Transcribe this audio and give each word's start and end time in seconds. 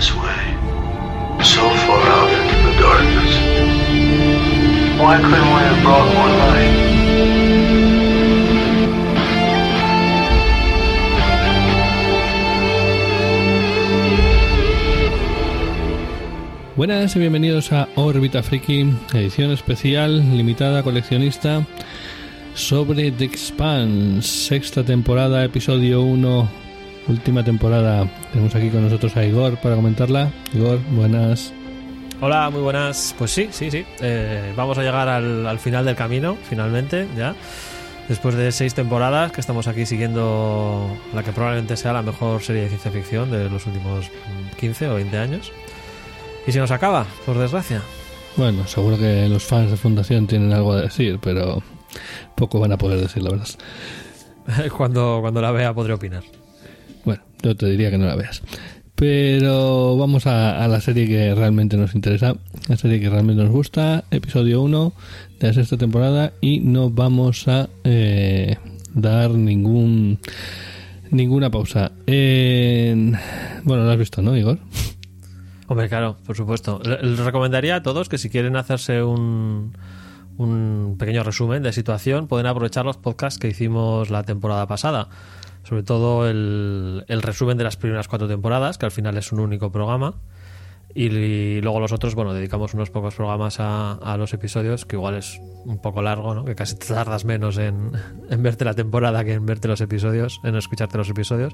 so 0.00 1.62
far 1.84 2.02
out 2.06 2.30
into 2.30 2.56
the 2.66 2.74
darkness. 2.80 3.32
Why 5.00 5.16
couldn't 5.16 5.30
we 5.32 5.60
have 5.66 5.82
brought 5.82 6.14
more 6.14 6.28
light? 6.38 6.74
Buenas 16.76 17.16
y 17.16 17.18
bienvenidos 17.18 17.72
a 17.72 17.88
Órbita 17.96 18.44
Friki, 18.44 18.92
edición 19.12 19.50
especial, 19.50 20.36
limitada, 20.36 20.84
coleccionista, 20.84 21.66
sobre 22.54 23.10
The 23.10 23.24
Expanse, 23.24 24.28
sexta 24.28 24.84
temporada, 24.84 25.44
episodio 25.44 26.02
1, 26.02 26.67
última 27.08 27.42
temporada. 27.42 28.08
Tenemos 28.32 28.54
aquí 28.54 28.70
con 28.70 28.82
nosotros 28.82 29.16
a 29.16 29.24
Igor 29.24 29.56
para 29.58 29.76
comentarla. 29.76 30.30
Igor, 30.54 30.78
buenas. 30.90 31.52
Hola, 32.20 32.50
muy 32.50 32.60
buenas. 32.60 33.14
Pues 33.18 33.30
sí, 33.30 33.48
sí, 33.50 33.70
sí. 33.70 33.84
Eh, 34.00 34.52
vamos 34.56 34.78
a 34.78 34.82
llegar 34.82 35.08
al, 35.08 35.46
al 35.46 35.58
final 35.58 35.84
del 35.84 35.96
camino, 35.96 36.36
finalmente, 36.48 37.06
ya. 37.16 37.34
Después 38.08 38.34
de 38.34 38.50
seis 38.52 38.74
temporadas 38.74 39.32
que 39.32 39.40
estamos 39.40 39.68
aquí 39.68 39.84
siguiendo 39.84 40.88
la 41.14 41.22
que 41.22 41.32
probablemente 41.32 41.76
sea 41.76 41.92
la 41.92 42.02
mejor 42.02 42.42
serie 42.42 42.62
de 42.62 42.68
ciencia 42.68 42.90
ficción 42.90 43.30
de 43.30 43.50
los 43.50 43.66
últimos 43.66 44.06
mm, 44.06 44.56
15 44.56 44.88
o 44.88 44.94
20 44.94 45.18
años. 45.18 45.52
Y 46.46 46.52
se 46.52 46.58
nos 46.58 46.70
acaba, 46.70 47.06
por 47.26 47.36
desgracia. 47.36 47.82
Bueno, 48.36 48.66
seguro 48.66 48.96
que 48.96 49.28
los 49.28 49.44
fans 49.44 49.70
de 49.70 49.76
Fundación 49.76 50.26
tienen 50.26 50.52
algo 50.52 50.72
a 50.72 50.80
decir, 50.82 51.18
pero 51.20 51.62
poco 52.34 52.58
van 52.60 52.72
a 52.72 52.78
poder 52.78 53.00
decir, 53.00 53.22
la 53.22 53.30
verdad. 53.30 53.48
cuando, 54.76 55.18
cuando 55.20 55.42
la 55.42 55.50
vea 55.50 55.74
podré 55.74 55.92
opinar. 55.92 56.22
Yo 57.42 57.56
te 57.56 57.66
diría 57.66 57.90
que 57.90 57.98
no 57.98 58.06
la 58.06 58.16
veas. 58.16 58.42
Pero 58.94 59.96
vamos 59.96 60.26
a, 60.26 60.66
la 60.66 60.80
serie 60.80 61.06
que 61.06 61.32
realmente 61.34 61.76
nos 61.76 61.94
interesa, 61.94 62.34
la 62.66 62.76
serie 62.76 62.98
que 62.98 63.08
realmente 63.08 63.42
nos 63.44 63.52
gusta, 63.52 64.02
episodio 64.10 64.60
1 64.62 64.92
de 65.38 65.46
la 65.46 65.52
sexta 65.54 65.76
temporada 65.76 66.32
y 66.40 66.58
no 66.60 66.90
vamos 66.90 67.46
a 67.46 67.68
eh, 67.84 68.56
dar 68.94 69.30
ningún 69.30 70.18
ninguna 71.12 71.48
pausa. 71.50 71.92
En- 72.06 73.16
bueno, 73.62 73.84
lo 73.84 73.90
has 73.92 73.98
visto, 73.98 74.20
¿no, 74.20 74.36
Igor? 74.36 74.58
Hombre, 75.68 75.88
claro, 75.88 76.16
por 76.26 76.36
supuesto. 76.36 76.80
Le- 76.84 77.00
Les 77.02 77.20
recomendaría 77.20 77.76
a 77.76 77.82
todos 77.84 78.08
que 78.08 78.18
si 78.18 78.30
quieren 78.30 78.56
hacerse 78.56 79.04
un, 79.04 79.74
un 80.38 80.96
pequeño 80.98 81.22
resumen 81.22 81.62
de 81.62 81.72
situación, 81.72 82.26
pueden 82.26 82.46
aprovechar 82.46 82.84
los 82.84 82.96
podcasts 82.96 83.38
que 83.38 83.46
hicimos 83.48 84.10
la 84.10 84.24
temporada 84.24 84.66
pasada. 84.66 85.08
Sobre 85.68 85.82
todo 85.82 86.26
el, 86.26 87.04
el 87.08 87.20
resumen 87.20 87.58
de 87.58 87.64
las 87.64 87.76
primeras 87.76 88.08
cuatro 88.08 88.26
temporadas, 88.26 88.78
que 88.78 88.86
al 88.86 88.90
final 88.90 89.18
es 89.18 89.32
un 89.32 89.40
único 89.40 89.70
programa. 89.70 90.14
Y, 90.94 91.60
luego 91.60 91.78
los 91.78 91.92
otros, 91.92 92.14
bueno, 92.14 92.32
dedicamos 92.32 92.72
unos 92.72 92.88
pocos 92.88 93.14
programas 93.14 93.60
a, 93.60 93.92
a 93.92 94.16
los 94.16 94.32
episodios, 94.32 94.86
que 94.86 94.96
igual 94.96 95.16
es 95.16 95.38
un 95.66 95.78
poco 95.82 96.00
largo, 96.00 96.34
¿no? 96.34 96.46
Que 96.46 96.54
casi 96.54 96.74
te 96.76 96.86
tardas 96.86 97.26
menos 97.26 97.58
en, 97.58 97.92
en 98.30 98.42
verte 98.42 98.64
la 98.64 98.72
temporada 98.72 99.22
que 99.26 99.34
en 99.34 99.44
verte 99.44 99.68
los 99.68 99.82
episodios, 99.82 100.40
en 100.42 100.56
escucharte 100.56 100.96
los 100.96 101.10
episodios. 101.10 101.52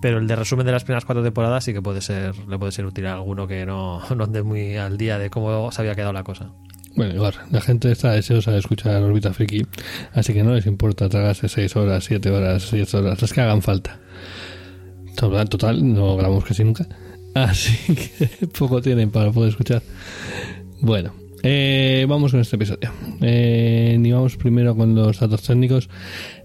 Pero 0.00 0.18
el 0.18 0.28
de 0.28 0.36
resumen 0.36 0.64
de 0.64 0.70
las 0.70 0.84
primeras 0.84 1.04
cuatro 1.04 1.24
temporadas 1.24 1.64
sí 1.64 1.72
que 1.72 1.82
puede 1.82 2.02
ser, 2.02 2.38
le 2.46 2.58
puede 2.60 2.70
ser 2.70 2.86
útil 2.86 3.08
a 3.08 3.14
alguno 3.14 3.48
que 3.48 3.66
no, 3.66 4.00
no 4.14 4.22
ande 4.22 4.44
muy 4.44 4.76
al 4.76 4.96
día 4.96 5.18
de 5.18 5.28
cómo 5.28 5.72
se 5.72 5.82
había 5.82 5.96
quedado 5.96 6.12
la 6.12 6.22
cosa. 6.22 6.52
Bueno, 6.96 7.14
Igor, 7.14 7.34
la 7.50 7.60
gente 7.60 7.92
está 7.92 8.12
deseosa 8.12 8.52
de 8.52 8.58
escuchar 8.58 9.02
Orbita 9.02 9.34
Friki, 9.34 9.66
así 10.14 10.32
que 10.32 10.42
no 10.42 10.54
les 10.54 10.64
importa 10.64 11.10
tragarse 11.10 11.46
6 11.46 11.76
horas, 11.76 12.04
7 12.04 12.30
horas, 12.30 12.70
10 12.70 12.94
horas, 12.94 13.20
las 13.20 13.32
que 13.34 13.40
hagan 13.42 13.60
falta. 13.60 14.00
Total, 15.14 15.46
total, 15.46 15.94
no 15.94 16.16
grabamos 16.16 16.44
casi 16.44 16.64
nunca. 16.64 16.86
Así 17.34 17.94
que 17.94 18.46
poco 18.46 18.80
tienen 18.80 19.10
para 19.10 19.30
poder 19.30 19.50
escuchar. 19.50 19.82
Bueno, 20.80 21.12
eh, 21.42 22.06
vamos 22.08 22.32
con 22.32 22.40
este 22.40 22.56
episodio. 22.56 22.90
Eh, 23.20 24.00
y 24.02 24.12
vamos 24.12 24.36
primero 24.36 24.74
con 24.74 24.94
los 24.94 25.20
datos 25.20 25.42
técnicos. 25.42 25.90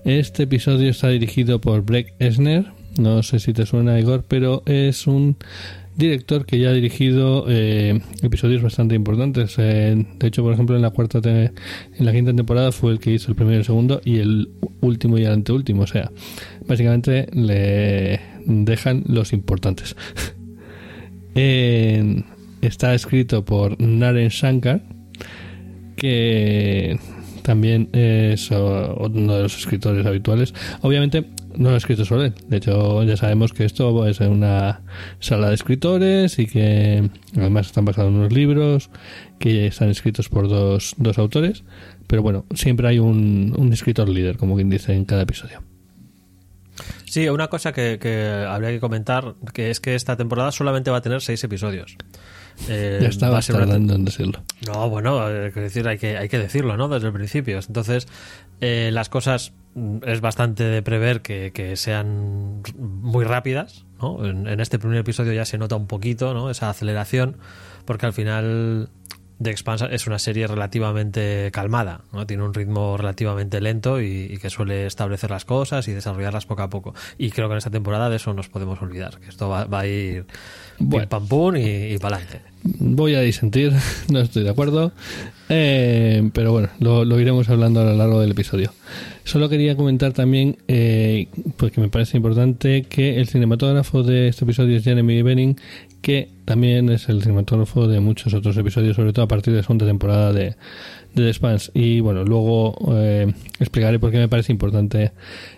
Este 0.03 0.44
episodio 0.44 0.89
está 0.89 1.07
dirigido 1.07 1.62
por 1.62 1.81
Blake 1.83 2.13
Esner. 2.19 2.73
No 3.00 3.23
sé 3.23 3.39
si 3.39 3.53
te 3.53 3.66
suena, 3.66 4.00
Igor, 4.00 4.25
pero 4.28 4.63
es 4.66 5.07
un 5.07 5.38
director 6.01 6.45
que 6.45 6.59
ya 6.59 6.69
ha 6.69 6.73
dirigido 6.73 7.45
eh, 7.47 8.00
episodios 8.22 8.62
bastante 8.62 8.95
importantes. 8.95 9.56
Eh, 9.57 10.06
de 10.19 10.28
hecho, 10.28 10.44
por 10.44 10.53
ejemplo, 10.53 10.75
en 10.75 10.81
la 10.81 10.89
cuarta, 10.89 11.19
en 11.23 11.53
la 12.00 12.12
quinta 12.12 12.34
temporada 12.34 12.72
fue 12.72 12.91
el 12.91 13.00
que 13.00 13.12
hizo 13.13 13.29
el 13.29 13.35
primero 13.35 13.56
y 13.56 13.59
el 13.59 13.66
segundo 13.66 14.01
y 14.03 14.17
el 14.17 14.50
último 14.81 15.17
y 15.17 15.23
el 15.25 15.31
anteúltimo. 15.31 15.84
O 15.84 15.88
sea, 15.88 16.12
básicamente 16.67 17.28
le 17.34 18.19
dejan 18.45 19.03
los 19.07 19.31
importantes. 19.34 19.95
Está 22.62 22.94
escrito 22.94 23.44
por 23.45 23.79
Naren 23.81 24.29
Shankar, 24.29 24.83
que 25.95 26.97
también 27.41 27.89
es 27.94 28.51
o- 28.51 29.09
uno 29.12 29.35
de 29.35 29.44
los 29.44 29.57
escritores 29.57 30.06
habituales. 30.06 30.53
Obviamente 30.81 31.25
no 31.56 31.69
lo 31.69 31.75
ha 31.75 31.78
escrito 31.78 32.06
solo 32.06 32.23
él. 32.23 32.34
De 32.47 32.57
hecho, 32.57 33.03
ya 33.03 33.17
sabemos 33.17 33.53
que 33.53 33.66
esto 33.66 34.07
es 34.07 34.19
una 34.19 34.81
sala 35.19 35.50
de 35.50 35.56
escritores 35.56 36.39
y 36.39 36.47
que 36.47 37.09
además 37.38 37.67
están 37.67 37.85
basados 37.85 38.12
en 38.12 38.17
unos 38.17 38.34
libros 38.34 38.89
que 39.39 39.67
están 39.67 39.89
escritos 39.89 40.29
por 40.29 40.47
dos, 40.47 40.95
dos 40.97 41.17
autores. 41.17 41.63
Pero 42.07 42.22
bueno, 42.22 42.45
siempre 42.53 42.88
hay 42.88 43.00
un, 43.00 43.53
un 43.57 43.73
escritor 43.73 44.09
líder, 44.09 44.38
como 44.38 44.56
quien 44.56 44.69
dice, 44.69 44.94
en 44.94 45.06
cada 45.06 45.23
episodio. 45.23 45.62
Sí, 47.06 47.28
una 47.28 47.47
cosa 47.47 47.73
que, 47.73 48.00
que 48.00 48.45
habría 48.47 48.69
que 48.69 48.79
comentar, 48.79 49.35
que 49.53 49.69
es 49.69 49.79
que 49.79 49.95
esta 49.95 50.16
temporada 50.16 50.51
solamente 50.51 50.91
va 50.91 50.97
a 50.97 51.01
tener 51.01 51.22
seis 51.22 51.44
episodios. 51.44 51.97
Eh, 52.69 53.00
ya 53.01 53.09
estaba 53.09 53.41
tardando 53.41 53.95
en 53.95 54.06
decirlo. 54.06 54.44
No, 54.68 54.89
bueno, 54.89 55.29
eh, 55.29 55.51
quiero 55.51 55.63
decir, 55.63 55.88
hay 55.88 55.97
que, 55.97 56.18
hay 56.18 56.29
que 56.29 56.38
decirlo, 56.38 56.78
¿no? 56.78 56.88
Desde 56.88 57.07
el 57.07 57.13
principio. 57.13 57.59
Entonces, 57.66 58.07
eh, 58.62 58.91
las 58.94 59.09
cosas 59.09 59.53
es 60.05 60.21
bastante 60.21 60.63
de 60.63 60.81
prever 60.81 61.21
que, 61.21 61.51
que 61.53 61.75
sean 61.75 62.61
muy 62.77 63.23
rápidas, 63.25 63.85
¿no? 64.01 64.25
En, 64.25 64.47
en 64.47 64.59
este 64.59 64.79
primer 64.79 64.97
episodio 64.97 65.33
ya 65.33 65.45
se 65.45 65.57
nota 65.57 65.75
un 65.75 65.87
poquito, 65.87 66.33
¿no? 66.33 66.49
Esa 66.49 66.69
aceleración, 66.69 67.37
porque 67.85 68.05
al 68.05 68.13
final 68.13 68.89
The 69.41 69.49
Expanse 69.49 69.87
es 69.89 70.05
una 70.05 70.19
serie 70.19 70.45
relativamente 70.45 71.49
calmada, 71.51 72.01
¿no? 72.11 72.27
Tiene 72.27 72.43
un 72.43 72.53
ritmo 72.53 72.95
relativamente 72.97 73.59
lento 73.61 73.99
y, 74.01 74.27
y 74.29 74.37
que 74.37 74.49
suele 74.49 74.85
establecer 74.85 75.31
las 75.31 75.45
cosas 75.45 75.88
y 75.88 75.93
desarrollarlas 75.93 76.45
poco 76.45 76.61
a 76.63 76.69
poco. 76.69 76.93
Y 77.17 77.31
creo 77.31 77.47
que 77.47 77.53
en 77.53 77.57
esta 77.57 77.71
temporada 77.71 78.09
de 78.09 78.17
eso 78.17 78.33
nos 78.33 78.49
podemos 78.49 78.81
olvidar, 78.81 79.19
que 79.19 79.29
esto 79.29 79.49
va, 79.49 79.65
va 79.65 79.79
a 79.79 79.88
ir 79.88 80.25
Bueno. 80.79 81.07
pim 81.07 81.09
pam 81.09 81.27
pum 81.27 81.55
y, 81.55 81.93
y 81.93 81.97
para 81.97 82.17
adelante. 82.17 82.50
Voy 82.63 83.16
a 83.16 83.22
disentir, 83.22 83.73
no 84.11 84.19
estoy 84.19 84.44
de 84.44 84.49
acuerdo. 84.49 84.91
Eh, 85.49 86.29
pero 86.33 86.53
bueno, 86.53 86.69
lo, 86.79 87.19
iremos 87.19 87.49
hablando 87.49 87.81
a 87.81 87.83
lo 87.83 87.95
largo 87.95 88.22
del 88.22 88.31
episodio. 88.31 88.72
Solo 89.23 89.49
quería 89.49 89.75
comentar 89.75 90.13
también, 90.13 90.57
eh, 90.67 91.27
porque 91.57 91.81
me 91.81 91.89
parece 91.89 92.17
importante, 92.17 92.83
que 92.83 93.19
el 93.19 93.27
cinematógrafo 93.27 94.03
de 94.03 94.29
este 94.29 94.45
episodio 94.45 94.77
es 94.77 94.83
Jeremy 94.83 95.21
Benning, 95.21 95.57
que 96.01 96.29
también 96.45 96.89
es 96.89 97.09
el 97.09 97.21
cinematógrafo 97.21 97.88
de 97.88 98.00
muchos 98.00 98.33
otros 98.33 98.55
episodios, 98.57 98.95
sobre 98.95 99.11
todo 99.11 99.25
a 99.25 99.27
partir 99.27 99.53
de 99.53 99.57
la 99.57 99.63
segunda 99.63 99.85
temporada 99.85 100.31
de, 100.31 100.55
The 101.16 101.27
Expanse. 101.27 101.71
Y 101.73 102.00
bueno, 102.00 102.23
luego 102.23 102.75
eh, 102.94 103.33
explicaré 103.59 104.00
por 104.00 104.11
qué 104.11 104.17
me 104.17 104.29
parece 104.29 104.51
importante 104.51 105.11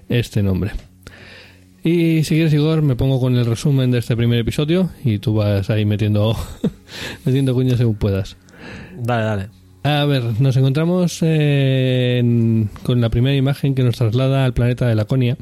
este 0.09 0.41
nombre. 0.41 0.71
Y 1.83 2.23
si 2.23 2.35
quieres, 2.35 2.53
Igor, 2.53 2.81
me 2.81 2.95
pongo 2.95 3.19
con 3.19 3.35
el 3.35 3.45
resumen 3.45 3.91
de 3.91 3.99
este 3.99 4.15
primer 4.15 4.39
episodio 4.39 4.89
y 5.03 5.19
tú 5.19 5.33
vas 5.35 5.69
ahí 5.69 5.85
metiendo, 5.85 6.35
metiendo 7.25 7.53
cuñas 7.53 7.77
según 7.77 7.95
puedas. 7.95 8.37
Dale, 8.97 9.23
dale. 9.25 9.47
A 9.83 10.05
ver, 10.05 10.23
nos 10.39 10.55
encontramos 10.55 11.19
eh, 11.23 12.19
en- 12.19 12.69
con 12.83 13.01
la 13.01 13.09
primera 13.09 13.35
imagen 13.35 13.75
que 13.75 13.83
nos 13.83 13.97
traslada 13.97 14.45
al 14.45 14.53
planeta 14.53 14.87
de 14.87 14.95
Laconia, 14.95 15.35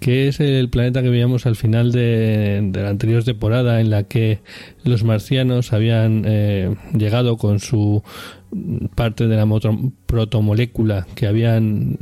que 0.00 0.28
es 0.28 0.40
el 0.40 0.70
planeta 0.70 1.02
que 1.02 1.10
veíamos 1.10 1.44
al 1.44 1.54
final 1.56 1.92
de, 1.92 2.60
de 2.72 2.82
la 2.82 2.88
anterior 2.88 3.22
temporada 3.24 3.82
en 3.82 3.90
la 3.90 4.04
que 4.04 4.38
los 4.84 5.04
marcianos 5.04 5.74
habían 5.74 6.22
eh, 6.24 6.74
llegado 6.96 7.36
con 7.36 7.58
su 7.58 8.02
parte 8.94 9.26
de 9.26 9.36
la 9.36 9.46
protomolécula 10.06 11.06
que 11.14 11.26
habían 11.26 11.98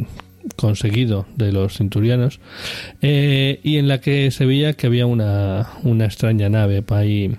conseguido 0.54 1.26
de 1.36 1.52
los 1.52 1.76
cinturianos 1.76 2.40
eh, 3.02 3.60
y 3.62 3.78
en 3.78 3.88
la 3.88 4.00
que 4.00 4.30
se 4.30 4.46
veía 4.46 4.74
que 4.74 4.86
había 4.86 5.06
una, 5.06 5.68
una 5.82 6.04
extraña 6.04 6.48
nave 6.48 6.84
ahí 6.88 7.36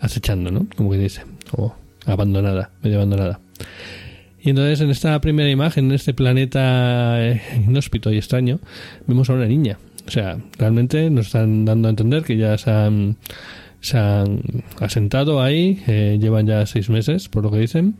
acechando, 0.00 0.50
¿no? 0.50 0.66
Como 0.76 0.90
que 0.90 0.98
dice, 0.98 1.22
o 1.52 1.74
abandonada, 2.06 2.70
medio 2.82 2.96
abandonada. 2.96 3.40
Y 4.40 4.50
entonces 4.50 4.80
en 4.80 4.90
esta 4.90 5.20
primera 5.20 5.50
imagen, 5.50 5.86
en 5.86 5.92
este 5.92 6.14
planeta 6.14 7.16
eh, 7.20 7.42
inhóspito 7.66 8.12
y 8.12 8.18
extraño, 8.18 8.60
vemos 9.06 9.28
a 9.30 9.34
una 9.34 9.46
niña. 9.46 9.78
O 10.06 10.10
sea, 10.10 10.38
realmente 10.58 11.10
nos 11.10 11.26
están 11.26 11.64
dando 11.64 11.88
a 11.88 11.90
entender 11.90 12.22
que 12.22 12.36
ya 12.36 12.56
se 12.56 12.70
han, 12.70 13.16
se 13.80 13.98
han 13.98 14.40
asentado 14.80 15.42
ahí, 15.42 15.82
eh, 15.86 16.18
llevan 16.20 16.46
ya 16.46 16.64
seis 16.66 16.88
meses, 16.88 17.28
por 17.28 17.42
lo 17.42 17.50
que 17.50 17.58
dicen. 17.58 17.96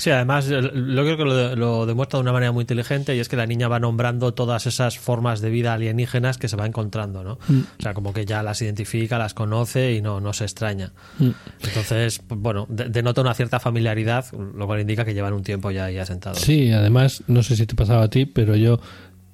Sí, 0.00 0.10
además 0.10 0.48
lo 0.48 1.02
creo 1.02 1.16
que 1.18 1.24
lo, 1.24 1.56
lo, 1.56 1.86
demuestra 1.86 2.16
de 2.18 2.22
una 2.22 2.32
manera 2.32 2.52
muy 2.52 2.62
inteligente 2.62 3.14
y 3.14 3.20
es 3.20 3.28
que 3.28 3.36
la 3.36 3.44
niña 3.44 3.68
va 3.68 3.78
nombrando 3.78 4.32
todas 4.32 4.66
esas 4.66 4.98
formas 4.98 5.42
de 5.42 5.50
vida 5.50 5.74
alienígenas 5.74 6.38
que 6.38 6.48
se 6.48 6.56
va 6.56 6.64
encontrando, 6.64 7.22
¿no? 7.22 7.38
Mm. 7.48 7.60
O 7.78 7.82
sea, 7.82 7.92
como 7.92 8.14
que 8.14 8.24
ya 8.24 8.42
las 8.42 8.62
identifica, 8.62 9.18
las 9.18 9.34
conoce 9.34 9.92
y 9.92 10.00
no, 10.00 10.18
no 10.20 10.32
se 10.32 10.44
extraña. 10.44 10.92
Mm. 11.18 11.30
Entonces, 11.64 12.18
pues, 12.26 12.40
bueno, 12.40 12.66
de- 12.70 12.88
denota 12.88 13.20
una 13.20 13.34
cierta 13.34 13.60
familiaridad, 13.60 14.24
lo 14.32 14.66
cual 14.66 14.80
indica 14.80 15.04
que 15.04 15.12
llevan 15.12 15.34
un 15.34 15.42
tiempo 15.42 15.70
ya 15.70 15.84
ahí 15.84 15.98
asentados. 15.98 16.40
Sí, 16.40 16.72
además, 16.72 17.22
no 17.26 17.42
sé 17.42 17.54
si 17.56 17.66
te 17.66 17.74
pasaba 17.74 18.04
a 18.04 18.08
ti, 18.08 18.24
pero 18.24 18.56
yo 18.56 18.80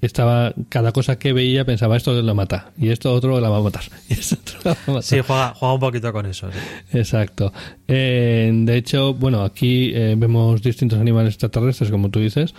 estaba, 0.02 0.52
cada 0.68 0.92
cosa 0.92 1.18
que 1.18 1.32
veía 1.32 1.64
pensaba, 1.64 1.96
esto 1.96 2.20
lo 2.20 2.34
mata, 2.34 2.70
y 2.78 2.90
esto 2.90 3.12
otro 3.12 3.40
la 3.40 3.48
va 3.48 3.58
a 3.58 3.62
matar, 3.62 3.82
y 4.08 4.12
esto 4.14 4.36
otro 4.40 4.58
la 4.64 4.70
va 4.72 4.78
a 4.86 4.90
matar. 4.90 5.02
Sí, 5.02 5.18
juega, 5.26 5.54
juega 5.54 5.74
un 5.74 5.80
poquito 5.80 6.12
con 6.12 6.26
eso. 6.26 6.50
sí. 6.52 6.58
Exacto. 6.98 7.52
Eh, 7.88 8.50
de 8.52 8.76
hecho, 8.76 9.14
bueno, 9.14 9.42
aquí 9.42 9.92
eh, 9.94 10.14
vemos 10.16 10.60
distintos 10.62 10.98
animales 10.98 11.34
extraterrestres, 11.34 11.90
como 11.90 12.10
tú 12.10 12.20
dices. 12.20 12.54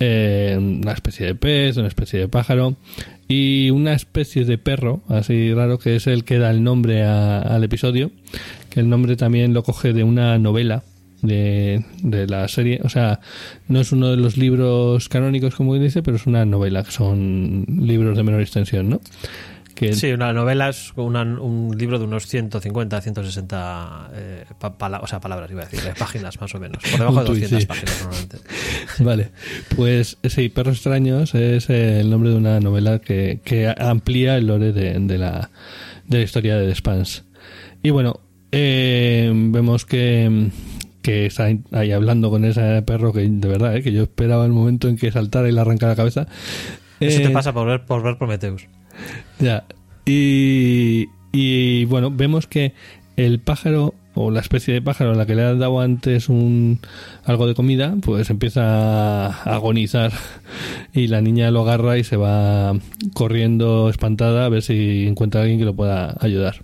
Eh, 0.00 0.56
una 0.58 0.92
especie 0.92 1.26
de 1.26 1.34
pez, 1.34 1.76
una 1.76 1.88
especie 1.88 2.20
de 2.20 2.28
pájaro 2.28 2.76
y 3.26 3.70
una 3.70 3.92
especie 3.94 4.44
de 4.44 4.56
perro, 4.58 5.02
así 5.08 5.52
raro, 5.52 5.78
que 5.78 5.96
es 5.96 6.06
el 6.06 6.24
que 6.24 6.38
da 6.38 6.50
el 6.50 6.62
nombre 6.62 7.02
a- 7.04 7.40
al 7.40 7.64
episodio. 7.64 8.10
Que 8.70 8.80
el 8.80 8.88
nombre 8.88 9.16
también 9.16 9.52
lo 9.54 9.62
coge 9.62 9.92
de 9.92 10.04
una 10.04 10.38
novela 10.38 10.82
de, 11.22 11.84
de 12.02 12.26
la 12.26 12.46
serie. 12.48 12.80
O 12.84 12.88
sea, 12.88 13.20
no 13.68 13.80
es 13.80 13.92
uno 13.92 14.08
de 14.10 14.16
los 14.16 14.36
libros 14.36 15.08
canónicos, 15.08 15.54
como 15.54 15.74
dice, 15.76 16.02
pero 16.02 16.16
es 16.16 16.26
una 16.26 16.44
novela, 16.44 16.82
que 16.84 16.90
son 16.92 17.64
libros 17.68 18.16
de 18.16 18.22
menor 18.22 18.40
extensión, 18.40 18.88
¿no? 18.88 19.00
Que 19.74 19.92
Sí, 19.92 20.10
una 20.10 20.32
novela 20.32 20.70
es 20.70 20.92
una- 20.96 21.22
un 21.22 21.76
libro 21.78 22.00
de 22.00 22.04
unos 22.04 22.26
150, 22.26 23.00
160 23.00 24.10
eh, 24.12 24.44
pa- 24.58 24.76
pala- 24.76 24.98
o 25.00 25.06
sea, 25.06 25.20
palabras, 25.20 25.48
iba 25.52 25.62
a 25.62 25.66
decir, 25.66 25.86
eh, 25.88 25.92
páginas 25.96 26.40
más 26.40 26.52
o 26.52 26.58
menos. 26.58 26.82
Por 26.82 26.98
debajo 26.98 27.14
de 27.14 27.20
Un 27.20 27.26
tuit, 27.26 27.42
200 27.44 27.60
sí. 27.62 27.66
páginas 27.66 28.00
normalmente. 28.00 28.38
Vale, 29.04 29.30
pues 29.76 30.16
sí, 30.24 30.48
Perros 30.48 30.74
Extraños 30.78 31.32
es 31.36 31.70
el 31.70 32.10
nombre 32.10 32.30
de 32.30 32.36
una 32.36 32.58
novela 32.58 32.98
que, 32.98 33.38
que 33.44 33.72
amplía 33.78 34.36
el 34.36 34.48
lore 34.48 34.72
de, 34.72 34.98
de 34.98 35.16
la, 35.18 35.48
de 36.08 36.18
la 36.18 36.24
historia 36.24 36.56
de 36.56 36.66
The 36.66 36.74
Spans. 36.74 37.22
Y 37.80 37.90
bueno, 37.90 38.18
eh, 38.50 39.30
vemos 39.32 39.86
que, 39.86 40.48
que 41.02 41.26
está 41.26 41.48
ahí 41.72 41.92
hablando 41.92 42.30
con 42.30 42.44
ese 42.44 42.82
perro 42.82 43.12
que 43.12 43.20
de 43.28 43.48
verdad, 43.48 43.76
eh, 43.76 43.82
que 43.82 43.92
yo 43.92 44.02
esperaba 44.02 44.44
el 44.44 44.52
momento 44.52 44.88
en 44.88 44.96
que 44.96 45.10
saltara 45.12 45.48
y 45.48 45.52
le 45.52 45.60
arrancara 45.60 45.92
la 45.92 45.96
cabeza. 45.96 46.26
Eso 47.00 47.20
Eh, 47.20 47.22
te 47.22 47.30
pasa 47.30 47.52
por 47.52 47.66
ver, 47.66 47.84
por 47.84 48.02
ver 48.02 48.18
Prometheus. 48.18 48.66
ya. 49.38 49.64
Y, 50.06 51.06
y 51.32 51.84
bueno, 51.84 52.10
vemos 52.10 52.46
que 52.46 52.72
el 53.16 53.40
pájaro 53.40 53.94
o 54.14 54.30
la 54.32 54.40
especie 54.40 54.74
de 54.74 54.82
pájaro 54.82 55.12
a 55.12 55.14
la 55.14 55.26
que 55.26 55.34
le 55.36 55.44
han 55.44 55.60
dado 55.60 55.80
antes 55.80 56.28
un 56.28 56.80
algo 57.24 57.46
de 57.46 57.54
comida, 57.54 57.94
pues 58.02 58.30
empieza 58.30 59.26
a 59.28 59.54
agonizar 59.54 60.12
y 60.92 61.06
la 61.06 61.20
niña 61.20 61.50
lo 61.52 61.60
agarra 61.62 61.98
y 61.98 62.04
se 62.04 62.16
va 62.16 62.74
corriendo 63.14 63.88
espantada 63.90 64.46
a 64.46 64.48
ver 64.48 64.62
si 64.62 65.06
encuentra 65.06 65.40
a 65.40 65.42
alguien 65.44 65.60
que 65.60 65.66
lo 65.66 65.76
pueda 65.76 66.16
ayudar. 66.20 66.56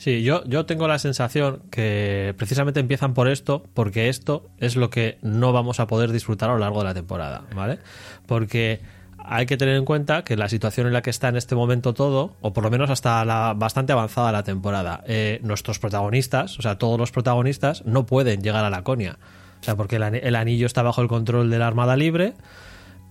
Sí, 0.00 0.22
yo, 0.22 0.42
yo 0.46 0.64
tengo 0.64 0.88
la 0.88 0.98
sensación 0.98 1.60
que 1.70 2.34
precisamente 2.38 2.80
empiezan 2.80 3.12
por 3.12 3.28
esto, 3.28 3.64
porque 3.74 4.08
esto 4.08 4.48
es 4.58 4.74
lo 4.74 4.88
que 4.88 5.18
no 5.20 5.52
vamos 5.52 5.78
a 5.78 5.86
poder 5.86 6.10
disfrutar 6.10 6.48
a 6.48 6.54
lo 6.54 6.58
largo 6.58 6.78
de 6.78 6.84
la 6.86 6.94
temporada, 6.94 7.42
¿vale? 7.54 7.78
Porque 8.26 8.80
hay 9.18 9.44
que 9.44 9.58
tener 9.58 9.76
en 9.76 9.84
cuenta 9.84 10.24
que 10.24 10.38
la 10.38 10.48
situación 10.48 10.86
en 10.86 10.94
la 10.94 11.02
que 11.02 11.10
está 11.10 11.28
en 11.28 11.36
este 11.36 11.54
momento 11.54 11.92
todo, 11.92 12.34
o 12.40 12.54
por 12.54 12.64
lo 12.64 12.70
menos 12.70 12.88
hasta 12.88 13.22
la 13.26 13.52
bastante 13.54 13.92
avanzada 13.92 14.32
la 14.32 14.42
temporada, 14.42 15.04
eh, 15.06 15.38
nuestros 15.42 15.78
protagonistas, 15.78 16.58
o 16.58 16.62
sea, 16.62 16.78
todos 16.78 16.98
los 16.98 17.10
protagonistas, 17.12 17.84
no 17.84 18.06
pueden 18.06 18.40
llegar 18.42 18.64
a 18.64 18.70
Laconia. 18.70 19.18
O 19.60 19.62
sea, 19.64 19.76
porque 19.76 19.96
el, 19.96 20.04
ani- 20.04 20.20
el 20.22 20.34
anillo 20.34 20.64
está 20.64 20.82
bajo 20.82 21.02
el 21.02 21.08
control 21.08 21.50
de 21.50 21.58
la 21.58 21.66
Armada 21.66 21.94
Libre, 21.94 22.32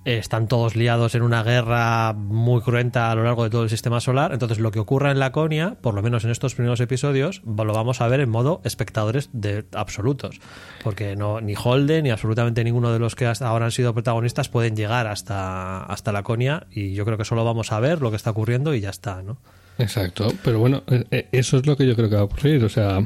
están 0.06 0.48
todos 0.48 0.75
liados 0.75 1.13
en 1.16 1.22
una 1.22 1.44
guerra 1.44 2.13
muy 2.13 2.62
cruenta 2.62 3.12
a 3.12 3.16
lo 3.16 3.24
largo 3.24 3.44
de 3.44 3.50
todo 3.50 3.63
el 3.63 3.69
sistema 3.69 4.00
solar. 4.00 4.34
Entonces, 4.34 4.60
lo 4.60 4.72
que 4.72 4.80
ocurra 4.80 5.12
en 5.12 5.19
Laconia, 5.19 5.78
por 5.81 5.94
lo 5.94 6.01
menos 6.01 6.24
en 6.25 6.31
estos 6.31 6.56
primeros 6.56 6.80
episodios, 6.80 7.42
lo 7.46 7.74
vamos 7.74 8.01
a 8.01 8.07
ver 8.07 8.19
en 8.19 8.30
modo 8.30 8.62
espectadores 8.63 9.30
de 9.34 9.66
absolutos. 9.74 10.40
Porque 10.84 11.16
no, 11.16 11.42
ni 11.42 11.54
Holden 11.56 12.04
ni 12.06 12.10
absolutamente 12.12 12.63
ninguno 12.63 12.92
de 12.92 13.00
los 13.00 13.16
que 13.16 13.25
hasta 13.25 13.48
ahora 13.48 13.66
han 13.66 13.72
sido 13.72 13.94
protagonistas 13.94 14.50
pueden 14.50 14.75
llegar 14.75 15.07
hasta, 15.07 15.84
hasta 15.84 16.12
Laconia. 16.12 16.68
Y 16.72 16.94
yo 16.94 17.06
creo 17.06 17.18
que 17.18 17.25
solo 17.25 17.44
vamos 17.45 17.72
a 17.72 17.80
ver 17.80 18.02
lo 18.02 18.10
que 18.10 18.16
está 18.16 18.31
ocurriendo 18.31 18.74
y 18.74 18.81
ya 18.81 18.90
está, 18.90 19.22
¿no? 19.22 19.38
Exacto, 19.78 20.28
pero 20.44 20.60
bueno, 20.60 20.84
eh, 20.88 21.06
eh, 21.12 21.28
eso 21.31 21.57
es 21.57 21.66
lo 21.66 21.78
que 21.78 21.88
yo 21.88 21.95
creo 21.95 22.10
que 22.10 22.16
va 22.16 22.22
a 22.22 22.25
ocurrir, 22.25 22.63
o 22.66 22.69
sea... 22.69 23.00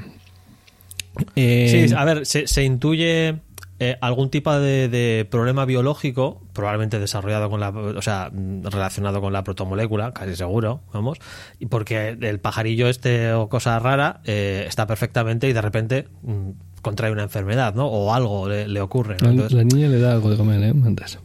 eh, 1.36 1.86
Sí, 1.88 1.94
a 1.96 2.04
ver, 2.04 2.25
se, 2.25 2.48
se 2.48 2.63
intuye 2.63 3.36
eh, 3.80 3.98
algún 4.01 4.30
tipo 4.31 4.51
de, 4.54 4.89
de 4.89 5.28
problema 5.30 5.66
biológico, 5.66 6.42
probablemente 6.54 7.00
desarrollado 7.00 7.50
con 7.50 7.60
la, 7.60 7.70
o 7.70 8.02
sea, 8.02 8.32
relacionado 8.32 9.20
con 9.22 9.34
la 9.34 9.44
protomolécula, 9.44 10.14
casi 10.14 10.36
seguro, 10.36 10.82
vamos, 10.94 11.18
y 11.60 11.66
porque 11.66 12.10
el 12.20 12.40
pajarillo 12.40 12.88
este 12.88 13.34
o 13.34 13.50
cosa 13.50 13.78
rara 13.80 14.22
eh, 14.26 14.66
está 14.68 14.86
perfectamente 14.88 15.50
y 15.50 15.54
de 15.54 15.62
repente 15.62 16.08
mm, 16.22 16.50
contrae 16.82 17.12
una 17.12 17.24
enfermedad, 17.24 17.74
¿no? 17.76 17.88
O 17.88 18.14
algo 18.14 18.48
le, 18.48 18.68
le 18.68 18.82
ocurre. 18.82 19.18
¿no? 19.22 19.26
la, 19.28 19.32
Entonces- 19.32 19.54
la 19.58 19.64
niña 19.64 19.88
le 19.90 20.00
da 20.00 20.14
algo 20.14 20.30
de 20.30 20.38
comer, 20.38 20.62
¿eh? 20.64 20.74
Antes. 20.86 21.20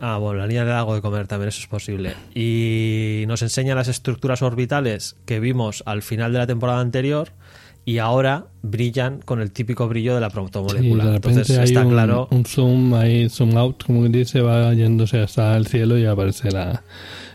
Ah, 0.00 0.18
bueno, 0.18 0.40
la 0.40 0.46
niña 0.48 0.64
le 0.64 0.70
da 0.70 0.80
algo 0.80 0.94
de 0.96 1.00
comer 1.00 1.28
también, 1.28 1.48
eso 1.48 1.60
es 1.60 1.68
posible. 1.68 2.14
Y 2.34 3.24
nos 3.28 3.42
enseña 3.42 3.74
las 3.74 3.88
estructuras 3.88 4.42
orbitales 4.42 5.16
que 5.24 5.38
vimos 5.40 5.82
al 5.86 6.02
final 6.02 6.32
de 6.32 6.38
la 6.40 6.46
temporada 6.46 6.80
anterior 6.80 7.30
y 7.84 7.98
ahora 7.98 8.46
brillan 8.62 9.20
con 9.24 9.40
el 9.40 9.50
típico 9.52 9.88
brillo 9.88 10.14
de 10.14 10.20
la 10.20 10.28
Sí, 10.30 10.34
protomolécula. 10.34 11.04
de 11.04 11.12
repente 11.12 11.28
Entonces 11.40 11.58
hay 11.58 11.64
está 11.64 11.84
un, 11.84 11.90
claro. 11.92 12.28
un 12.30 12.44
zoom 12.46 12.94
ahí, 12.94 13.28
zoom 13.28 13.56
out, 13.56 13.84
como 13.84 14.00
quien 14.00 14.12
dice, 14.12 14.40
va 14.40 14.72
yéndose 14.74 15.18
hasta 15.20 15.56
el 15.56 15.66
cielo 15.66 15.98
y 15.98 16.04
aparece 16.06 16.50
la, 16.50 16.82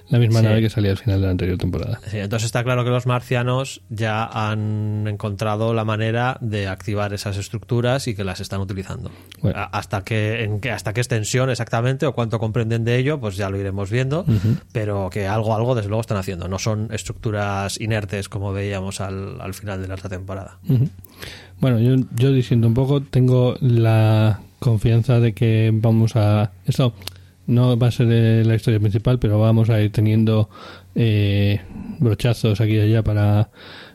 la 0.09 0.19
misma 0.19 0.39
Sí. 0.39 0.45
nave 0.45 0.61
que 0.61 0.69
salía 0.69 0.91
al 0.91 0.97
final 0.97 1.19
de 1.21 1.25
la 1.27 1.31
anterior 1.31 1.57
temporada. 1.57 2.00
Sí, 2.07 2.17
entonces 2.17 2.45
está 2.47 2.63
claro 2.63 2.83
que 2.83 2.89
los 2.89 3.06
marcianos 3.06 3.81
ya 3.89 4.25
han 4.25 5.07
encontrado 5.07 5.73
la 5.73 5.85
manera 5.85 6.38
de 6.41 6.67
activar 6.67 7.13
esas 7.13 7.38
estructuras 7.38 8.07
y 8.07 8.15
que 8.15 8.23
las 8.23 8.39
están 8.39 8.59
utilizando. 8.61 9.11
Bueno. 9.41 9.59
Hasta 9.71 10.03
que, 10.03 10.44
en 10.44 10.59
hasta 10.69 10.94
qué 10.94 11.01
extensión 11.01 11.50
exactamente 11.50 12.06
o 12.06 12.13
cuánto 12.13 12.39
comprenden 12.39 12.83
de 12.85 12.97
ello, 12.97 13.19
pues 13.19 13.38
ya 13.38 13.50
lo 13.50 13.57
iremos 13.59 13.89
viendo. 13.91 14.25
Pero 14.71 15.09
que 15.11 15.27
algo, 15.27 15.56
algo 15.56 15.75
desde 15.75 15.89
luego 15.89 16.01
están 16.01 16.17
haciendo. 16.17 16.47
No 16.47 16.59
son 16.59 16.89
estructuras 16.91 17.79
inertes 17.79 18.29
como 18.29 18.51
veíamos 18.53 19.01
al, 19.01 19.39
al 19.39 19.53
final 19.53 19.81
de 19.81 19.88
la 19.88 19.94
otra 19.95 20.09
temporada. 20.09 20.57
Bueno, 21.59 21.79
yo, 21.79 21.95
yo 22.15 22.31
diciendo 22.31 22.67
un 22.67 22.73
poco, 22.73 23.01
tengo 23.01 23.56
la 23.61 24.39
confianza 24.59 25.19
de 25.19 25.33
que 25.33 25.71
vamos 25.73 26.15
a... 26.15 26.51
Esto 26.65 26.94
no 27.49 27.77
va 27.77 27.87
a 27.87 27.91
ser 27.91 28.07
eh, 28.11 28.43
la 28.45 28.55
historia 28.55 28.79
principal, 28.79 29.19
pero 29.19 29.39
vamos 29.39 29.69
a 29.69 29.81
ir 29.81 29.91
teniendo 29.91 30.49
eh, 30.95 31.61
brochazos 31.99 32.61
aquí 32.61 32.75
y 32.75 32.79
allá 32.79 33.03
para 33.03 33.49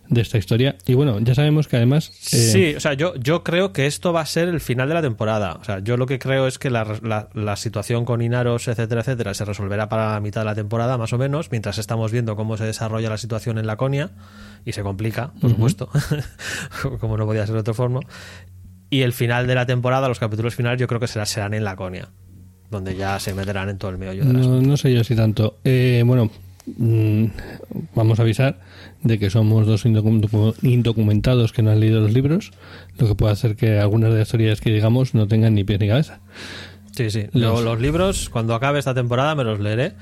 de 0.09 0.21
esta 0.21 0.37
historia. 0.37 0.77
Y 0.87 0.93
bueno, 0.95 1.19
ya 1.21 1.35
sabemos 1.35 1.67
que 1.67 1.77
además... 1.77 2.11
eh, 2.11 2.37
Sí, 2.37 2.75
o 2.77 2.81
sea, 2.81 2.93
yo, 2.93 3.15
yo 3.17 3.43
creo 3.43 3.73
que 3.73 3.87
esto 3.87 4.13
va 4.13 4.21
a 4.21 4.27
ser 4.27 4.49
el 4.49 4.61
final 4.61 4.87
de 4.89 4.95
la 4.95 5.01
temporada. 5.01 5.55
O 5.55 5.65
sea, 5.65 5.79
yo 5.79 5.97
lo 5.97 6.05
que 6.05 6.19
creo 6.19 6.47
es 6.47 6.59
que 6.59 6.69
la, 6.69 6.87
la- 7.03 7.31
la 7.33 7.57
situación 7.57 8.05
con 8.05 8.21
Inaros, 8.21 8.69
etcétera, 8.69 9.01
etcétera, 9.01 9.33
se 9.33 9.47
resolverá 9.47 9.89
para 9.89 10.13
la 10.13 10.21
mitad 10.21 10.43
de 10.43 10.45
la 10.45 10.55
temporada, 10.55 10.99
más 10.99 11.15
o 11.15 11.19
menos, 11.19 11.51
mientras 11.51 11.79
estamos 11.79 12.13
viendo 12.13 12.37
cómo 12.37 12.59
se 12.59 12.65
desarrolla 12.65 13.09
la 13.09 13.17
situación 13.17 13.57
en 13.57 13.67
Laconia, 13.67 14.11
y 14.67 14.73
se 14.73 14.83
complica, 14.83 15.33
por 15.41 15.51
supuesto, 15.51 15.89
como 17.01 17.17
no 17.17 17.25
podía 17.27 17.47
ser 17.47 17.55
de 17.55 17.61
otra 17.61 17.75
forma. 17.75 18.01
Y 18.91 19.03
el 19.03 19.13
final 19.13 19.47
de 19.47 19.55
la 19.55 19.67
temporada, 19.67 20.07
los 20.09 20.19
capítulos 20.19 20.55
finales, 20.55 20.79
yo 20.79 20.87
creo 20.87 21.01
que 21.01 21.07
será, 21.09 21.25
serán 21.27 21.55
en 21.55 21.65
Laconia, 21.65 22.09
donde 22.71 22.97
ya 22.97 23.19
se 23.21 23.35
meterán 23.35 23.69
en 23.69 23.79
todo 23.79 23.91
el 23.91 23.99
meollo 23.99 24.23
asunto. 24.23 24.49
No, 24.49 24.61
no 24.63 24.77
sé 24.77 24.93
yo 24.93 25.05
si 25.05 25.15
tanto. 25.15 25.59
Eh, 25.65 26.03
bueno, 26.07 26.31
mm, 26.77 27.25
vamos 27.95 28.19
a 28.19 28.23
avisar 28.23 28.59
de 29.03 29.19
que 29.19 29.31
somos 29.31 29.67
dos 29.67 29.85
indocu- 29.87 30.55
indocumentados 30.63 31.53
que 31.53 31.63
no 31.63 31.71
han 31.71 31.81
leído 31.81 32.01
los 32.01 32.13
libros, 32.13 32.53
lo 32.99 33.07
que 33.07 33.15
puede 33.15 33.33
hacer 33.33 33.55
que 33.57 33.79
algunas 33.79 34.11
de 34.13 34.19
las 34.21 34.29
historias 34.29 34.61
que 34.61 34.71
digamos 34.73 35.15
no 35.15 35.29
tengan 35.29 35.55
ni 35.55 35.63
pies 35.65 35.79
ni 35.81 35.89
cabeza. 35.89 36.21
Sí, 36.93 37.11
sí. 37.11 37.25
Los- 37.33 37.55
Los, 37.57 37.65
los 37.65 37.81
libros, 37.81 38.29
cuando 38.31 38.55
acabe 38.55 38.79
esta 38.79 38.95
temporada, 38.95 39.35
me 39.35 39.45
los 39.45 39.61
leeré. 39.61 39.93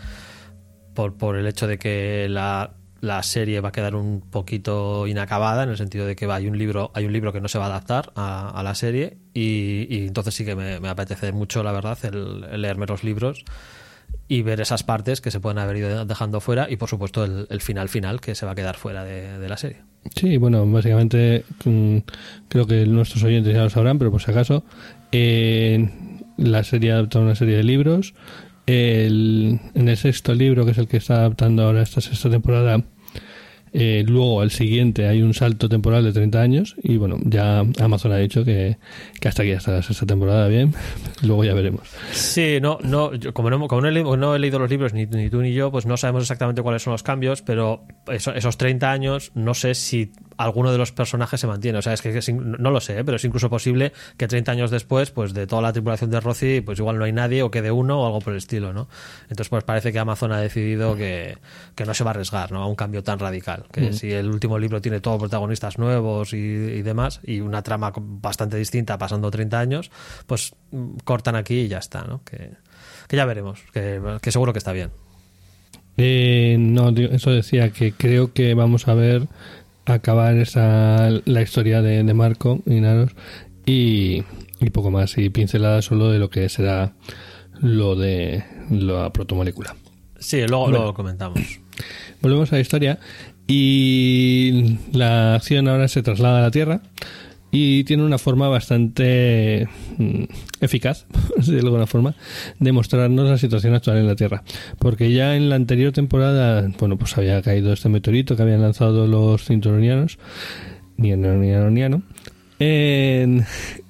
Por, 0.95 1.15
por 1.15 1.37
el 1.37 1.47
hecho 1.47 1.67
de 1.67 1.79
que 1.79 2.27
la, 2.29 2.75
la 3.03 3.21
serie 3.25 3.61
va 3.61 3.71
a 3.71 3.73
quedar 3.73 3.97
un 3.97 4.21
poquito 4.21 5.09
inacabada, 5.09 5.65
en 5.65 5.71
el 5.71 5.77
sentido 5.77 6.07
de 6.07 6.15
que 6.15 6.27
va, 6.27 6.37
hay 6.37 6.47
un 6.47 6.57
libro, 6.57 6.93
hay 6.95 7.05
un 7.05 7.13
libro 7.13 7.33
que 7.33 7.41
no 7.41 7.49
se 7.49 7.59
va 7.59 7.65
a 7.65 7.69
adaptar 7.69 8.13
a, 8.15 8.49
a 8.49 8.63
la 8.63 8.77
serie. 8.77 9.17
Y, 9.35 9.89
y 9.91 10.07
entonces 10.07 10.35
sí 10.35 10.45
que 10.45 10.55
me, 10.55 10.89
apetece 10.89 11.33
mucho, 11.33 11.65
la 11.65 11.73
verdad, 11.73 11.99
el, 12.05 12.63
leerme 12.63 12.87
los 12.87 13.03
libros 13.03 13.45
y 14.29 14.43
ver 14.43 14.61
esas 14.61 14.85
partes 14.85 15.21
que 15.21 15.33
se 15.33 15.41
pueden 15.41 15.59
haber 15.59 15.79
ido 15.79 16.05
dejando 16.05 16.41
fuera. 16.41 16.71
Y 16.71 16.77
por 16.77 16.89
supuesto, 16.89 17.25
el, 17.25 17.61
final 17.61 17.89
final 17.89 18.21
que 18.21 18.37
se 18.37 18.47
va 18.47 18.53
a 18.53 18.55
quedar 18.55 18.77
fuera 18.77 19.03
de, 19.03 19.37
de 19.37 19.49
la 19.49 19.57
serie. 19.57 19.79
Sí, 20.15 20.37
bueno, 20.37 20.65
básicamente 20.65 21.45
mm, 21.65 21.99
creo 22.49 22.69
que 22.69 22.87
nuestros 22.87 23.25
oyentes 23.25 23.53
ya 23.53 23.65
lo 23.65 23.71
sabrán, 23.71 23.99
pero 23.99 24.13
por 24.13 24.23
si 24.23 24.31
acaso, 24.31 24.63
eh, 25.11 25.91
la 26.37 26.63
serie 26.63 26.93
adapta 26.93 27.19
una 27.19 27.35
serie 27.35 27.57
de 27.57 27.65
libros. 27.65 28.15
El- 28.67 29.59
en 29.75 29.89
el 29.89 29.97
sexto 29.97 30.35
libro, 30.35 30.65
que 30.65 30.71
es 30.73 30.79
el 30.79 30.87
que 30.89 30.97
está 30.99 31.17
adaptando 31.17 31.63
ahora 31.65 31.83
esta 31.83 32.01
sexta 32.01 32.31
temporada, 32.31 32.83
Eh, 33.75 34.05
luego, 34.07 34.43
al 34.43 34.51
siguiente, 34.51 35.09
hay 35.09 35.23
un 35.23 35.33
salto 35.33 35.67
temporal 35.67 36.05
de 36.05 36.13
30 36.13 36.43
años. 36.43 36.77
Y 36.83 36.99
bueno, 36.99 37.17
ya 37.25 37.65
Amazon 37.81 38.13
ha 38.13 38.19
dicho 38.19 38.45
que, 38.45 38.77
que 39.19 39.29
hasta 39.29 39.43
aquí, 39.45 39.53
hasta 39.53 39.79
esta 39.79 40.05
temporada, 40.05 40.47
bien. 40.49 40.75
luego 41.23 41.43
ya 41.43 41.55
veremos. 41.55 41.89
Sí, 42.13 42.59
no, 42.61 42.77
no, 42.83 43.13
como, 43.33 43.49
no, 43.49 43.67
como 43.69 43.81
no, 43.81 43.89
he, 43.89 44.39
leído, 44.39 44.59
los 44.59 44.69
libros, 44.71 44.93
ni, 44.93 45.07
tú 45.07 45.41
ni 45.41 45.55
yo, 45.55 45.73
pues 45.73 45.87
no 45.87 45.97
sabemos 45.97 46.25
exactamente 46.25 46.61
cuáles 46.61 46.83
son 46.83 46.93
los 46.93 47.03
cambios, 47.03 47.41
pero 47.41 47.87
eso, 48.09 48.35
esos 48.35 48.59
30 48.59 48.93
años, 48.93 49.33
no 49.35 49.55
sé 49.55 49.75
si 49.75 50.13
alguno 50.43 50.73
de 50.73 50.79
los 50.79 50.93
personajes 50.93 51.41
se 51.41 51.47
mantiene. 51.47 51.79
O 51.79 51.83
sea, 51.83 51.93
es 51.93 52.03
que, 52.03 52.17
es, 52.17 52.33
no 52.33 52.71
lo 52.71 52.81
sé, 52.81 52.99
¿eh? 52.99 53.05
pero 53.05 53.17
es 53.17 53.25
incluso 53.25 53.51
posible 53.51 53.93
que 54.17 54.29
30 54.29 54.53
años 54.53 54.71
después, 54.71 55.11
pues 55.11 55.35
de 55.35 55.47
toda 55.47 55.63
la 55.63 55.73
tripulación 55.73 56.11
de 56.11 56.21
Rossi, 56.21 56.61
pues 56.61 56.79
igual 56.79 56.99
no 56.99 57.05
hay 57.05 57.13
nadie 57.13 57.43
o 57.43 57.51
quede 57.51 57.71
uno 57.71 58.03
o 58.03 58.07
algo 58.07 58.21
por 58.21 58.33
el 58.33 58.39
estilo, 58.39 58.73
¿no? 58.73 58.89
Entonces, 59.23 59.49
pues 59.49 59.65
parece 59.65 59.93
que 59.93 59.99
Amazon 59.99 60.33
ha 60.33 60.41
decidido 60.41 60.97
que, 60.97 61.39
que 61.75 61.85
no 61.85 61.95
se 61.95 62.05
va 62.05 62.11
a 62.11 62.13
arriesgar, 62.13 62.53
¿no? 62.53 62.63
A 62.63 62.67
un 62.67 62.75
cambio 62.75 63.03
tan 63.03 63.19
radical. 63.19 63.65
Que 63.73 63.91
mm. 63.91 63.93
si 63.93 64.13
el 64.13 64.29
último 64.29 64.59
libro 64.59 64.81
tiene 64.81 65.01
todos 65.01 65.19
protagonistas 65.19 65.79
nuevos 65.79 66.33
y, 66.33 66.37
y, 66.37 66.83
demás, 66.83 67.21
y 67.25 67.41
una 67.41 67.63
trama 67.63 67.93
bastante 67.97 68.57
distinta 68.57 68.99
pasando 68.99 69.31
30 69.31 69.59
años, 69.59 69.91
pues 70.27 70.55
mm, 70.71 70.99
cortan 71.05 71.37
aquí 71.37 71.61
y 71.61 71.69
ya 71.69 71.79
está, 71.79 72.05
¿no? 72.05 72.23
Que, 72.25 72.51
que 73.09 73.17
ya 73.17 73.25
veremos, 73.25 73.61
que, 73.73 74.01
que 74.21 74.33
seguro 74.33 74.53
que 74.53 74.59
está 74.59 74.73
bien. 74.73 74.91
Eh, 75.97 76.57
no, 76.59 76.89
eso 76.89 77.31
decía 77.31 77.71
que 77.71 77.93
creo 77.93 78.33
que 78.33 78.55
vamos 78.55 78.89
a 78.89 78.95
ver 78.95 79.29
acabar 79.87 80.37
esa 80.37 81.11
la 81.25 81.43
historia 81.43 81.83
de, 81.83 82.03
de 82.03 82.15
Marco 82.15 82.61
y 82.67 82.81
Naros 82.81 83.13
y, 83.67 84.23
y, 84.61 84.71
poco 84.71 84.91
más 84.91 85.17
y 85.19 85.31
pincelada 85.31 85.83
solo 85.83 86.11
de 86.11 86.19
lo 86.19 86.31
que 86.31 86.49
será 86.49 86.95
lo 87.61 87.95
de 87.95 88.45
la 88.71 89.13
protomolécula. 89.13 89.77
Sí, 90.19 90.47
luego 90.47 90.71
lo 90.71 90.95
comentamos. 90.95 91.41
Volvemos 92.21 92.53
a 92.53 92.57
la 92.57 92.61
historia 92.61 92.99
y 93.47 94.79
la 94.93 95.35
acción 95.35 95.69
ahora 95.69 95.89
se 95.89 96.03
traslada 96.03 96.39
a 96.39 96.43
la 96.43 96.51
Tierra 96.51 96.83
y 97.55 97.85
tiene 97.85 98.03
una 98.03 98.17
forma 98.17 98.49
bastante 98.49 99.69
mm, 99.99 100.25
eficaz, 100.61 101.07
de 101.47 101.59
alguna 101.59 101.87
forma, 101.87 102.15
de 102.59 102.73
mostrarnos 102.73 103.29
la 103.29 103.37
situación 103.37 103.75
actual 103.75 103.99
en 103.99 104.07
la 104.07 104.17
Tierra. 104.17 104.43
Porque 104.79 105.13
ya 105.13 105.37
en 105.37 105.51
la 105.51 105.57
anterior 105.57 105.93
temporada, 105.93 106.67
bueno, 106.79 106.97
pues 106.97 107.17
había 107.19 107.41
caído 107.43 107.75
este 107.75 107.91
meteorito 107.91 108.37
que 108.37 108.43
habían 108.43 108.63
lanzado 108.63 109.07
los 109.07 109.45
cinturonianos, 109.45 110.19
ni 110.97 111.13
el 111.13 111.21
niano, 111.21 112.03
en, 112.59 113.45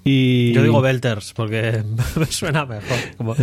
y... 0.04 0.52
Yo 0.52 0.62
digo 0.62 0.80
Belters 0.80 1.32
porque 1.32 1.82
me 2.16 2.26
suena 2.26 2.66
mejor. 2.66 2.98
Como, 3.16 3.34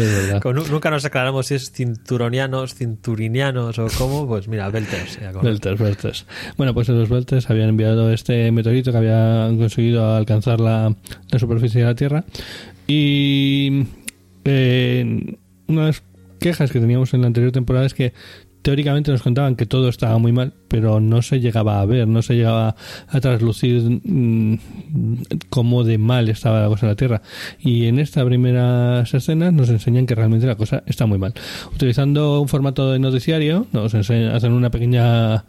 como, 0.42 0.54
nunca 0.54 0.90
nos 0.90 1.06
aclaramos 1.06 1.48
si 1.48 1.56
es 1.56 1.72
cinturonianos, 1.72 2.76
cinturinianos 2.76 3.80
o 3.80 3.88
cómo, 3.98 4.28
pues 4.28 4.48
mira, 4.48 4.70
Belters. 4.70 5.20
Belters, 5.42 5.80
Belters. 5.80 6.26
Bueno, 6.58 6.74
pues 6.74 6.90
los 6.90 7.10
Belters 7.10 7.50
habían 7.50 7.70
enviado 7.70 8.12
este 8.12 8.52
meteorito 8.52 8.92
que 8.92 8.98
había 8.98 9.50
conseguido 9.58 10.16
alcanzar 10.16 10.60
la, 10.60 10.96
la 11.30 11.40
superficie 11.40 11.82
de 11.82 11.88
la 11.88 11.96
Tierra 11.96 12.24
y 12.88 13.86
eh, 14.46 15.36
una 15.68 15.82
de 15.82 15.88
las 15.88 16.04
quejas 16.40 16.72
que 16.72 16.80
teníamos 16.80 17.14
en 17.14 17.22
la 17.22 17.28
anterior 17.28 17.52
temporada 17.52 17.86
es 17.86 17.94
que 17.94 18.14
teóricamente 18.62 19.12
nos 19.12 19.22
contaban 19.22 19.56
que 19.56 19.66
todo 19.66 19.90
estaba 19.90 20.18
muy 20.18 20.32
mal, 20.32 20.54
pero 20.68 21.00
no 21.00 21.22
se 21.22 21.40
llegaba 21.40 21.82
a 21.82 21.86
ver, 21.86 22.08
no 22.08 22.22
se 22.22 22.36
llegaba 22.36 22.76
a 23.08 23.20
traslucir 23.20 24.02
mmm, 24.04 24.56
cómo 25.50 25.84
de 25.84 25.98
mal 25.98 26.30
estaba 26.30 26.62
la 26.62 26.68
cosa 26.68 26.86
en 26.86 26.92
la 26.92 26.96
Tierra. 26.96 27.22
Y 27.60 27.86
en 27.86 28.00
estas 28.00 28.26
primeras 28.26 29.14
escenas 29.14 29.54
nos 29.54 29.70
enseñan 29.70 30.06
que 30.06 30.16
realmente 30.16 30.48
la 30.48 30.56
cosa 30.56 30.84
está 30.86 31.06
muy 31.06 31.18
mal. 31.18 31.34
Utilizando 31.74 32.42
un 32.42 32.48
formato 32.48 32.92
de 32.92 33.00
noticiario, 33.00 33.68
nos 33.72 33.94
enseñan, 33.94 34.36
hacen 34.36 34.52
una 34.52 34.72
pequeña 34.72 35.46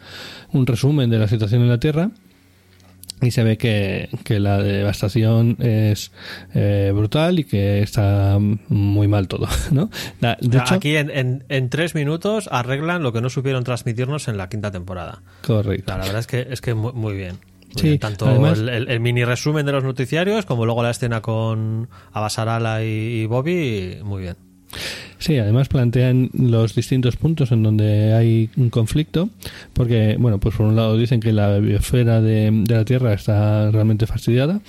un 0.52 0.66
resumen 0.66 1.10
de 1.10 1.18
la 1.18 1.28
situación 1.28 1.62
en 1.62 1.68
la 1.68 1.78
Tierra 1.78 2.10
y 3.22 3.30
se 3.30 3.44
ve 3.44 3.58
que, 3.58 4.08
que 4.24 4.40
la 4.40 4.62
devastación 4.62 5.56
es 5.60 6.12
eh, 6.54 6.92
brutal 6.94 7.38
y 7.38 7.44
que 7.44 7.82
está 7.82 8.38
muy 8.38 9.08
mal 9.08 9.28
todo, 9.28 9.46
¿no? 9.70 9.90
De 10.20 10.58
hecho, 10.58 10.74
aquí 10.74 10.96
en, 10.96 11.10
en, 11.10 11.44
en, 11.48 11.68
tres 11.68 11.94
minutos 11.94 12.48
arreglan 12.50 13.02
lo 13.02 13.12
que 13.12 13.20
no 13.20 13.28
supieron 13.28 13.64
transmitirnos 13.64 14.28
en 14.28 14.36
la 14.36 14.48
quinta 14.48 14.70
temporada. 14.70 15.22
Correcto. 15.46 15.92
La, 15.92 15.98
la 15.98 16.04
verdad 16.04 16.20
es 16.20 16.26
que 16.26 16.46
es 16.50 16.60
que 16.60 16.74
muy, 16.74 16.92
muy 16.92 17.14
bien. 17.14 17.38
Muy 17.74 17.80
sí, 17.80 17.88
bien. 17.88 18.00
tanto 18.00 18.26
además, 18.26 18.58
el, 18.58 18.68
el, 18.68 18.88
el, 18.88 19.00
mini 19.00 19.24
resumen 19.24 19.64
de 19.64 19.72
los 19.72 19.84
noticiarios 19.84 20.44
como 20.44 20.66
luego 20.66 20.82
la 20.82 20.90
escena 20.90 21.20
con 21.20 21.88
Abasarala 22.12 22.82
y, 22.82 22.88
y 23.22 23.26
Bobby, 23.26 23.98
muy 24.02 24.22
bien. 24.22 24.49
Sí, 25.20 25.36
además 25.36 25.68
plantean 25.68 26.30
los 26.32 26.74
distintos 26.74 27.16
puntos 27.16 27.52
en 27.52 27.62
donde 27.62 28.14
hay 28.14 28.48
un 28.56 28.70
conflicto, 28.70 29.28
porque, 29.74 30.16
bueno, 30.18 30.38
pues 30.40 30.56
por 30.56 30.64
un 30.64 30.76
lado 30.76 30.96
dicen 30.96 31.20
que 31.20 31.34
la 31.34 31.58
biosfera 31.58 32.22
de, 32.22 32.64
la 32.66 32.86
Tierra 32.86 33.12
está 33.12 33.70
realmente 33.70 34.06
fastidiada, 34.06 34.62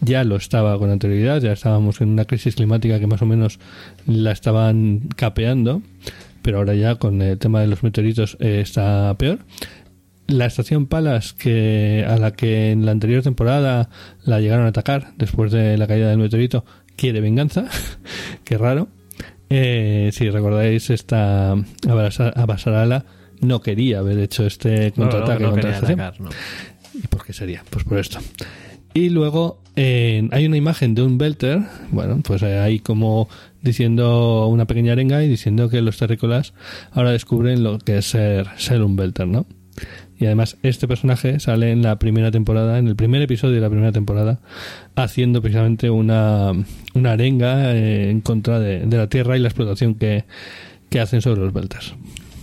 ya 0.00 0.24
lo 0.24 0.36
estaba 0.36 0.78
con 0.78 0.90
anterioridad, 0.90 1.42
ya 1.42 1.52
estábamos 1.52 2.00
en 2.00 2.08
una 2.08 2.24
crisis 2.24 2.54
climática 2.54 2.98
que 2.98 3.06
más 3.06 3.20
o 3.20 3.26
menos 3.26 3.58
la 4.06 4.32
estaban 4.32 5.00
capeando, 5.14 5.82
pero 6.40 6.56
ahora 6.56 6.74
ya 6.74 6.94
con 6.94 7.20
el 7.20 7.38
tema 7.38 7.60
de 7.60 7.66
los 7.66 7.82
meteoritos 7.82 8.38
eh, 8.40 8.60
está 8.62 9.14
peor. 9.18 9.40
La 10.26 10.46
estación 10.46 10.86
Palas, 10.86 11.34
que 11.34 12.06
a 12.08 12.16
la 12.16 12.32
que 12.32 12.70
en 12.70 12.86
la 12.86 12.92
anterior 12.92 13.22
temporada 13.22 13.90
la 14.24 14.40
llegaron 14.40 14.64
a 14.64 14.70
atacar 14.70 15.12
después 15.18 15.52
de 15.52 15.76
la 15.76 15.86
caída 15.86 16.08
del 16.08 16.18
meteorito, 16.18 16.64
quiere 16.96 17.20
venganza, 17.20 17.66
qué 18.44 18.56
raro 18.56 18.88
eh, 19.50 20.10
si 20.12 20.30
recordáis, 20.30 20.90
esta 20.90 21.52
Abasarala 21.86 23.04
no 23.40 23.60
quería 23.60 24.00
haber 24.00 24.18
hecho 24.18 24.46
este 24.46 24.92
contraataque 24.92 25.42
no, 25.42 25.50
no, 25.50 25.56
no 25.56 25.62
contra. 25.62 25.78
Atacar, 25.78 26.14
¿Y 26.94 27.06
por 27.06 27.24
qué 27.24 27.32
sería? 27.32 27.62
Pues 27.70 27.84
por 27.84 27.98
esto. 27.98 28.18
Y 28.94 29.10
luego 29.10 29.62
eh, 29.76 30.28
hay 30.32 30.46
una 30.46 30.56
imagen 30.56 30.94
de 30.94 31.02
un 31.02 31.18
Belter, 31.18 31.60
bueno, 31.90 32.20
pues 32.24 32.42
hay 32.42 32.80
como 32.80 33.28
diciendo 33.62 34.48
una 34.48 34.66
pequeña 34.66 34.92
arenga 34.92 35.22
y 35.22 35.28
diciendo 35.28 35.68
que 35.68 35.82
los 35.82 35.98
terrícolas 35.98 36.52
ahora 36.92 37.12
descubren 37.12 37.62
lo 37.62 37.78
que 37.78 37.98
es 37.98 38.06
ser, 38.06 38.48
ser 38.56 38.82
un 38.82 38.96
Belter, 38.96 39.28
¿no? 39.28 39.46
Y 40.18 40.26
además 40.26 40.56
este 40.62 40.88
personaje 40.88 41.38
sale 41.40 41.70
en 41.70 41.82
la 41.82 41.98
primera 41.98 42.30
temporada, 42.30 42.78
en 42.78 42.88
el 42.88 42.96
primer 42.96 43.22
episodio 43.22 43.54
de 43.54 43.60
la 43.60 43.70
primera 43.70 43.92
temporada, 43.92 44.40
haciendo 44.96 45.40
precisamente 45.40 45.90
una, 45.90 46.52
una 46.94 47.12
arenga 47.12 47.74
eh, 47.74 48.10
en 48.10 48.20
contra 48.20 48.58
de, 48.58 48.86
la 48.86 49.08
Tierra 49.08 49.36
y 49.36 49.40
la 49.40 49.48
explotación 49.48 49.94
que, 49.94 50.24
que 50.90 51.00
hacen 51.00 51.22
sobre 51.22 51.40
los 51.40 51.52
belters. 51.52 51.94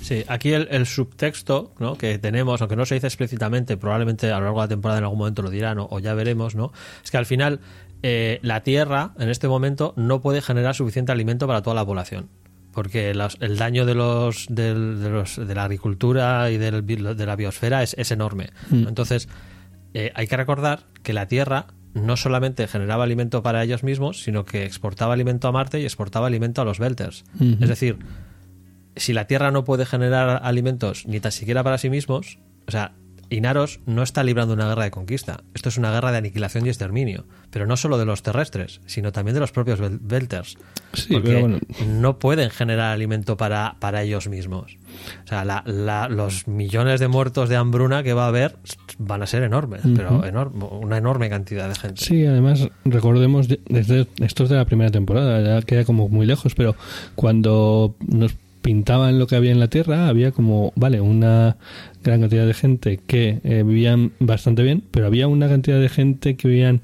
Sí, 0.02 0.24
aquí 0.28 0.54
el, 0.54 0.68
el 0.70 0.86
subtexto 0.86 1.74
¿no? 1.80 1.98
que 1.98 2.20
tenemos, 2.20 2.62
aunque 2.62 2.76
no 2.76 2.86
se 2.86 2.96
dice 2.96 3.08
explícitamente, 3.08 3.76
probablemente 3.76 4.32
a 4.32 4.38
lo 4.38 4.46
largo 4.46 4.62
de 4.62 4.66
la 4.66 4.70
temporada 4.70 5.00
en 5.00 5.04
algún 5.06 5.18
momento 5.18 5.42
lo 5.42 5.50
dirán 5.50 5.80
o, 5.80 5.88
o 5.90 6.00
ya 6.00 6.14
veremos, 6.14 6.54
¿no? 6.54 6.72
Es 7.04 7.10
que 7.10 7.18
al 7.18 7.26
final 7.26 7.60
eh, 8.04 8.40
la 8.44 8.62
Tierra 8.62 9.14
en 9.18 9.30
este 9.30 9.48
momento 9.48 9.94
no 9.98 10.22
puede 10.22 10.42
generar 10.42 10.76
suficiente 10.76 11.12
alimento 11.12 11.48
para 11.48 11.64
toda 11.64 11.76
la 11.76 11.84
población 11.84 12.30
porque 12.76 13.14
los, 13.16 13.38
el 13.40 13.58
daño 13.58 13.86
de 13.86 13.96
los, 13.96 14.46
de, 14.50 14.76
de, 14.76 15.10
los, 15.10 15.38
de 15.38 15.56
la 15.56 15.64
agricultura 15.64 16.52
y 16.52 16.58
del, 16.58 16.86
de 16.86 17.26
la 17.26 17.36
biosfera 17.36 17.82
es, 17.82 17.96
es 17.98 18.12
enorme. 18.12 18.50
Mm. 18.70 18.88
Entonces, 18.88 19.28
eh, 19.94 20.12
hay 20.14 20.28
que 20.28 20.38
recordar 20.38 20.82
que 21.02 21.14
la 21.14 21.28
Tierra 21.28 21.68
no 21.94 22.18
solamente 22.18 22.68
generaba 22.68 23.06
alimento 23.06 23.42
para 23.42 23.64
ellos 23.64 23.84
mismos, 23.84 24.22
sino 24.22 24.44
que 24.44 24.66
exportaba 24.66 25.14
alimento 25.14 25.48
a 25.48 25.54
Marte 25.54 25.80
y 25.80 25.86
exportaba 25.86 26.28
alimento 26.28 26.62
a 26.62 26.66
los 26.66 26.78
Belters. 26.78 27.24
Es 27.40 27.70
decir, 27.70 27.98
si 28.98 29.14
la 29.14 29.28
Tierra 29.28 29.52
no 29.52 29.64
puede 29.64 29.86
generar 29.86 30.42
alimentos 30.44 31.08
ni 31.08 31.22
tan 31.22 31.32
siquiera 31.32 31.64
para 31.64 31.78
sí 31.78 31.90
mismos, 31.90 32.40
o 32.68 32.72
sea, 32.72 32.92
Inaros 33.30 33.80
no 33.86 34.04
está 34.04 34.24
librando 34.24 34.54
una 34.54 34.68
guerra 34.68 34.84
de 34.84 34.92
conquista. 34.92 35.44
Esto 35.54 35.70
es 35.70 35.78
una 35.78 35.92
guerra 35.92 36.12
de 36.12 36.18
aniquilación 36.20 36.66
y 36.66 36.70
exterminio. 36.70 37.26
Pero 37.50 37.66
no 37.66 37.78
solo 37.78 37.98
de 37.98 38.06
los 38.06 38.24
terrestres, 38.24 38.82
sino 38.86 39.12
también 39.12 39.34
de 39.34 39.40
los 39.40 39.52
propios 39.52 39.80
Belters. 40.02 40.58
Sí, 40.94 41.14
porque 41.14 41.28
pero 41.30 41.40
bueno. 41.42 41.60
no 41.88 42.20
pueden 42.20 42.50
generar 42.50 42.94
alimento 42.94 43.38
para, 43.38 43.76
para 43.80 44.04
ellos 44.04 44.28
mismos. 44.28 44.78
O 45.24 45.28
sea, 45.28 45.44
la, 45.46 45.64
la, 45.66 46.08
los 46.08 46.48
millones 46.48 47.00
de 47.00 47.08
muertos 47.08 47.50
de 47.50 47.56
hambruna 47.56 48.04
que 48.04 48.14
va 48.14 48.26
a 48.26 48.28
haber 48.28 48.56
van 48.98 49.24
a 49.24 49.28
ser 49.28 49.44
enormes, 49.44 49.84
uh 49.84 49.90
-huh. 49.90 49.96
pero 49.96 50.26
enorme, 50.26 50.66
una 50.66 50.98
enorme 50.98 51.30
cantidad 51.30 51.68
de 51.68 51.76
gente. 51.76 52.04
Sí, 52.04 52.26
además, 52.26 52.70
recordemos, 52.86 53.48
desde 53.48 54.08
esto 54.22 54.44
es 54.44 54.50
de 54.50 54.56
la 54.56 54.66
primera 54.66 54.92
temporada, 54.92 55.42
ya 55.42 55.62
queda 55.66 55.84
como 55.84 56.08
muy 56.08 56.26
lejos, 56.26 56.56
pero 56.56 56.76
cuando 57.16 57.96
nos 58.08 58.36
pintaban 58.66 59.20
lo 59.20 59.28
que 59.28 59.36
había 59.36 59.52
en 59.52 59.60
la 59.60 59.68
Tierra, 59.68 60.08
había 60.08 60.32
como, 60.32 60.74
vale, 60.76 61.00
una 61.00 61.58
gran 62.04 62.22
cantidad 62.22 62.48
de 62.48 62.54
gente 62.56 63.00
que 63.06 63.40
eh, 63.44 63.62
vivían 63.64 64.14
bastante 64.20 64.64
bien, 64.64 64.84
pero 64.90 65.06
había 65.06 65.28
una 65.28 65.48
cantidad 65.48 65.80
de 65.80 65.88
gente 65.88 66.36
que 66.36 66.48
vivían 66.48 66.82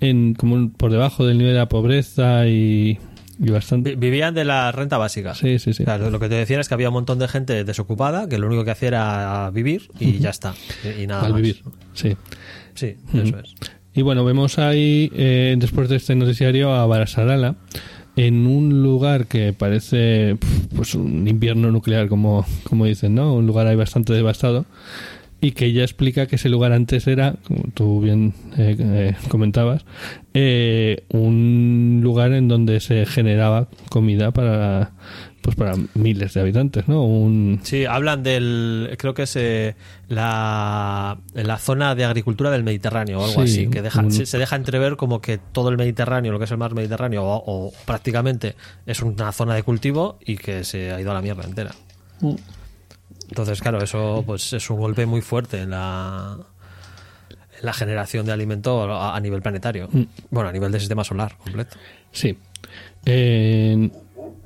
en 0.00 0.34
como 0.34 0.72
por 0.72 0.90
debajo 0.90 1.24
del 1.24 1.38
nivel 1.38 1.52
de 1.52 1.58
la 1.60 1.68
pobreza 1.68 2.48
y, 2.48 2.98
y 3.38 3.50
bastante 3.50 3.94
vivían 3.94 4.34
de 4.34 4.44
la 4.44 4.72
renta 4.72 4.98
básica. 4.98 5.36
Sí, 5.36 5.60
sí, 5.60 5.72
sí. 5.72 5.84
Lo 5.84 6.18
que 6.18 6.28
te 6.28 6.34
decía 6.34 6.58
es 6.58 6.66
que 6.66 6.74
había 6.74 6.88
un 6.88 6.94
montón 6.94 7.20
de 7.20 7.28
gente 7.28 7.62
desocupada 7.62 8.28
que 8.28 8.36
lo 8.38 8.48
único 8.48 8.64
que 8.64 8.72
hacía 8.72 8.88
era 8.88 9.50
vivir 9.52 9.88
y 10.00 10.18
ya 10.18 10.30
está, 10.30 10.54
y, 10.84 11.02
y 11.02 11.06
nada 11.06 11.26
Al 11.26 11.32
más. 11.32 11.40
vivir, 11.40 11.62
sí. 11.94 12.16
Sí, 12.74 12.96
eso 13.14 13.38
es. 13.38 13.54
Y 13.94 14.02
bueno, 14.02 14.24
vemos 14.24 14.58
ahí, 14.58 15.10
eh, 15.14 15.54
después 15.58 15.88
de 15.88 15.96
este 15.96 16.14
noticiario, 16.16 16.72
a 16.72 16.86
Barasarala, 16.86 17.56
en 18.16 18.46
un 18.46 18.82
lugar 18.82 19.26
que 19.26 19.52
parece 19.52 20.36
pues 20.74 20.94
un 20.94 21.26
invierno 21.28 21.70
nuclear 21.70 22.08
como, 22.08 22.44
como 22.64 22.86
dicen, 22.86 23.14
¿no? 23.14 23.34
Un 23.34 23.46
lugar 23.46 23.66
ahí 23.66 23.76
bastante 23.76 24.12
devastado 24.12 24.66
y 25.40 25.52
que 25.52 25.66
ella 25.66 25.82
explica 25.82 26.26
que 26.26 26.36
ese 26.36 26.48
lugar 26.48 26.72
antes 26.72 27.06
era, 27.06 27.36
como 27.44 27.62
tú 27.72 28.00
bien 28.00 28.34
eh, 28.58 28.76
eh, 28.78 29.16
comentabas, 29.28 29.84
eh, 30.34 31.04
un 31.08 32.00
lugar 32.02 32.32
en 32.32 32.48
donde 32.48 32.80
se 32.80 33.06
generaba 33.06 33.68
comida 33.88 34.32
para 34.32 34.92
pues 35.42 35.56
para 35.56 35.74
miles 35.94 36.34
de 36.34 36.40
habitantes, 36.40 36.86
¿no? 36.88 37.02
Un... 37.04 37.60
Sí, 37.62 37.86
hablan 37.86 38.22
del, 38.22 38.94
creo 38.98 39.14
que 39.14 39.22
es 39.22 39.34
eh, 39.36 39.74
la, 40.08 41.18
la 41.32 41.58
zona 41.58 41.94
de 41.94 42.04
agricultura 42.04 42.50
del 42.50 42.62
Mediterráneo 42.62 43.20
o 43.20 43.24
algo 43.24 43.46
Sí, 43.46 43.52
así, 43.62 43.70
que 43.70 43.80
deja, 43.82 44.00
un- 44.02 44.12
se, 44.12 44.26
se 44.26 44.38
deja 44.38 44.56
entrever 44.56 44.96
como 44.96 45.20
que 45.20 45.38
todo 45.38 45.70
el 45.70 45.76
Mediterráneo, 45.78 46.30
lo 46.32 46.38
que 46.38 46.44
es 46.44 46.50
el 46.50 46.58
mar 46.58 46.74
Mediterráneo, 46.74 47.24
o, 47.24 47.42
o 47.68 47.72
prácticamente 47.86 48.54
es 48.86 49.00
una 49.02 49.32
zona 49.32 49.54
de 49.54 49.62
cultivo 49.62 50.18
y 50.24 50.36
que 50.36 50.62
se 50.64 50.92
ha 50.92 51.00
ido 51.00 51.10
a 51.10 51.14
la 51.14 51.22
mierda 51.22 51.44
entera. 51.44 51.70
Entonces, 53.28 53.60
claro, 53.60 53.82
eso 53.82 54.22
pues 54.26 54.52
es 54.52 54.68
un 54.70 54.78
golpe 54.78 55.06
muy 55.06 55.20
fuerte 55.22 55.62
en 55.62 55.70
la, 55.70 56.36
en 57.58 57.64
la 57.66 57.72
generación 57.72 58.26
de 58.26 58.32
alimento 58.32 58.82
a, 58.92 59.16
a 59.16 59.20
nivel 59.20 59.40
planetario. 59.40 59.88
Bueno, 60.30 60.50
a 60.50 60.52
nivel 60.52 60.70
del 60.72 60.80
sistema 60.80 61.04
solar 61.04 61.36
completo. 61.38 61.76
Sí. 62.12 62.36
En- 63.04 63.92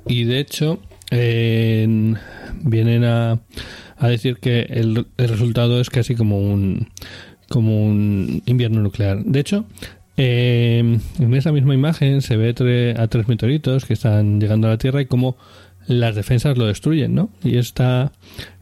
y 0.07 0.23
de 0.23 0.39
hecho, 0.39 0.79
en- 1.11 2.17
vienen 2.63 3.03
a, 3.03 3.39
a 3.97 4.07
decir 4.07 4.37
que 4.37 4.61
el, 4.69 5.05
el 5.17 5.29
resultado 5.29 5.79
es 5.79 5.89
casi 5.89 6.15
como 6.15 6.39
un 6.39 6.89
como 7.47 7.85
un 7.85 8.41
invierno 8.47 8.81
nuclear. 8.81 9.23
De 9.23 9.39
hecho, 9.39 9.65
eh, 10.17 10.97
en 11.19 11.33
esa 11.35 11.51
misma 11.51 11.75
imagen 11.75 12.21
se 12.23 12.37
ve 12.37 12.55
tre- 12.55 12.97
a 12.99 13.07
tres 13.07 13.27
meteoritos 13.27 13.85
que 13.85 13.93
están 13.93 14.39
llegando 14.41 14.67
a 14.67 14.71
la 14.71 14.77
Tierra 14.79 15.01
y 15.01 15.05
cómo 15.05 15.37
las 15.87 16.15
defensas 16.15 16.57
lo 16.57 16.65
destruyen, 16.65 17.13
¿no? 17.13 17.29
Y 17.43 17.57
está 17.57 18.11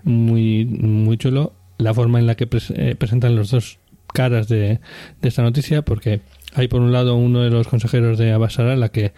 muy, 0.04 0.66
muy 0.66 1.16
chulo 1.18 1.54
la 1.78 1.94
forma 1.94 2.20
en 2.20 2.28
la 2.28 2.36
que 2.36 2.48
eh, 2.76 2.96
presentan 2.98 3.36
los 3.38 3.52
dos 3.52 3.80
caras 4.14 4.50
de, 4.50 4.80
de 5.22 5.28
esta 5.30 5.42
noticia, 5.44 5.82
porque 5.84 6.20
hay 6.54 6.68
por 6.68 6.82
un 6.82 6.92
lado 6.92 7.16
uno 7.16 7.40
de 7.42 7.50
los 7.50 7.68
consejeros 7.68 8.18
de 8.18 8.32
Abbasara 8.34 8.76
la 8.76 8.90
que 8.90 9.14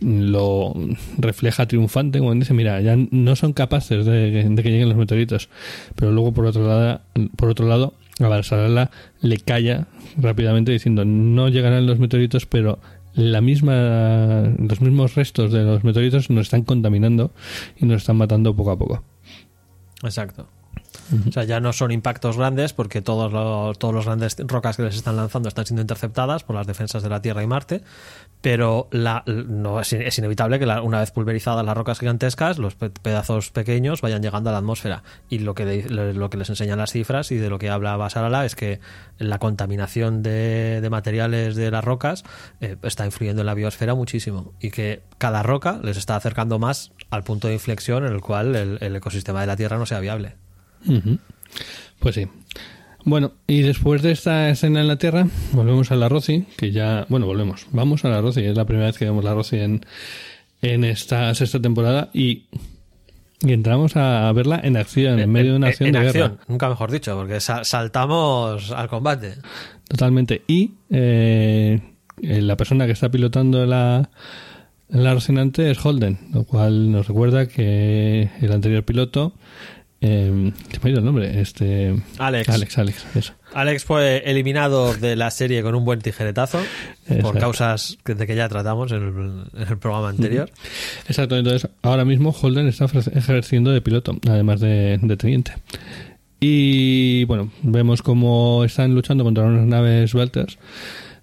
lo 0.00 0.74
refleja 1.18 1.66
triunfante, 1.66 2.18
como 2.18 2.34
dice, 2.34 2.54
mira, 2.54 2.80
ya 2.80 2.96
no 2.96 3.36
son 3.36 3.52
capaces 3.52 4.04
de, 4.04 4.30
de 4.30 4.62
que 4.62 4.70
lleguen 4.70 4.88
los 4.88 4.98
meteoritos, 4.98 5.48
pero 5.94 6.12
luego 6.12 6.32
por 6.32 6.46
otro 6.46 6.66
lado, 6.66 7.00
por 7.36 7.50
otro 7.50 7.66
lado, 7.66 7.94
Abbasara 8.20 8.90
le 9.20 9.38
calla 9.38 9.86
rápidamente 10.16 10.72
diciendo, 10.72 11.04
no 11.04 11.48
llegarán 11.48 11.86
los 11.86 11.98
meteoritos, 11.98 12.46
pero 12.46 12.78
la 13.14 13.40
misma, 13.40 14.54
los 14.58 14.80
mismos 14.80 15.14
restos 15.14 15.52
de 15.52 15.64
los 15.64 15.84
meteoritos 15.84 16.30
nos 16.30 16.46
están 16.46 16.62
contaminando 16.62 17.32
y 17.76 17.86
nos 17.86 18.02
están 18.02 18.16
matando 18.16 18.54
poco 18.54 18.70
a 18.70 18.78
poco. 18.78 19.04
Exacto. 20.02 20.48
O 21.28 21.32
sea, 21.32 21.44
ya 21.44 21.60
no 21.60 21.72
son 21.72 21.92
impactos 21.92 22.36
grandes 22.36 22.72
porque 22.72 23.00
todos 23.00 23.32
los, 23.32 23.78
todos 23.78 23.94
los 23.94 24.06
grandes 24.06 24.36
rocas 24.46 24.76
que 24.76 24.82
les 24.82 24.96
están 24.96 25.16
lanzando 25.16 25.48
están 25.48 25.64
siendo 25.64 25.82
interceptadas 25.82 26.42
por 26.42 26.56
las 26.56 26.66
defensas 26.66 27.02
de 27.02 27.08
la 27.08 27.22
Tierra 27.22 27.42
y 27.42 27.46
Marte, 27.46 27.82
pero 28.46 28.86
la, 28.92 29.24
no 29.26 29.80
es, 29.80 29.92
inevitable 30.18 30.60
que 30.60 30.66
la- 30.66 30.80
una 30.80 31.00
vez 31.00 31.10
pulverizadas 31.10 31.66
las 31.66 31.76
rocas 31.76 31.98
gigantescas, 31.98 32.58
los 32.58 32.76
pe- 32.76 32.90
pedazos 32.90 33.50
pequeños 33.50 34.02
vayan 34.02 34.22
llegando 34.22 34.50
a 34.50 34.52
la 34.52 34.58
atmósfera. 34.60 35.02
Y 35.28 35.40
lo 35.40 35.56
que, 35.56 35.82
lo, 35.88 36.30
que 36.30 36.36
les 36.36 36.48
enseñan 36.48 36.78
las 36.78 36.92
cifras 36.92 37.32
y 37.32 37.38
de 37.38 37.50
lo 37.50 37.58
que 37.58 37.70
habla 37.70 37.96
Basarala 37.96 38.44
es 38.46 38.54
que 38.54 38.78
la 39.18 39.40
contaminación 39.40 40.22
de, 40.22 40.86
materiales 40.88 41.56
de 41.56 41.72
las 41.72 41.82
rocas 41.82 42.22
eh, 42.60 42.76
está 42.84 43.04
influyendo 43.04 43.42
en 43.42 43.46
la 43.46 43.54
biosfera 43.54 43.96
muchísimo 43.96 44.52
y 44.60 44.70
que 44.70 45.02
cada 45.18 45.42
roca 45.42 45.80
les 45.82 45.96
está 45.96 46.14
acercando 46.14 46.60
más 46.60 46.92
al 47.10 47.24
punto 47.24 47.48
de 47.48 47.54
inflexión 47.54 48.06
en 48.06 48.12
el 48.12 48.20
cual 48.20 48.54
el- 48.54 48.94
ecosistema 48.94 49.40
de 49.40 49.48
la 49.48 49.56
Tierra 49.56 49.76
no 49.76 49.86
sea 49.86 49.98
viable. 49.98 50.36
Pues 51.98 52.14
sí. 52.14 52.28
Bueno, 53.08 53.32
y 53.46 53.60
después 53.62 54.02
de 54.02 54.10
esta 54.10 54.50
escena 54.50 54.80
en 54.80 54.88
la 54.88 54.96
Tierra, 54.98 55.28
volvemos 55.52 55.92
a 55.92 55.96
la 55.96 56.08
Rosy, 56.08 56.44
que 56.56 56.72
ya, 56.72 57.06
bueno, 57.08 57.26
volvemos, 57.26 57.66
vamos 57.70 58.04
a 58.04 58.08
la 58.08 58.20
Rosy, 58.20 58.42
es 58.44 58.56
la 58.56 58.64
primera 58.64 58.86
vez 58.88 58.98
que 58.98 59.04
vemos 59.04 59.22
la 59.24 59.32
Rosy 59.32 59.58
en, 59.60 59.86
en 60.60 60.82
esta 60.82 61.32
sexta 61.36 61.60
temporada 61.62 62.10
y, 62.12 62.46
y 63.42 63.52
entramos 63.52 63.94
a 63.96 64.32
verla 64.32 64.60
en 64.62 64.76
acción, 64.76 65.20
en, 65.20 65.30
medio 65.30 65.52
de 65.52 65.56
una 65.58 65.68
acción 65.68 65.86
en 65.86 65.92
de 65.92 65.98
acción, 66.00 66.30
guerra. 66.32 66.44
nunca 66.48 66.68
mejor 66.68 66.90
dicho, 66.90 67.14
porque 67.16 67.38
sa- 67.38 67.62
saltamos 67.62 68.72
al 68.72 68.88
combate. 68.88 69.34
Totalmente. 69.86 70.42
Y 70.48 70.72
eh, 70.90 71.80
eh, 72.20 72.42
la 72.42 72.56
persona 72.56 72.86
que 72.86 72.92
está 72.92 73.08
pilotando 73.08 73.64
la, 73.66 74.10
la 74.88 75.14
Rocinante 75.14 75.70
es 75.70 75.78
Holden, 75.86 76.18
lo 76.34 76.42
cual 76.42 76.90
nos 76.90 77.06
recuerda 77.06 77.46
que 77.46 78.30
el 78.40 78.50
anterior 78.50 78.84
piloto, 78.84 79.32
eh, 80.00 80.52
se 80.70 80.80
me 80.80 80.84
ha 80.84 80.88
ido 80.90 80.98
el 80.98 81.04
nombre, 81.04 81.40
este... 81.40 81.96
Alex. 82.18 82.48
Alex, 82.48 82.78
Alex, 82.78 83.06
eso. 83.14 83.32
Alex 83.54 83.84
fue 83.84 84.22
eliminado 84.26 84.94
de 84.94 85.16
la 85.16 85.30
serie 85.30 85.62
con 85.62 85.74
un 85.74 85.84
buen 85.84 86.00
tijeretazo 86.00 86.60
por 87.22 87.38
causas 87.38 87.98
de 88.04 88.26
que 88.26 88.36
ya 88.36 88.48
tratamos 88.48 88.92
en 88.92 89.02
el, 89.02 89.62
en 89.62 89.68
el 89.68 89.78
programa 89.78 90.10
anterior. 90.10 90.50
Exacto, 91.08 91.36
entonces 91.36 91.70
ahora 91.82 92.04
mismo 92.04 92.30
Holden 92.30 92.68
está 92.68 92.86
ejerciendo 93.14 93.70
de 93.70 93.80
piloto, 93.80 94.18
además 94.28 94.60
de, 94.60 94.98
de 95.00 95.16
teniente. 95.16 95.52
Y 96.38 97.24
bueno, 97.24 97.50
vemos 97.62 98.02
cómo 98.02 98.62
están 98.64 98.94
luchando 98.94 99.24
contra 99.24 99.44
unas 99.44 99.66
naves 99.66 100.12
Belters 100.12 100.58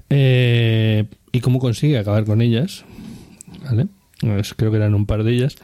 eh, 0.10 1.06
y 1.32 1.40
cómo 1.42 1.60
consigue 1.60 2.00
acabar 2.00 2.26
con 2.26 2.42
ellas. 2.42 2.84
¿Vale? 3.64 3.88
Pues 4.20 4.54
creo 4.56 4.72
que 4.72 4.78
eran 4.78 4.96
un 4.96 5.06
par 5.06 5.24
de 5.24 5.34
ellas. 5.34 5.56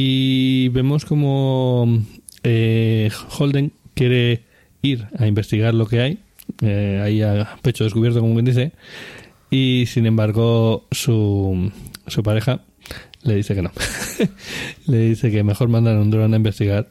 Y 0.00 0.68
vemos 0.68 1.04
como 1.04 2.04
eh, 2.44 3.10
Holden 3.36 3.72
quiere 3.94 4.44
ir 4.80 5.08
a 5.18 5.26
investigar 5.26 5.74
lo 5.74 5.86
que 5.86 6.00
hay, 6.00 6.18
eh, 6.62 7.02
ahí 7.02 7.20
a 7.20 7.58
pecho 7.62 7.82
descubierto, 7.82 8.20
como 8.20 8.34
quien 8.34 8.44
dice, 8.44 8.70
y 9.50 9.86
sin 9.88 10.06
embargo 10.06 10.86
su, 10.92 11.72
su 12.06 12.22
pareja 12.22 12.60
le 13.24 13.34
dice 13.34 13.56
que 13.56 13.62
no. 13.62 13.72
le 14.86 14.98
dice 15.00 15.32
que 15.32 15.42
mejor 15.42 15.66
mandar 15.66 15.96
un 15.96 16.12
dron 16.12 16.32
a 16.32 16.36
investigar 16.36 16.90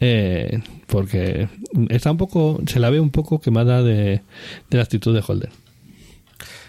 eh, 0.00 0.60
porque 0.88 1.48
está 1.88 2.10
un 2.10 2.18
poco, 2.18 2.60
se 2.66 2.80
la 2.80 2.90
ve 2.90 2.98
un 2.98 3.10
poco 3.10 3.40
quemada 3.40 3.84
de, 3.84 4.22
de 4.70 4.76
la 4.76 4.82
actitud 4.82 5.14
de 5.14 5.22
Holden. 5.24 5.50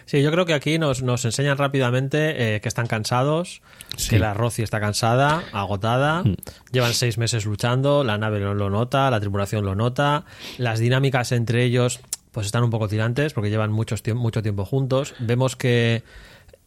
Sí, 0.05 0.21
yo 0.21 0.29
creo 0.29 0.45
que 0.45 0.53
aquí 0.53 0.77
nos, 0.77 1.01
nos 1.01 1.25
enseñan 1.25 1.57
rápidamente 1.57 2.55
eh, 2.55 2.61
que 2.61 2.67
están 2.67 2.85
cansados, 2.85 3.61
Sí. 3.97 4.09
que 4.11 4.19
la 4.19 4.33
Rosy 4.33 4.63
está 4.63 4.79
cansada, 4.79 5.43
agotada, 5.51 6.23
Mm. 6.23 6.35
llevan 6.71 6.93
seis 6.93 7.17
meses 7.17 7.45
luchando, 7.45 8.03
la 8.03 8.17
nave 8.17 8.39
lo, 8.39 8.53
lo 8.53 8.69
nota, 8.69 9.11
la 9.11 9.19
tripulación 9.19 9.65
lo 9.65 9.75
nota, 9.75 10.25
las 10.57 10.79
dinámicas 10.79 11.31
entre 11.31 11.63
ellos 11.63 11.99
pues 12.31 12.45
están 12.45 12.63
un 12.63 12.69
poco 12.69 12.87
tirantes 12.87 13.33
porque 13.33 13.49
llevan 13.49 13.71
muchos 13.73 14.01
mucho 14.15 14.41
tiempo 14.41 14.63
juntos. 14.65 15.13
Vemos 15.19 15.55
que 15.57 16.03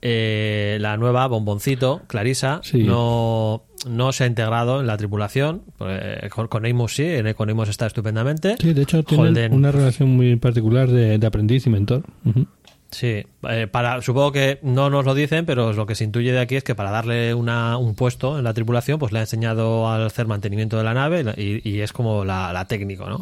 eh, 0.02 0.76
la 0.80 0.98
nueva 0.98 1.26
bomboncito, 1.28 2.02
Clarisa, 2.06 2.60
Sí. 2.62 2.82
no, 2.82 3.62
no 3.88 4.12
se 4.12 4.24
ha 4.24 4.26
integrado 4.26 4.80
en 4.80 4.87
la 4.87 4.98
tripulación. 4.98 5.62
Eh, 5.80 6.28
con, 6.30 6.48
con 6.48 6.66
Amos 6.66 6.94
sí, 6.94 7.04
en- 7.04 7.32
con 7.32 7.48
Amos 7.48 7.70
está 7.70 7.87
estupendamente. 7.87 8.56
Sí, 8.60 8.74
de 8.74 8.82
hecho 8.82 9.02
tienen 9.02 9.34
Holden- 9.34 9.52
una 9.52 9.72
relación 9.72 10.10
muy 10.10 10.37
particular 10.37 10.88
de, 10.90 11.16
de 11.18 11.26
aprendiz 11.26 11.66
y 11.66 11.70
mentor. 11.70 12.02
Ujú. 12.26 12.46
Sí, 12.94 13.24
eh, 13.50 13.66
para, 13.70 14.00
supongo 14.02 14.30
que 14.30 14.61
no 14.62 14.88
nos 14.88 15.04
lo 15.04 15.14
dicen, 15.14 15.44
pero 15.46 15.72
lo 15.72 15.85
que 15.85 15.96
se 15.96 16.04
intuye 16.04 16.30
de 16.30 16.38
aquí 16.38 16.54
es 16.54 16.62
que 16.62 16.76
para 16.76 16.92
darle 16.92 17.35
una, 17.35 17.76
un 17.76 17.96
puesto 17.96 18.38
en 18.38 18.44
la 18.44 18.54
tripulación, 18.54 19.00
pues 19.00 19.11
le 19.12 19.18
ha 19.18 19.22
enseñado 19.22 19.88
a 19.88 20.07
hacer 20.07 20.28
mantenimiento 20.28 20.78
de 20.78 20.85
la 20.85 20.94
nave 20.94 21.24
y, 21.37 21.68
y 21.68 21.80
es 21.80 21.92
como 21.92 22.24
la, 22.24 22.52
la 22.52 22.66
técnico, 22.66 23.09
¿no? 23.09 23.18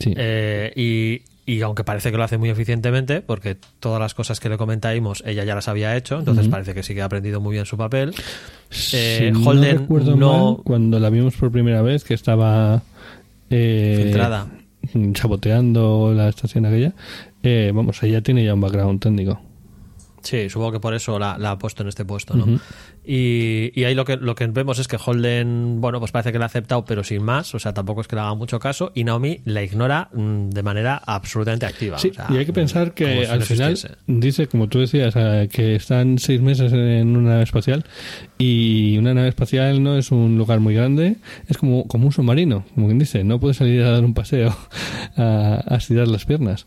Sí. 0.00 0.14
Eh, 0.16 0.72
y, 0.76 1.22
y 1.50 1.60
aunque 1.60 1.84
parece 1.84 2.10
que 2.10 2.16
lo 2.16 2.24
hace 2.24 2.38
muy 2.38 2.48
eficientemente, 2.48 3.20
porque 3.20 3.56
todas 3.80 4.00
las 4.00 4.14
cosas 4.14 4.40
que 4.40 4.48
le 4.48 4.56
comentábamos 4.56 5.22
ella 5.26 5.44
ya 5.44 5.54
las 5.54 5.68
había 5.68 5.94
hecho, 5.96 6.18
entonces 6.18 6.48
parece 6.48 6.72
que 6.72 6.82
sí 6.82 6.94
que 6.94 7.02
ha 7.02 7.04
aprendido 7.04 7.40
muy 7.40 7.52
bien 7.52 7.66
su 7.66 7.76
papel. 7.76 8.14
Si 8.70 8.96
eh, 8.96 9.30
no 9.32 9.44
Holden 9.50 9.78
recuerdo 9.80 10.16
no- 10.16 10.54
mal, 10.54 10.62
cuando 10.64 10.98
la 10.98 11.10
vimos 11.10 11.34
por 11.36 11.50
primera 11.52 11.82
vez, 11.82 12.02
que 12.02 12.14
estaba 12.14 12.82
eh, 13.50 14.00
Filtrada. 14.04 14.46
saboteando 15.14 16.12
la 16.14 16.28
estación 16.28 16.66
aquella, 16.66 16.92
eh, 17.46 17.72
vamos, 17.72 18.02
ella 18.02 18.20
tiene 18.22 18.44
ya 18.44 18.54
un 18.54 18.60
background 18.60 19.00
técnico. 19.00 19.40
Sí, 20.26 20.50
supongo 20.50 20.72
que 20.72 20.80
por 20.80 20.92
eso 20.92 21.20
la, 21.20 21.38
la 21.38 21.52
ha 21.52 21.58
puesto 21.58 21.84
en 21.84 21.88
este 21.88 22.04
puesto, 22.04 22.34
¿no? 22.34 22.58
Y, 23.04 23.70
y 23.80 23.84
ahí 23.84 23.94
lo 23.94 24.04
que, 24.04 24.16
lo 24.16 24.34
que 24.34 24.48
vemos 24.48 24.80
es 24.80 24.88
que 24.88 24.98
Holden, 24.98 25.80
bueno, 25.80 26.00
pues 26.00 26.10
parece 26.10 26.32
que 26.32 26.38
la 26.40 26.46
ha 26.46 26.48
aceptado, 26.48 26.84
pero 26.84 27.04
sin 27.04 27.22
más, 27.22 27.54
o 27.54 27.60
sea, 27.60 27.72
tampoco 27.72 28.00
es 28.00 28.08
que 28.08 28.16
le 28.16 28.22
haga 28.22 28.34
mucho 28.34 28.58
caso, 28.58 28.90
y 28.92 29.04
Naomi 29.04 29.40
la 29.44 29.62
ignora 29.62 30.08
mm, 30.12 30.48
de 30.50 30.62
manera 30.64 31.00
absolutamente 31.06 31.64
activa. 31.64 31.96
Sí, 31.98 32.08
o 32.10 32.14
sea, 32.14 32.26
y 32.30 32.38
hay 32.38 32.44
que 32.44 32.52
pensar 32.52 32.92
que 32.92 33.24
si 33.24 33.30
al 33.30 33.42
final 33.42 33.72
existiese. 33.72 33.98
dice, 34.08 34.48
como 34.48 34.68
tú 34.68 34.80
decías, 34.80 35.14
eh, 35.16 35.48
que 35.52 35.76
están 35.76 36.18
seis 36.18 36.40
meses 36.40 36.72
en 36.72 37.16
una 37.16 37.30
nave 37.30 37.44
espacial 37.44 37.84
y 38.36 38.98
una 38.98 39.14
nave 39.14 39.28
espacial 39.28 39.80
no 39.80 39.96
es 39.96 40.10
un 40.10 40.36
lugar 40.36 40.58
muy 40.58 40.74
grande, 40.74 41.18
es 41.46 41.56
como, 41.56 41.86
como 41.86 42.06
un 42.06 42.12
submarino, 42.12 42.64
como 42.74 42.88
quien 42.88 42.98
dice, 42.98 43.22
no 43.22 43.38
puedes 43.38 43.58
salir 43.58 43.82
a 43.82 43.92
dar 43.92 44.04
un 44.04 44.14
paseo 44.14 44.56
a, 45.16 45.62
a 45.64 45.76
estirar 45.76 46.08
las 46.08 46.24
piernas. 46.24 46.66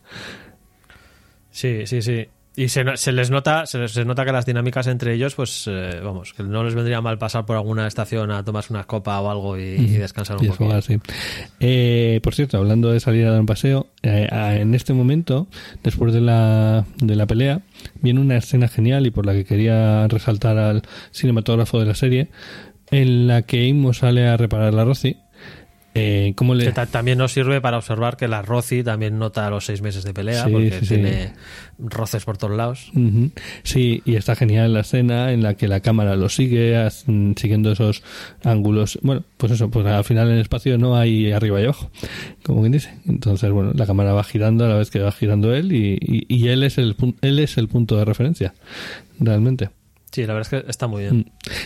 Sí, 1.52 1.86
sí, 1.86 2.02
sí. 2.02 2.28
Y 2.56 2.68
se, 2.68 2.84
se 2.98 3.14
les 3.14 3.30
nota 3.32 3.66
se 3.66 3.78
les 3.78 4.06
nota 4.06 4.26
que 4.26 4.34
las 4.34 4.46
dinámicas 4.46 4.88
entre 4.88 5.14
ellos, 5.14 5.36
pues 5.36 5.66
eh, 5.68 6.02
vamos, 6.04 6.34
que 6.34 6.44
no 6.44 6.64
les 6.64 6.76
vendría 6.76 7.00
mal 7.00 7.18
pasar 7.18 7.46
por 7.46 7.56
alguna 7.56 7.88
estación 7.88 8.32
a 8.32 8.44
tomarse 8.44 8.74
una 8.74 8.84
copa 8.84 9.22
o 9.22 9.30
algo 9.30 9.58
y, 9.58 9.62
y 9.62 9.88
descansar 9.98 10.38
un 10.38 10.46
Y 10.46 10.50
poco. 10.50 10.82
sí. 10.82 10.98
Eh, 11.62 12.20
por 12.22 12.36
cierto, 12.36 12.58
hablando 12.58 12.92
de 12.92 13.00
salir 13.00 13.26
a 13.28 13.32
dar 13.32 13.40
un 13.40 13.46
paseo, 13.46 13.88
eh, 14.04 14.28
en 14.32 14.76
este 14.76 14.94
momento, 14.94 15.48
después 15.84 16.12
de 16.14 16.20
la, 16.20 16.86
de 16.98 17.16
la 17.16 17.28
pelea, 17.28 17.62
viene 18.02 18.20
una 18.20 18.36
escena 18.36 18.68
genial 18.68 19.06
y 19.08 19.12
por 19.12 19.26
la 19.26 19.34
que 19.34 19.46
quería 19.46 20.06
resaltar 20.10 20.58
al 20.58 20.82
cinematógrafo 21.14 21.80
de 21.80 21.86
la 21.86 21.96
serie, 21.96 22.28
en 22.92 23.28
la 23.28 23.44
que 23.44 23.64
Imo 23.68 23.94
sale 23.94 24.28
a 24.28 24.36
reparar 24.36 24.74
la 24.74 24.84
Rosy. 24.84 25.16
Eh, 26.00 26.34
¿Cómo 26.36 26.56
le, 26.56 26.66
Que 26.66 26.72
ta- 26.72 26.86
también 26.86 27.18
nos 27.18 27.32
sirve 27.34 27.60
para 27.62 27.78
observar 27.78 28.16
que 28.18 28.28
la 28.28 28.42
Rosy 28.42 28.84
también 28.84 29.20
nota 29.20 29.50
los 29.50 29.66
seis 29.66 29.82
meses 29.82 30.04
de 30.04 30.14
pelea, 30.14 30.46
Sí, 30.46 30.52
porque 30.52 30.72
sí, 30.72 30.86
sí. 30.86 30.88
tiene 30.96 31.34
roces 31.78 32.24
por 32.26 32.38
todos 32.38 32.56
lados. 32.56 32.92
Ujú. 32.96 33.32
Sí, 33.64 34.02
y 34.06 34.16
está 34.16 34.36
genial 34.36 34.74
la 34.74 34.82
escena 34.82 35.32
en 35.32 35.44
la 35.44 35.54
que 35.56 35.68
la 35.68 35.80
cámara 35.80 36.16
lo 36.16 36.30
sigue, 36.30 36.78
as- 36.78 37.06
siguiendo 37.36 37.72
esos 37.72 38.04
ángulos. 38.44 39.00
Bueno, 39.02 39.24
pues 39.38 39.52
eso, 39.54 39.70
pues 39.70 39.86
al 39.86 40.04
final 40.04 40.28
en 40.28 40.36
el 40.36 40.42
espacio 40.42 40.78
no 40.78 40.96
hay 40.98 41.32
arriba 41.32 41.60
y 41.60 41.64
abajo, 41.66 41.90
como 42.44 42.62
quien 42.62 42.72
dice. 42.72 42.94
Entonces, 43.08 43.52
bueno, 43.52 43.72
la 43.74 43.86
cámara 43.86 44.14
va 44.14 44.24
girando 44.24 44.66
a 44.66 44.70
la 44.70 44.76
vez 44.76 44.90
que 44.92 45.00
va 45.00 45.12
girando 45.12 45.54
él 45.54 45.72
y, 45.72 45.98
y- 46.02 46.26
y 46.28 46.48
él, 46.50 46.64
es 46.64 46.78
el, 46.78 46.96
él 47.22 47.40
es 47.40 47.58
el 47.58 47.68
punto 47.68 47.98
de 47.98 48.06
referencia, 48.06 48.54
realmente. 49.20 49.70
Sí, 50.12 50.26
la 50.26 50.34
verdad 50.34 50.54
es 50.54 50.64
que 50.64 50.70
está 50.70 50.88
muy 50.88 51.04
bien. 51.04 51.18
Mm. 51.18 51.26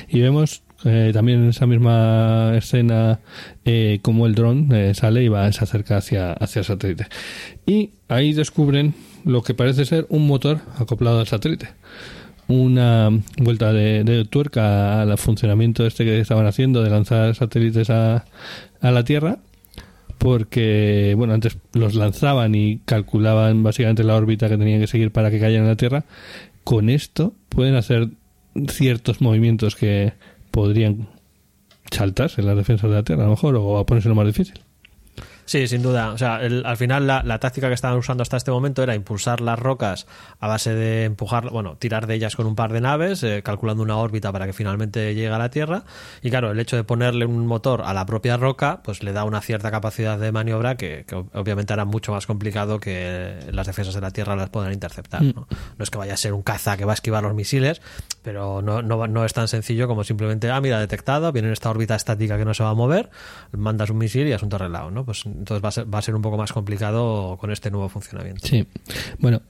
Y 0.09 0.21
vemos 0.21 0.63
eh, 0.85 1.11
también 1.13 1.43
en 1.43 1.49
esa 1.49 1.65
misma 1.65 2.53
escena 2.57 3.19
eh, 3.63 3.99
como 4.01 4.25
el 4.25 4.35
dron 4.35 4.69
eh, 4.73 4.93
sale 4.93 5.23
y 5.23 5.29
va, 5.29 5.51
se 5.51 5.63
acerca 5.63 5.97
hacia, 5.97 6.33
hacia 6.33 6.59
el 6.59 6.65
satélite. 6.65 7.07
Y 7.65 7.91
ahí 8.09 8.33
descubren 8.33 8.93
lo 9.23 9.41
que 9.43 9.53
parece 9.53 9.85
ser 9.85 10.05
un 10.09 10.27
motor 10.27 10.59
acoplado 10.77 11.19
al 11.19 11.27
satélite. 11.27 11.69
Una 12.49 13.09
vuelta 13.37 13.71
de, 13.71 14.03
de 14.03 14.25
tuerca 14.25 15.01
al 15.01 15.17
funcionamiento 15.17 15.85
este 15.85 16.03
que 16.03 16.19
estaban 16.19 16.45
haciendo 16.45 16.83
de 16.83 16.89
lanzar 16.89 17.33
satélites 17.35 17.89
a, 17.89 18.25
a 18.81 18.91
la 18.91 19.03
Tierra. 19.05 19.37
Porque, 20.17 21.15
bueno, 21.17 21.33
antes 21.33 21.57
los 21.73 21.95
lanzaban 21.95 22.55
y 22.55 22.79
calculaban 22.85 23.63
básicamente 23.63 24.03
la 24.03 24.15
órbita 24.15 24.47
que 24.47 24.57
tenían 24.57 24.79
que 24.79 24.87
seguir 24.87 25.11
para 25.11 25.31
que 25.31 25.39
cayeran 25.39 25.63
en 25.63 25.69
la 25.69 25.75
Tierra. 25.75 26.05
Con 26.63 26.89
esto 26.89 27.33
pueden 27.49 27.75
hacer 27.75 28.09
ciertos 28.69 29.21
movimientos 29.21 29.75
que 29.75 30.13
podrían 30.51 31.07
saltarse 31.91 32.41
en 32.41 32.47
las 32.47 32.57
defensas 32.57 32.89
de 32.89 32.95
la 32.95 33.03
Tierra, 33.03 33.23
a 33.23 33.25
lo 33.25 33.31
mejor, 33.31 33.55
o 33.55 33.77
a 33.77 33.85
ponerse 33.85 34.09
lo 34.09 34.15
más 34.15 34.25
difícil. 34.25 34.59
Sí, 35.45 35.67
sin 35.67 35.81
duda. 35.81 36.11
O 36.11 36.17
sea, 36.17 36.41
el- 36.41 36.65
al 36.65 36.77
final 36.77 37.05
la, 37.05 37.21
la 37.23 37.39
táctica 37.39 37.67
que 37.67 37.73
estaban 37.73 37.97
usando 37.97 38.21
hasta 38.23 38.37
este 38.37 38.51
momento 38.51 38.81
era 38.81 38.95
impulsar 38.95 39.41
las 39.41 39.59
rocas 39.59 40.07
a 40.39 40.47
base 40.47 40.73
de 40.73 41.03
empujar, 41.03 41.49
bueno, 41.49 41.75
tirar 41.77 42.07
de 42.07 42.15
ellas 42.15 42.35
con 42.35 42.45
un 42.47 42.55
par 42.55 42.71
de 42.71 42.79
naves, 42.81 43.23
eh, 43.23 43.41
calculando 43.43 43.83
una 43.83 43.97
órbita 43.97 44.31
para 44.31 44.45
que 44.45 44.53
finalmente 44.53 45.13
llegue 45.15 45.27
a 45.29 45.37
la 45.37 45.49
Tierra. 45.49 45.83
Y 46.21 46.29
claro, 46.29 46.51
el 46.51 46.59
hecho 46.59 46.75
de 46.77 46.83
ponerle 46.83 47.25
un 47.25 47.45
motor 47.45 47.81
a 47.81 47.93
la 47.93 48.05
propia 48.05 48.37
roca, 48.37 48.81
pues 48.83 49.03
le 49.03 49.11
da 49.11 49.25
una 49.25 49.41
cierta 49.41 49.69
capacidad 49.71 50.17
de 50.17 50.31
maniobra 50.31 50.75
que, 50.75 51.03
que 51.07 51.15
ob- 51.17 51.29
obviamente 51.33 51.73
hará 51.73 51.85
mucho 51.85 52.13
más 52.13 52.25
complicado 52.25 52.79
que 52.79 53.35
las 53.51 53.67
defensas 53.67 53.95
de 53.95 54.01
la 54.01 54.11
Tierra 54.11 54.35
las 54.35 54.49
puedan 54.49 54.71
interceptar. 54.71 55.21
¿no? 55.23 55.47
No 55.77 55.83
es 55.83 55.89
que 55.89 55.97
vaya 55.97 56.13
a 56.13 56.17
ser 56.17 56.33
un 56.33 56.41
caza 56.43 56.77
que 56.77 56.85
va 56.85 56.93
a 56.93 56.95
esquivar 56.95 57.21
los 57.23 57.33
misiles, 57.33 57.81
pero 58.21 58.61
no, 58.61 58.81
no 58.81 59.25
es 59.25 59.33
tan 59.33 59.47
sencillo 59.47 59.87
como 59.87 60.03
simplemente, 60.05 60.49
ah, 60.49 60.61
mira, 60.61 60.79
detectado, 60.79 61.31
viene 61.33 61.49
en 61.49 61.53
esta 61.53 61.69
órbita 61.69 61.95
estática 61.95 62.37
que 62.37 62.45
no 62.45 62.53
se 62.53 62.63
va 62.63 62.69
a 62.69 62.73
mover, 62.73 63.09
mandas 63.51 63.89
un 63.89 63.97
misil 63.97 64.27
y 64.27 64.33
asunto 64.33 64.55
arreglado, 64.55 64.89
¿no? 64.91 65.03
Pues 65.05 65.25
entonces 65.37 65.63
va 65.63 65.69
a 65.69 65.71
ser, 65.71 65.93
va 65.93 65.99
a 65.99 66.01
ser 66.01 66.15
un 66.15 66.21
poco 66.21 66.37
más 66.37 66.51
complicado 66.51 67.37
con 67.39 67.51
este 67.51 67.71
nuevo 67.71 67.89
funcionamiento. 67.89 68.47
Sí. 68.47 68.65
Bueno, 69.19 69.41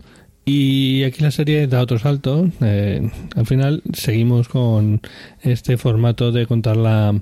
y 0.46 1.04
aquí 1.04 1.22
la 1.22 1.32
serie 1.32 1.67
da 1.67 1.82
otro 1.82 2.00
salto. 2.00 2.50
Eh, 2.62 3.10
al 3.36 3.46
final 3.46 3.82
seguimos 3.93 4.50
con 4.50 5.02
este 5.41 5.78
formato 5.78 6.32
de 6.32 6.46
contar 6.48 6.76
la, 6.76 7.15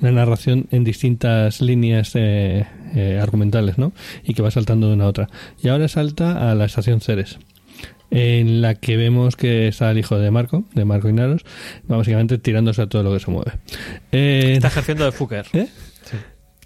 la 0.00 0.12
narración 0.12 0.66
en 0.70 0.84
distintas 0.84 1.60
líneas 1.60 2.12
eh, 2.14 2.66
eh, 2.94 3.18
argumentales, 3.20 3.78
¿no? 3.78 3.92
Y 4.24 4.34
que 4.34 4.42
va 4.42 4.50
saltando 4.50 4.88
de 4.88 4.94
una 4.94 5.04
a 5.04 5.08
otra. 5.08 5.28
Y 5.62 5.68
ahora 5.68 5.88
salta 5.88 6.50
a 6.50 6.54
la 6.54 6.64
estación 6.64 7.00
Ceres. 7.00 7.38
En 8.12 8.60
la 8.60 8.74
que 8.74 8.96
vemos 8.96 9.36
que 9.36 9.68
está 9.68 9.90
el 9.92 9.98
hijo 9.98 10.18
de 10.18 10.32
Marco, 10.32 10.64
de 10.74 10.84
Marco 10.84 11.08
Inaros, 11.08 11.44
básicamente 11.86 12.38
tirándose 12.38 12.82
a 12.82 12.88
todo 12.88 13.04
lo 13.04 13.12
que 13.12 13.20
se 13.20 13.30
mueve. 13.30 13.52
Eh, 14.10 14.54
Está 14.56 14.66
ejerciendo 14.66 15.04
de 15.04 15.12
Fucker. 15.12 15.46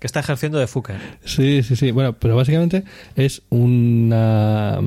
Que 0.05 0.07
está 0.07 0.21
ejerciendo 0.21 0.59
de 0.59 0.67
Fucker. 0.67 0.97
Sí, 1.25 1.63
sí, 1.63 1.77
sí. 1.77 1.91
Bueno, 1.91 2.13
pero 2.13 2.37
básicamente 2.37 2.85
es 3.17 3.41
una 3.49 4.79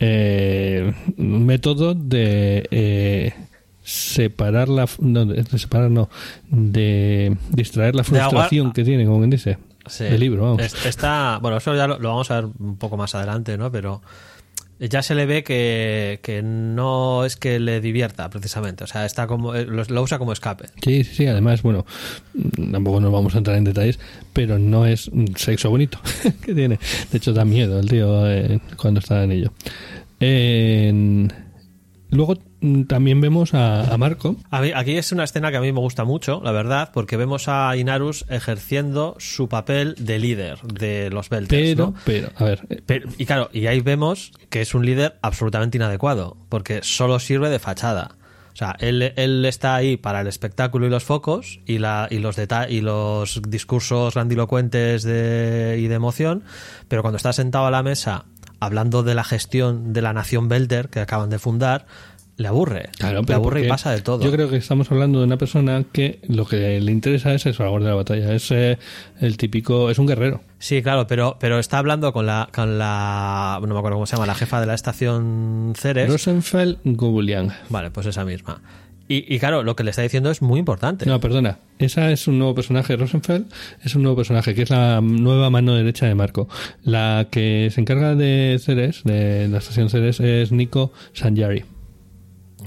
eh, 0.00 0.92
un 1.16 1.46
método 1.46 1.94
de 1.94 2.66
eh, 2.72 3.34
separar 3.84 4.68
la 4.68 4.88
no, 4.98 5.26
de 5.26 5.44
separar 5.44 5.92
no 5.92 6.10
de 6.50 7.36
distraer 7.50 7.94
la 7.94 8.02
frustración 8.02 8.72
que 8.72 8.82
tiene, 8.82 9.04
como 9.04 9.18
quien 9.18 9.30
dice, 9.30 9.58
Sí. 9.86 10.02
del 10.02 10.18
libro. 10.18 10.42
Vamos. 10.42 10.62
Es- 10.62 10.86
Está, 10.86 11.38
bueno, 11.40 11.58
eso 11.58 11.76
ya 11.76 11.86
lo, 11.86 12.00
lo 12.00 12.08
vamos 12.08 12.28
a 12.32 12.40
ver 12.40 12.50
un 12.58 12.76
poco 12.78 12.96
más 12.96 13.14
adelante, 13.14 13.56
¿no? 13.56 13.70
Pero 13.70 14.02
ya 14.88 15.02
se 15.02 15.14
le 15.14 15.26
ve 15.26 15.44
que, 15.44 16.20
que 16.22 16.42
no 16.42 17.24
es 17.24 17.36
que 17.36 17.58
le 17.60 17.80
divierta, 17.80 18.28
precisamente. 18.30 18.84
O 18.84 18.86
sea, 18.86 19.04
está 19.06 19.26
como, 19.26 19.54
eh, 19.54 19.64
lo, 19.66 20.02
usa 20.02 20.18
como 20.18 20.32
escape. 20.32 20.66
Sí, 20.82 21.04
sí, 21.04 21.14
sí. 21.14 21.26
Además, 21.26 21.62
bueno, 21.62 21.86
tampoco 22.72 23.00
nos 23.00 23.12
vamos 23.12 23.34
a 23.34 23.38
entrar 23.38 23.56
en 23.56 23.64
detalles, 23.64 23.98
pero 24.32 24.58
no 24.58 24.86
es 24.86 25.08
un 25.08 25.36
sexo 25.36 25.70
bonito 25.70 25.98
que 26.44 26.54
tiene. 26.54 26.78
De 27.10 27.18
hecho, 27.18 27.32
da 27.32 27.44
miedo 27.44 27.78
el 27.80 27.88
tío 27.88 28.30
eh, 28.30 28.60
cuando 28.76 29.00
está 29.00 29.22
en 29.24 29.32
ello. 29.32 29.52
En- 30.20 31.32
Luego 32.12 32.36
mm, 32.60 32.82
también 32.84 33.20
vemos 33.20 33.54
a, 33.54 33.92
a 33.92 33.96
Marco. 33.98 34.36
Aquí 34.50 34.96
es 34.96 35.10
una 35.12 35.24
escena 35.24 35.50
que 35.50 35.56
a 35.56 35.60
mí 35.60 35.72
me 35.72 35.80
gusta 35.80 36.04
mucho, 36.04 36.40
la 36.44 36.52
verdad, 36.52 36.90
porque 36.92 37.16
vemos 37.16 37.48
a 37.48 37.74
Inarus 37.76 38.24
ejerciendo 38.28 39.16
su 39.18 39.48
papel 39.48 39.94
de 39.98 40.18
líder 40.18 40.60
de 40.60 41.08
los 41.10 41.28
Belters, 41.30 41.70
Pero, 41.70 41.86
¿no? 41.86 41.94
pero, 42.04 42.28
a 42.36 42.44
ver, 42.44 42.60
eh, 42.68 42.82
Pero- 42.86 43.08
y 43.18 43.24
claro, 43.26 43.48
y 43.52 43.66
ahí 43.66 43.80
vemos 43.80 44.32
que 44.50 44.60
es 44.60 44.74
un 44.74 44.84
líder 44.86 45.18
absolutamente 45.22 45.78
inadecuado, 45.78 46.36
porque 46.50 46.80
solo 46.82 47.18
sirve 47.18 47.48
de 47.48 47.58
fachada. 47.58 48.16
O 48.52 48.56
sea, 48.56 48.76
él, 48.80 49.14
él 49.16 49.46
está 49.46 49.74
ahí 49.74 49.96
para 49.96 50.20
el 50.20 50.26
espectáculo 50.26 50.86
y 50.86 50.90
los 50.90 51.04
focos 51.04 51.60
y, 51.64 51.78
la, 51.78 52.06
y, 52.10 52.18
los, 52.18 52.36
y 52.68 52.80
los 52.82 53.40
discursos 53.48 54.12
grandilocuentes 54.12 55.02
de, 55.04 55.78
y 55.80 55.88
de 55.88 55.94
emoción, 55.94 56.44
pero 56.86 57.00
cuando 57.00 57.16
está 57.16 57.32
sentado 57.32 57.64
a 57.64 57.70
la 57.70 57.82
mesa 57.82 58.26
hablando 58.62 59.02
de 59.02 59.14
la 59.14 59.24
gestión 59.24 59.92
de 59.92 60.02
la 60.02 60.12
nación 60.12 60.48
Belter 60.48 60.88
que 60.88 61.00
acaban 61.00 61.30
de 61.30 61.40
fundar, 61.40 61.86
le 62.36 62.46
aburre. 62.46 62.90
Claro, 62.96 63.22
le 63.26 63.34
aburre 63.34 63.66
y 63.66 63.68
pasa 63.68 63.90
de 63.90 64.00
todo. 64.00 64.24
Yo 64.24 64.30
creo 64.30 64.48
que 64.48 64.56
estamos 64.56 64.90
hablando 64.92 65.18
de 65.18 65.24
una 65.24 65.36
persona 65.36 65.84
que 65.92 66.20
lo 66.28 66.46
que 66.46 66.80
le 66.80 66.92
interesa 66.92 67.34
es 67.34 67.44
el 67.46 67.54
fragor 67.54 67.82
de 67.82 67.88
la 67.88 67.96
batalla. 67.96 68.32
Es 68.32 68.50
eh, 68.52 68.78
el 69.20 69.36
típico, 69.36 69.90
es 69.90 69.98
un 69.98 70.06
guerrero. 70.06 70.42
Sí, 70.60 70.80
claro, 70.80 71.08
pero, 71.08 71.38
pero 71.40 71.58
está 71.58 71.78
hablando 71.78 72.12
con 72.12 72.26
la, 72.26 72.48
con 72.54 72.78
la, 72.78 73.58
no 73.60 73.74
me 73.74 73.78
acuerdo 73.78 73.96
cómo 73.96 74.06
se 74.06 74.14
llama, 74.14 74.26
la 74.26 74.36
jefa 74.36 74.60
de 74.60 74.66
la 74.66 74.74
estación 74.74 75.72
Ceres. 75.76 76.08
Rosenfeld 76.08 76.78
Gobulian. 76.84 77.52
Vale, 77.68 77.90
pues 77.90 78.06
esa 78.06 78.24
misma. 78.24 78.60
Y, 79.08 79.34
y 79.34 79.38
claro, 79.38 79.62
lo 79.62 79.76
que 79.76 79.84
le 79.84 79.90
está 79.90 80.02
diciendo 80.02 80.30
es 80.30 80.42
muy 80.42 80.58
importante. 80.58 81.06
No, 81.06 81.20
perdona. 81.20 81.58
Esa 81.78 82.10
es 82.10 82.28
un 82.28 82.38
nuevo 82.38 82.54
personaje. 82.54 82.96
Rosenfeld 82.96 83.46
es 83.82 83.94
un 83.94 84.02
nuevo 84.02 84.16
personaje 84.16 84.54
que 84.54 84.62
es 84.62 84.70
la 84.70 85.00
nueva 85.00 85.50
mano 85.50 85.74
derecha 85.74 86.06
de 86.06 86.14
Marco. 86.14 86.48
La 86.82 87.28
que 87.30 87.70
se 87.72 87.80
encarga 87.80 88.14
de 88.14 88.58
Ceres, 88.62 89.02
de 89.04 89.48
la 89.48 89.58
estación 89.58 89.90
Ceres, 89.90 90.20
es 90.20 90.52
Nico 90.52 90.92
Sanjari. 91.12 91.64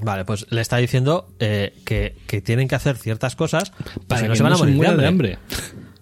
Vale, 0.02 0.24
pues 0.24 0.46
le 0.50 0.60
está 0.60 0.76
diciendo 0.76 1.28
eh, 1.38 1.72
que, 1.84 2.14
que 2.26 2.40
tienen 2.42 2.68
que 2.68 2.74
hacer 2.74 2.96
ciertas 2.96 3.34
cosas 3.34 3.72
para 4.06 4.22
que 4.22 4.28
no 4.28 4.36
se 4.36 4.42
van 4.42 4.52
a 4.52 4.56
morir 4.58 4.74
de 4.74 4.76
muera 4.76 5.08
hambre. 5.08 5.38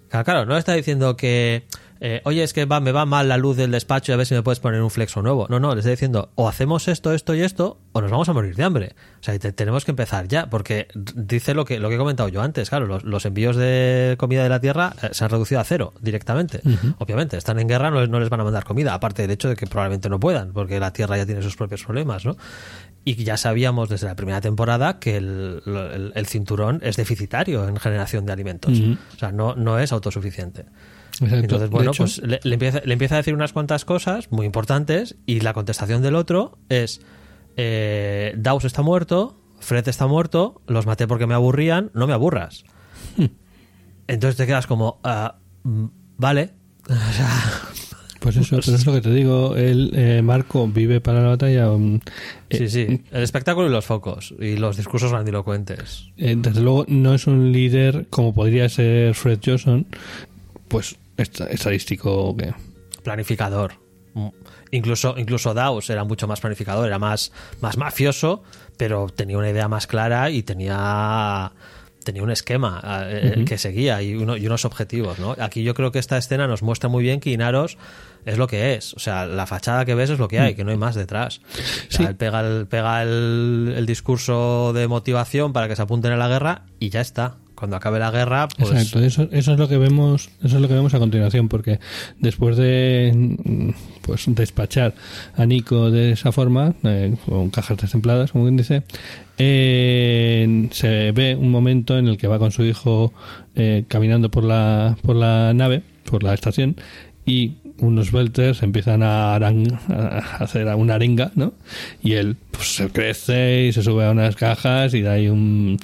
Claro, 0.09 0.25
claro, 0.25 0.45
no 0.45 0.53
le 0.53 0.59
está 0.59 0.73
diciendo 0.73 1.15
que, 1.15 1.63
eh, 2.01 2.21
oye, 2.25 2.43
es 2.43 2.53
que 2.53 2.65
va, 2.65 2.79
me 2.79 2.91
va 2.91 3.05
mal 3.05 3.29
la 3.29 3.37
luz 3.37 3.55
del 3.57 3.71
despacho 3.71 4.11
y 4.11 4.13
a 4.13 4.17
ver 4.17 4.25
si 4.25 4.33
me 4.33 4.43
puedes 4.43 4.59
poner 4.59 4.81
un 4.81 4.89
flexo 4.91 5.21
nuevo. 5.21 5.47
No, 5.49 5.59
no, 5.59 5.73
le 5.73 5.79
está 5.79 5.89
diciendo, 5.91 6.29
o 6.35 6.47
hacemos 6.49 6.87
esto, 6.87 7.13
esto 7.13 7.33
y 7.35 7.41
esto, 7.41 7.79
o 7.93 8.01
nos 8.01 8.11
vamos 8.11 8.27
a 8.29 8.33
morir 8.33 8.55
de 8.55 8.63
hambre. 8.63 8.95
O 9.21 9.23
sea, 9.23 9.37
te- 9.39 9.53
tenemos 9.53 9.85
que 9.85 9.91
empezar 9.91 10.27
ya, 10.27 10.49
porque 10.49 10.87
dice 11.15 11.53
lo 11.53 11.63
que, 11.65 11.79
lo 11.79 11.89
que 11.89 11.95
he 11.95 11.97
comentado 11.97 12.27
yo 12.29 12.41
antes, 12.41 12.69
claro, 12.69 12.85
los, 12.85 13.03
los 13.03 13.25
envíos 13.25 13.55
de 13.55 14.15
comida 14.19 14.43
de 14.43 14.49
la 14.49 14.59
Tierra 14.59 14.93
eh, 15.01 15.09
se 15.11 15.23
han 15.23 15.29
reducido 15.29 15.61
a 15.61 15.63
cero 15.63 15.93
directamente. 16.01 16.59
Obviamente, 16.99 17.37
están 17.37 17.59
en 17.59 17.67
guerra, 17.67 17.89
no, 17.91 18.01
les- 18.01 18.09
no 18.09 18.19
les 18.19 18.29
van 18.29 18.41
a 18.41 18.43
mandar 18.43 18.65
comida, 18.65 18.93
aparte 18.93 19.21
del 19.21 19.31
hecho 19.31 19.47
de 19.49 19.55
que 19.55 19.65
probablemente 19.65 20.09
no 20.09 20.19
puedan, 20.19 20.51
porque 20.53 20.79
la 20.79 20.91
Tierra 20.91 21.17
ya 21.17 21.25
tiene 21.25 21.41
sus 21.41 21.55
propios 21.55 21.83
problemas, 21.83 22.25
¿no? 22.25 22.35
Y 23.07 23.23
ya 23.23 23.37
sabíamos 23.37 23.87
desde 23.87 24.07
la 24.07 24.15
primera 24.15 24.41
temporada 24.41 24.99
que 24.99 25.17
el, 25.17 25.61
el- 25.65 26.11
el 26.15 26.25
cinturón 26.25 26.79
es 26.83 26.97
deficitario 26.97 27.67
en 27.67 27.77
generación 27.77 28.25
de 28.25 28.33
alimentos. 28.33 28.73
O 29.15 29.17
sea, 29.19 29.31
no, 29.31 29.55
no 29.55 29.77
es 29.79 29.91
autosuficiente. 29.91 30.65
Exacto. 31.21 31.35
Entonces, 31.35 31.69
bueno, 31.69 31.91
pues 31.97 32.17
le, 32.23 32.39
le 32.43 32.53
empieza, 32.53 32.81
le 32.83 32.93
empieza 32.93 33.15
a 33.15 33.17
decir 33.19 33.33
unas 33.33 33.53
cuantas 33.53 33.85
cosas 33.85 34.31
muy 34.31 34.45
importantes 34.45 35.15
y 35.25 35.39
la 35.41 35.53
contestación 35.53 36.01
del 36.01 36.15
otro 36.15 36.57
es, 36.69 37.01
eh, 37.57 38.33
Daus 38.37 38.65
está 38.65 38.81
muerto, 38.81 39.39
Fred 39.59 39.87
está 39.87 40.07
muerto, 40.07 40.61
los 40.67 40.85
maté 40.85 41.07
porque 41.07 41.25
me 41.27 41.33
aburrían, 41.33 41.89
no 41.93 42.05
me 42.07 42.13
aburras. 42.13 42.65
Entonces 44.07 44.35
te 44.37 44.45
quedas 44.45 44.67
como, 44.67 44.99
"Ah, 45.03 45.37
mm, 45.63 45.85
vale. 46.17 46.51
O 46.89 47.13
sea, 47.13 47.29
Pues 48.19 48.37
eso, 48.37 48.57
pero 48.63 48.75
es 48.75 48.85
lo 48.87 48.93
que 48.93 49.01
te 49.01 49.11
digo. 49.13 49.55
El 49.55 49.91
eh, 49.93 50.21
Marco 50.23 50.67
vive 50.67 50.99
para 51.01 51.21
la 51.21 51.29
batalla. 51.29 51.69
um, 51.71 51.99
eh, 52.49 52.57
Sí, 52.57 52.69
sí. 52.69 53.03
El 53.11 53.21
espectáculo 53.23 53.67
y 53.67 53.71
los 53.71 53.85
focos. 53.85 54.33
Y 54.39 54.57
los 54.57 54.77
discursos 54.77 55.11
grandilocuentes. 55.11 56.09
eh, 56.17 56.35
desde 56.37 56.61
luego 56.61 56.85
no 56.87 57.13
es 57.13 57.27
un 57.27 57.51
líder 57.51 58.07
como 58.09 58.33
podría 58.33 58.67
ser 58.69 59.13
Fred 59.13 59.39
Johnson, 59.45 59.85
pues 60.67 60.95
estadístico 61.17 62.35
que. 62.37 62.53
Planificador. 63.03 63.73
Mm. 64.13 64.29
Incluso, 64.71 65.15
incluso 65.17 65.53
Daus 65.53 65.89
era 65.89 66.03
mucho 66.03 66.27
más 66.27 66.39
planificador, 66.41 66.87
era 66.87 66.99
más, 66.99 67.31
más 67.61 67.77
mafioso, 67.77 68.43
pero 68.77 69.07
tenía 69.13 69.37
una 69.37 69.49
idea 69.49 69.67
más 69.67 69.87
clara 69.87 70.29
y 70.31 70.43
tenía 70.43 71.51
tenía 72.03 72.21
un 72.21 72.29
esquema 72.29 72.83
eh, 73.07 73.45
que 73.47 73.57
seguía 73.57 73.99
y, 74.03 74.13
uno- 74.15 74.37
y 74.37 74.45
unos 74.45 74.63
objetivos, 74.63 75.17
¿no? 75.17 75.35
Aquí 75.39 75.63
yo 75.63 75.73
creo 75.73 75.91
que 75.91 75.97
esta 75.97 76.17
escena 76.19 76.45
nos 76.47 76.61
muestra 76.61 76.87
muy 76.87 77.03
bien 77.03 77.19
que 77.19 77.31
Inaros 77.31 77.79
es 78.25 78.37
lo 78.37 78.45
que 78.45 78.75
es. 78.75 78.93
O 78.93 78.99
sea, 78.99 79.25
la 79.25 79.47
fachada 79.47 79.85
que 79.85 79.95
ves 79.95 80.11
es 80.11 80.19
lo 80.19 80.27
que 80.27 80.39
hay, 80.39 80.53
que 80.53 80.63
no 80.63 80.69
hay 80.69 80.77
más 80.77 80.93
detrás. 80.93 81.39
O 81.39 81.57
sea, 81.57 81.65
Sí. 81.89 82.03
él 82.03 82.15
pega, 82.15 82.41
el, 82.41 82.67
pega 82.67 83.01
el, 83.01 83.73
el 83.75 83.85
discurso 83.87 84.71
de 84.73 84.87
motivación 84.87 85.51
para 85.51 85.67
que 85.67 85.75
se 85.75 85.81
apunten 85.81 86.11
a 86.11 86.17
la 86.17 86.27
guerra 86.27 86.65
y 86.79 86.89
ya 86.89 87.01
está. 87.01 87.37
Cuando 87.55 87.77
acabe 87.77 87.99
la 87.99 88.11
guerra, 88.11 88.47
pues... 88.49 88.69
Exacto, 88.71 88.99
eso, 88.99 89.29
es 89.31 89.47
lo 89.47 89.67
que 89.69 89.77
vemos, 89.77 90.29
eso 90.43 90.55
es 90.57 90.61
lo 90.61 90.67
que 90.67 90.73
vemos 90.73 90.93
a 90.93 90.99
continuación, 90.99 91.47
porque 91.47 91.79
después 92.19 92.57
de 92.57 93.73
pues 94.01 94.25
despachar 94.27 94.93
a 95.37 95.45
Nico 95.45 95.89
de 95.89 96.11
esa 96.11 96.31
forma, 96.33 96.73
eh, 96.83 97.15
con 97.25 97.49
cajas 97.49 97.77
destempladas, 97.77 98.33
como 98.33 98.43
quien 98.43 98.57
dice, 98.57 98.83
eh, 99.37 100.67
se 100.71 101.11
ve 101.11 101.35
un 101.35 101.49
momento 101.49 101.97
en 101.97 102.07
el 102.07 102.17
que 102.17 102.27
va 102.27 102.39
con 102.39 102.51
su 102.51 102.63
hijo 102.63 103.13
eh, 103.55 103.85
caminando 103.87 104.29
por 104.29 104.43
la, 104.43 104.97
por 105.01 105.15
la 105.15 105.53
nave, 105.53 105.81
por 106.09 106.23
la 106.23 106.33
estación, 106.33 106.75
y 107.25 107.53
unos 107.79 108.11
belters 108.11 108.63
empiezan 108.63 109.01
a, 109.03 109.37
arang- 109.37 109.77
a 109.89 110.43
hacer 110.43 110.67
una 110.75 110.95
arenga, 110.95 111.31
¿no? 111.35 111.53
Y 112.01 112.13
él 112.13 112.37
pues, 112.51 112.75
se 112.75 112.89
crece 112.89 113.65
y 113.65 113.73
se 113.73 113.81
sube 113.81 114.05
a 114.05 114.11
unas 114.11 114.35
cajas 114.35 114.93
y 114.93 115.01
da 115.01 115.13
ahí 115.13 115.27
un, 115.27 115.77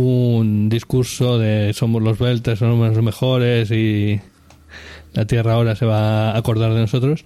un 0.00 0.68
discurso 0.68 1.38
de 1.38 1.72
somos 1.74 2.02
los 2.02 2.18
belters, 2.18 2.58
somos 2.58 2.94
los 2.94 3.04
mejores 3.04 3.70
y 3.70 4.20
la 5.14 5.26
Tierra 5.26 5.54
ahora 5.54 5.74
se 5.76 5.86
va 5.86 6.30
a 6.32 6.36
acordar 6.38 6.72
de 6.74 6.80
nosotros. 6.80 7.24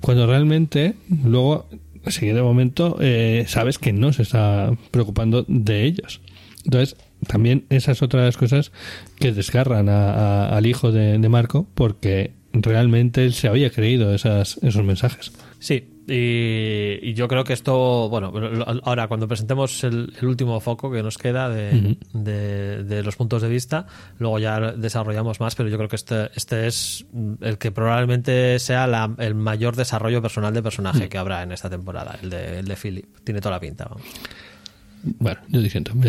Cuando 0.00 0.26
realmente, 0.26 0.94
luego, 1.24 1.68
al 2.04 2.12
siguiente 2.12 2.42
momento, 2.42 2.96
eh, 3.00 3.44
sabes 3.46 3.78
que 3.78 3.92
no 3.92 4.12
se 4.12 4.22
está 4.22 4.72
preocupando 4.90 5.44
de 5.48 5.84
ellos. 5.84 6.20
Entonces, 6.64 6.96
también 7.26 7.64
esas 7.70 8.02
otras 8.02 8.36
cosas 8.36 8.72
que 9.18 9.32
desgarran 9.32 9.88
a- 9.88 10.48
al 10.48 10.66
hijo 10.66 10.90
de, 10.92 11.18
de 11.18 11.28
Marco 11.28 11.66
porque 11.74 12.32
realmente 12.52 13.24
él 13.24 13.34
se 13.34 13.48
había 13.48 13.70
creído 13.70 14.14
esas, 14.14 14.58
esos 14.62 14.84
mensajes. 14.84 15.32
Sí, 15.58 15.84
y, 16.08 16.98
y 17.02 17.14
yo 17.14 17.28
creo 17.28 17.44
que 17.44 17.52
esto, 17.52 18.08
bueno, 18.08 18.32
ahora 18.82 19.06
cuando 19.08 19.28
presentemos 19.28 19.84
el, 19.84 20.12
el 20.20 20.26
último 20.26 20.58
foco 20.60 20.90
que 20.90 21.02
nos 21.02 21.16
queda 21.18 21.48
de, 21.48 21.96
de- 22.12 22.82
de 22.84 23.02
los 23.02 23.16
puntos 23.16 23.40
de 23.42 23.48
vista, 23.48 23.86
luego 24.18 24.38
ya 24.38 24.58
desarrollamos 24.72 25.38
más, 25.40 25.54
pero 25.54 25.68
yo 25.68 25.76
creo 25.76 25.88
que 25.88 25.96
este, 25.96 26.30
este 26.34 26.66
es 26.66 27.06
el 27.40 27.58
que 27.58 27.70
probablemente 27.70 28.58
sea 28.58 28.86
la- 28.86 29.14
el 29.18 29.34
mayor 29.34 29.76
desarrollo 29.76 30.20
personal 30.20 30.52
de 30.52 30.62
personaje 30.62 31.08
que 31.08 31.18
habrá 31.18 31.42
en 31.42 31.52
esta 31.52 31.70
temporada, 31.70 32.18
el 32.22 32.30
de, 32.30 32.58
el 32.58 32.66
de 32.66 32.76
Philip. 32.76 33.06
Tiene 33.24 33.40
toda 33.40 33.56
la 33.56 33.60
pinta, 33.60 33.84
vamos. 33.88 34.02
Bueno, 35.18 35.40
yo 35.48 35.60
diciendo. 35.60 35.92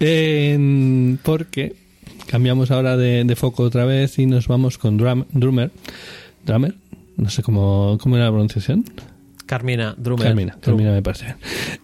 En- 0.00 1.18
porque 1.22 1.76
cambiamos 2.26 2.70
ahora 2.70 2.96
de, 2.96 3.24
de 3.24 3.36
foco 3.36 3.62
otra 3.62 3.84
vez 3.84 4.18
y 4.18 4.26
nos 4.26 4.48
vamos 4.48 4.78
con 4.78 4.96
Drum, 4.96 5.24
Drummer. 5.32 5.70
¿Drummer? 6.44 6.74
No 7.16 7.30
sé 7.30 7.42
cómo, 7.42 7.98
cómo 8.00 8.16
era 8.16 8.26
la 8.26 8.30
pronunciación. 8.30 8.84
Carmina, 9.46 9.94
Drummer. 9.98 10.26
Carmina, 10.26 10.56
Carmina 10.60 10.92
me 10.92 11.02
parece 11.02 11.26
bien. 11.26 11.36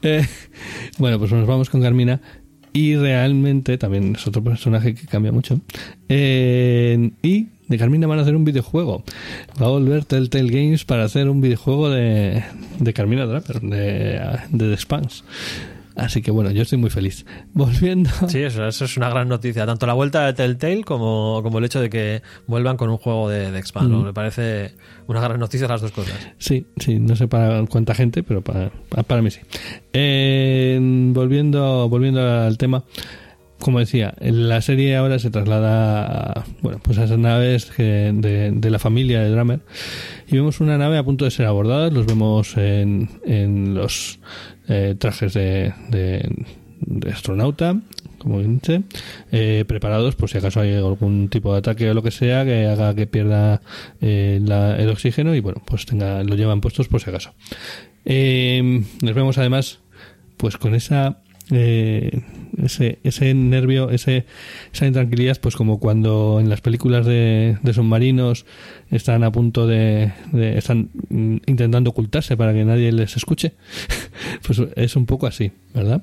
Eh, 0.03 0.27
bueno, 0.99 1.19
pues 1.19 1.31
nos 1.33 1.47
vamos 1.47 1.69
con 1.69 1.83
Carmina 1.83 2.21
y 2.73 2.97
realmente 2.97 3.77
también 3.79 4.14
es 4.16 4.27
otro 4.27 4.43
personaje 4.43 4.95
que 4.95 5.07
cambia 5.07 5.33
mucho. 5.33 5.61
Eh, 6.09 7.11
y 7.23 7.49
de 7.69 7.79
Carmina 7.79 8.07
van 8.07 8.19
a 8.19 8.23
hacer 8.23 8.35
un 8.35 8.45
videojuego. 8.45 9.05
Va 9.61 9.66
a 9.66 9.71
volver 9.71 10.05
Telltale 10.05 10.51
Games 10.51 10.85
para 10.85 11.05
hacer 11.05 11.29
un 11.29 11.40
videojuego 11.40 11.90
de, 11.90 12.43
de 12.79 12.93
Carmina 12.93 13.27
Draper, 13.27 13.61
de, 13.61 14.21
de 14.51 14.71
The 14.71 14.77
Spans. 14.77 15.25
Así 16.01 16.23
que 16.23 16.31
bueno, 16.31 16.51
yo 16.51 16.63
estoy 16.63 16.79
muy 16.79 16.91
feliz. 16.91 17.27
Volviendo. 17.53 18.09
Sí, 18.29 18.39
eso, 18.43 18.67
eso 18.67 18.85
es 18.87 18.97
una 18.97 19.09
gran 19.11 19.29
noticia. 19.29 19.67
Tanto 19.67 19.87
la 19.87 19.93
vuelta 19.93 20.25
de 20.27 20.33
Telltale 20.33 20.83
como, 20.83 21.41
como 21.43 21.59
el 21.59 21.65
hecho 21.67 21.81
de 21.81 21.91
que 21.91 22.23
vuelvan 22.47 22.77
con 22.77 22.89
un 22.91 22.97
juego 22.97 23.29
de, 23.29 23.51
de. 23.51 23.63
Me 24.03 24.13
parece 24.15 24.75
una 25.07 25.21
gran 25.21 25.39
noticia 25.39 25.69
las 25.69 25.81
dos 25.83 25.93
cosas. 25.93 26.15
Sí, 26.39 26.67
sí, 26.79 26.99
no 26.99 27.15
sé 27.17 27.29
para 27.29 27.65
cuánta 27.67 27.95
gente, 27.95 28.23
pero 28.23 28.43
para, 28.43 28.71
para 29.07 29.21
mí 29.23 29.31
sí. 29.31 29.41
Eh, 29.93 30.79
volviendo, 31.13 31.89
volviendo 31.89 32.21
al 32.27 32.57
tema, 32.57 32.85
como 33.59 33.79
decía, 33.79 34.15
la 34.21 34.63
serie 34.63 34.97
ahora 34.97 35.19
se 35.19 35.31
traslada 35.31 36.07
a, 36.41 36.45
bueno, 36.63 36.81
pues 36.83 36.97
a 36.99 37.05
esas 37.05 37.19
naves 37.19 37.67
que- 37.67 38.11
de, 38.15 38.51
de 38.53 38.71
la 38.71 38.79
familia 38.79 39.21
de 39.21 39.31
Drummer 39.31 39.61
y 40.29 40.37
vemos 40.37 40.61
una 40.61 40.79
nave 40.79 40.97
a 40.97 41.05
punto 41.05 41.27
de 41.27 41.31
ser 41.31 41.45
abordada, 41.47 41.91
los 41.91 42.07
vemos 42.07 42.57
en, 42.57 43.11
en 43.27 43.75
los 43.75 44.19
eh, 44.71 44.95
trajes 44.99 45.35
de, 45.35 45.75
de- 45.91 46.31
astronauta, 47.13 47.77
como 48.17 48.41
dice, 48.41 48.83
eh, 49.33 49.65
preparados 49.69 50.15
por 50.17 50.31
si 50.31 50.39
acaso 50.39 50.61
hay 50.61 50.73
algún 50.75 51.29
tipo 51.29 51.53
de 51.53 51.59
ataque 51.59 51.91
o 51.91 51.95
lo 51.95 52.03
que 52.03 52.11
sea 52.11 52.45
que 52.47 52.67
haga 52.67 52.95
que 52.95 53.07
pierda 53.07 53.61
eh, 54.01 54.41
la- 54.43 54.77
el 54.79 54.89
oxígeno 54.89 55.35
y 55.35 55.41
bueno, 55.41 55.61
pues 55.67 55.85
tenga, 55.85 56.25
lo 56.25 56.35
llevan 56.37 56.63
puestos 56.63 56.89
por 56.89 57.01
si 57.03 57.11
acaso. 57.11 57.35
Eh, 58.07 58.83
nos 59.03 59.15
vemos 59.15 59.37
además 59.37 59.81
pues 60.39 60.57
con 60.57 60.75
esa 60.75 61.19
eh, 61.51 62.23
ese, 62.62 62.99
ese 63.05 63.35
nervio, 63.35 63.90
ese, 63.90 64.25
esa 64.73 64.87
intranquilidad, 64.87 65.38
pues 65.40 65.57
como 65.57 65.79
cuando 65.79 66.38
en 66.40 66.49
las 66.49 66.61
películas 66.61 67.07
de, 67.07 67.59
submarinos 67.73 68.46
están 68.90 69.25
a 69.25 69.33
punto 69.33 69.66
de, 69.66 70.12
están 70.57 70.90
intentando 71.11 71.90
ocultarse 71.90 72.37
para 72.37 72.53
que 72.53 72.64
nadie 72.64 72.92
les 72.92 73.16
escuche, 73.16 73.55
pues 74.46 74.61
es 74.77 74.96
un 74.96 75.07
poco 75.07 75.27
así, 75.27 75.53
¿verdad? 75.75 76.03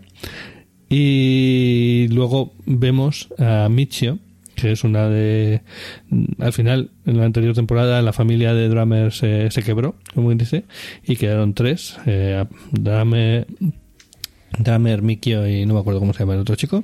Y 0.89 2.07
luego 2.11 2.53
vemos 2.65 3.27
a 3.37 3.67
Michio, 3.69 4.19
que 4.55 4.71
es 4.71 4.83
una 4.83 5.07
de... 5.07 5.61
Al 6.39 6.51
final, 6.51 6.89
en 7.05 7.17
la 7.17 7.25
anterior 7.25 7.53
temporada, 7.53 8.01
la 8.01 8.13
familia 8.13 8.53
de 8.53 8.69
Drummer 8.69 9.13
se, 9.13 9.51
se 9.51 9.63
quebró, 9.63 9.95
como 10.15 10.33
dice, 10.33 10.63
y 11.05 11.15
quedaron 11.15 11.53
tres. 11.53 11.97
Eh, 12.05 12.43
Drummer, 12.71 13.47
Drummer, 14.57 15.01
Mikio 15.01 15.47
y 15.47 15.65
no 15.65 15.73
me 15.73 15.79
acuerdo 15.79 15.99
cómo 15.99 16.13
se 16.13 16.19
llama 16.19 16.33
el 16.33 16.39
otro 16.41 16.55
chico. 16.55 16.83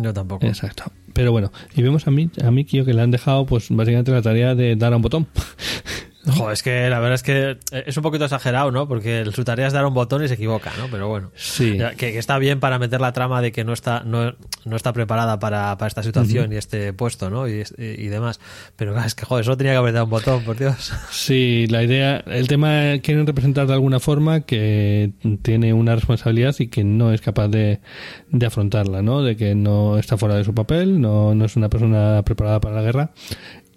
Yo 0.00 0.12
tampoco. 0.12 0.46
Exacto. 0.46 0.84
Pero 1.12 1.30
bueno, 1.30 1.52
y 1.74 1.82
vemos 1.82 2.06
a, 2.06 2.10
Mi, 2.10 2.30
a 2.42 2.50
Mikio 2.50 2.84
que 2.84 2.94
le 2.94 3.02
han 3.02 3.10
dejado, 3.10 3.46
pues 3.46 3.68
básicamente 3.70 4.10
la 4.10 4.22
tarea 4.22 4.54
de 4.54 4.76
dar 4.76 4.92
a 4.92 4.96
un 4.96 5.02
botón. 5.02 5.26
Jo, 6.36 6.50
es 6.50 6.62
que 6.62 6.88
la 6.88 6.98
verdad 7.00 7.14
es 7.14 7.22
que 7.22 7.58
es 7.70 7.96
un 7.96 8.02
poquito 8.02 8.24
exagerado, 8.24 8.70
¿no? 8.70 8.88
Porque 8.88 9.24
su 9.32 9.44
tarea 9.44 9.66
es 9.66 9.72
dar 9.72 9.84
un 9.84 9.94
botón 9.94 10.24
y 10.24 10.28
se 10.28 10.34
equivoca, 10.34 10.72
¿no? 10.78 10.88
Pero 10.90 11.08
bueno. 11.08 11.30
Sí. 11.34 11.78
Que, 11.96 12.12
que 12.12 12.18
está 12.18 12.38
bien 12.38 12.60
para 12.60 12.78
meter 12.78 13.00
la 13.00 13.12
trama 13.12 13.42
de 13.42 13.52
que 13.52 13.64
no 13.64 13.72
está, 13.72 14.02
no, 14.04 14.34
no 14.64 14.76
está 14.76 14.92
preparada 14.92 15.38
para, 15.38 15.76
para 15.76 15.88
esta 15.88 16.02
situación 16.02 16.52
y 16.52 16.56
este 16.56 16.92
puesto, 16.92 17.28
¿no? 17.30 17.46
Y, 17.48 17.62
y, 17.76 17.84
y 17.84 18.08
demás. 18.08 18.40
Pero 18.76 18.98
es 18.98 19.14
que, 19.14 19.26
joder, 19.26 19.44
solo 19.44 19.56
tenía 19.56 19.72
que 19.72 19.78
haber 19.78 19.92
dado 19.92 20.04
un 20.06 20.10
botón, 20.10 20.44
por 20.44 20.56
Dios. 20.56 20.92
Sí, 21.10 21.66
la 21.68 21.82
idea, 21.82 22.18
el 22.26 22.48
tema 22.48 22.98
quieren 23.02 23.26
representar 23.26 23.66
de 23.66 23.72
alguna 23.72 24.00
forma 24.00 24.42
que 24.42 25.12
tiene 25.42 25.72
una 25.72 25.94
responsabilidad 25.94 26.54
y 26.58 26.68
que 26.68 26.84
no 26.84 27.12
es 27.12 27.20
capaz 27.20 27.48
de, 27.48 27.80
de 28.28 28.46
afrontarla, 28.46 29.02
¿no? 29.02 29.22
De 29.22 29.36
que 29.36 29.54
no 29.54 29.98
está 29.98 30.16
fuera 30.16 30.34
de 30.34 30.44
su 30.44 30.54
papel, 30.54 31.00
no, 31.00 31.34
no 31.34 31.44
es 31.44 31.56
una 31.56 31.68
persona 31.68 32.22
preparada 32.24 32.60
para 32.60 32.76
la 32.76 32.82
guerra 32.82 33.12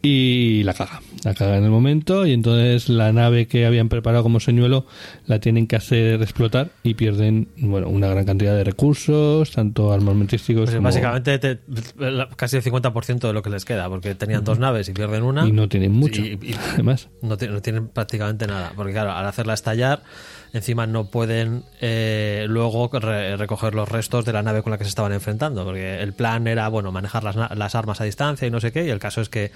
y 0.02 0.64
la 0.64 0.74
caga, 0.74 1.02
la 1.24 1.34
caga 1.34 1.58
en 1.58 1.64
el 1.64 1.72
momento 1.72 2.26
y 2.26 2.32
entonces 2.32 2.88
la 2.88 3.12
nave 3.12 3.48
que 3.48 3.66
habían 3.66 3.90
preparado 3.90 4.24
como 4.24 4.40
señuelo 4.40 4.86
la 5.26 5.40
tienen 5.40 5.68
que 5.68 5.76
hacer 5.76 6.22
explotar 6.22 6.70
y 6.84 6.94
pierden, 6.94 7.48
bueno, 7.58 7.90
una 7.90 8.08
gran 8.08 8.26
cantidad 8.26 8.56
de 8.56 8.64
recursos, 8.64 9.52
tanto 9.52 9.92
armamentísticos 9.92 10.66
Pues 10.66 10.76
como... 10.76 10.84
básicamente 10.86 11.40
te- 11.40 11.60
la- 11.98 12.30
casi 12.30 12.58
el 12.58 12.64
50% 12.64 13.20
de 13.28 13.34
lo 13.34 13.42
que 13.42 13.50
les 13.50 13.66
queda, 13.66 13.90
porque 13.90 14.14
tenían 14.16 14.44
dos 14.44 14.60
naves 14.60 14.88
y 14.90 14.94
pierden 14.94 15.24
una. 15.24 15.48
Y 15.48 15.52
no 15.52 15.68
tienen 15.68 15.92
mucho, 15.94 16.22
Y- 16.22 16.38
y- 16.42 16.56
además. 16.74 17.10
no, 17.22 17.30
no 17.36 17.62
tienen 17.62 17.88
prácticamente 17.88 18.46
nada. 18.48 18.74
Porque 18.76 18.94
claro, 18.94 19.12
al 19.12 19.26
hacerla 19.26 19.56
estallar, 19.56 20.04
encima 20.58 20.86
no 20.88 21.06
pueden 21.06 21.64
eh, 21.80 22.46
luego 22.50 22.90
re- 22.92 23.38
recoger 23.38 23.74
los 23.74 23.88
restos 23.88 24.26
de 24.26 24.34
la 24.34 24.44
nave 24.44 24.62
con 24.64 24.72
la 24.72 24.78
que 24.78 24.84
se 24.84 24.90
estaban 24.90 25.14
enfrentando. 25.14 25.64
Porque 25.64 26.02
el 26.02 26.14
plan 26.14 26.48
era, 26.48 26.68
bueno, 26.68 26.92
manejar 26.92 27.24
las, 27.24 27.36
las 27.36 27.76
armas 27.76 28.02
a 28.02 28.04
distancia 28.04 28.48
y 28.48 28.52
no 28.52 28.60
sé 28.60 28.72
qué. 28.72 28.86
Y 28.86 28.90
el 28.90 29.00
caso 29.00 29.22
es 29.22 29.30
que 29.30 29.52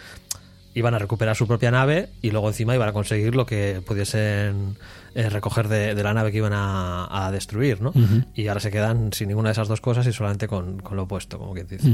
iban 0.74 0.94
a 0.94 1.00
recuperar 1.00 1.36
su 1.36 1.48
propia 1.48 1.70
nave 1.70 2.08
y 2.22 2.32
luego 2.32 2.48
encima 2.48 2.74
iban 2.74 2.88
a 2.88 2.94
conseguir 2.94 3.36
lo 3.36 3.46
que 3.46 3.82
pudiesen 3.86 4.78
eh, 5.16 5.30
recoger 5.30 5.68
de, 5.68 5.94
de 5.96 6.04
la 6.04 6.14
nave 6.14 6.32
que 6.32 6.38
iban 6.38 6.54
a, 6.54 7.26
a 7.28 7.30
destruir, 7.32 7.82
¿no? 7.82 7.92
Y 8.36 8.48
ahora 8.48 8.62
se 8.62 8.72
quedan 8.72 9.12
sin 9.12 9.28
ninguna 9.28 9.50
de 9.50 9.54
esas 9.54 9.68
dos 9.68 9.82
cosas 9.82 10.08
y 10.08 10.14
solamente 10.14 10.48
con, 10.48 10.80
con 10.80 10.96
lo 10.96 11.04
opuesto, 11.04 11.38
como 11.38 11.54
quien 11.54 11.68
dice. 11.68 11.90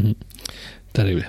Terrible. 0.92 1.26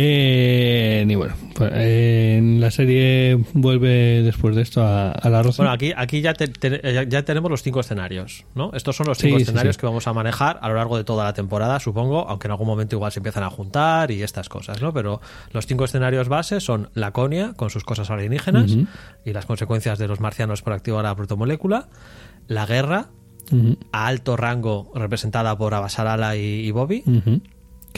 Eh, 0.00 1.04
y 1.08 1.14
bueno, 1.16 1.34
pues, 1.56 1.72
eh, 1.74 2.36
en 2.38 2.60
la 2.60 2.70
serie 2.70 3.36
vuelve 3.52 4.22
después 4.22 4.54
de 4.54 4.62
esto 4.62 4.80
a, 4.80 5.10
a 5.10 5.28
la 5.28 5.42
Rosa. 5.42 5.64
Bueno, 5.64 5.72
aquí, 5.72 5.92
aquí 5.96 6.20
ya, 6.20 6.34
te- 6.34 6.46
te- 6.46 7.08
ya- 7.08 7.22
tenemos 7.24 7.50
los 7.50 7.64
cinco 7.64 7.80
escenarios, 7.80 8.44
¿no? 8.54 8.70
Estos 8.74 8.94
son 8.94 9.08
los 9.08 9.18
cinco 9.18 9.38
Sí, 9.38 9.42
escenarios 9.42 9.74
sí. 9.74 9.80
que 9.80 9.86
vamos 9.86 10.06
a 10.06 10.12
manejar 10.12 10.60
a 10.62 10.68
lo 10.68 10.76
largo 10.76 10.96
de 10.96 11.02
toda 11.02 11.24
la 11.24 11.32
temporada, 11.32 11.80
supongo, 11.80 12.28
aunque 12.28 12.46
en 12.46 12.52
algún 12.52 12.68
momento 12.68 12.94
igual 12.94 13.10
se 13.10 13.18
empiezan 13.18 13.42
a 13.42 13.50
juntar 13.50 14.12
y 14.12 14.22
estas 14.22 14.48
cosas, 14.48 14.80
¿no? 14.80 14.92
Pero 14.92 15.20
los 15.52 15.66
cinco 15.66 15.84
escenarios 15.84 16.28
base 16.28 16.60
son 16.60 16.90
Laconia, 16.94 17.54
con 17.56 17.68
sus 17.68 17.82
cosas 17.82 18.08
alienígenas 18.08 18.76
y 19.24 19.32
las 19.32 19.46
consecuencias 19.46 19.98
de 19.98 20.06
los 20.06 20.20
marcianos 20.20 20.62
por 20.62 20.74
activar 20.74 21.02
la 21.02 21.16
protomolécula, 21.16 21.88
la 22.46 22.66
guerra, 22.66 23.08
a 23.90 24.06
alto 24.06 24.36
rango 24.36 24.92
representada 24.94 25.58
por 25.58 25.74
Abasarala 25.74 26.36
y, 26.36 26.40
y 26.40 26.70
Bobby. 26.70 27.02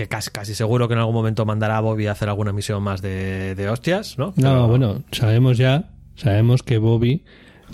Que 0.00 0.08
casi, 0.08 0.30
casi 0.30 0.54
seguro 0.54 0.88
que 0.88 0.94
en 0.94 1.00
algún 1.00 1.14
momento 1.14 1.44
mandará 1.44 1.76
a 1.76 1.80
Bobby 1.80 2.06
a 2.06 2.12
hacer 2.12 2.30
alguna 2.30 2.54
misión 2.54 2.82
más 2.82 3.02
de, 3.02 3.54
de 3.54 3.68
hostias, 3.68 4.16
¿no? 4.16 4.32
No, 4.36 4.66
bueno, 4.66 5.02
sabemos 5.12 5.58
ya, 5.58 5.90
sabemos 6.16 6.62
que 6.62 6.78
Bobby 6.78 7.22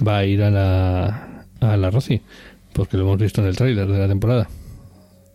va 0.05 0.19
a 0.19 0.25
ir 0.25 0.43
a 0.43 0.51
la, 0.51 1.45
a 1.61 1.77
la 1.77 1.91
Rosy, 1.91 2.23
porque 2.73 2.97
lo 2.97 3.05
hemos 3.05 3.19
visto 3.19 3.43
en 3.43 3.47
el 3.47 3.55
tráiler 3.55 3.87
de 3.87 3.99
la 3.99 4.09
temporada. 4.09 4.49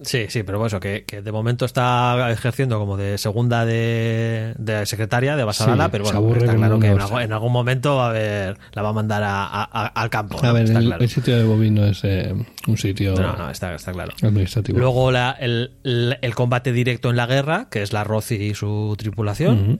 Sí, 0.03 0.25
sí, 0.29 0.41
pero 0.43 0.65
eso, 0.65 0.79
que, 0.79 1.03
que 1.05 1.21
de 1.21 1.31
momento 1.31 1.65
está 1.65 2.29
ejerciendo 2.31 2.79
como 2.79 2.97
de 2.97 3.17
segunda 3.19 3.65
de, 3.65 4.53
de 4.57 4.85
secretaria 4.87 5.35
de 5.35 5.43
Basarala, 5.43 5.85
Sí, 5.85 5.89
pero 5.91 6.03
bueno, 6.05 6.35
está 6.35 6.55
claro 6.55 6.79
que 6.79 6.87
en 6.87 6.99
algún, 6.99 7.21
en 7.21 7.33
algún 7.33 7.51
momento 7.51 7.97
va 7.97 8.07
a 8.07 8.09
haber, 8.09 8.57
la 8.73 8.81
va 8.81 8.89
a 8.89 8.93
mandar 8.93 9.21
a- 9.23 9.45
a- 9.45 9.63
a- 9.71 9.87
al 9.87 10.09
campo. 10.09 10.39
A 10.39 10.47
¿no? 10.47 10.53
ver, 10.53 10.63
está 10.63 10.79
el, 10.79 10.85
claro. 10.87 11.03
el 11.03 11.09
sitio 11.09 11.37
de 11.37 11.43
Bobby 11.43 11.69
no 11.69 11.85
es 11.85 11.99
eh, 12.03 12.33
un 12.67 12.77
sitio 12.77 13.13
No, 13.13 13.35
no, 13.37 13.49
está, 13.51 13.75
está 13.75 13.91
claro. 13.93 14.11
administrativo. 14.23 14.79
Luego 14.79 15.11
la- 15.11 15.37
el, 15.39 15.71
el- 15.83 16.17
el 16.21 16.35
combate 16.35 16.71
directo 16.73 17.09
en 17.11 17.15
la 17.15 17.27
guerra, 17.27 17.67
que 17.69 17.83
es 17.83 17.93
la 17.93 18.03
Rozi 18.03 18.35
y 18.35 18.53
su 18.55 18.95
tripulación, 18.97 19.61
Ujú. 19.61 19.79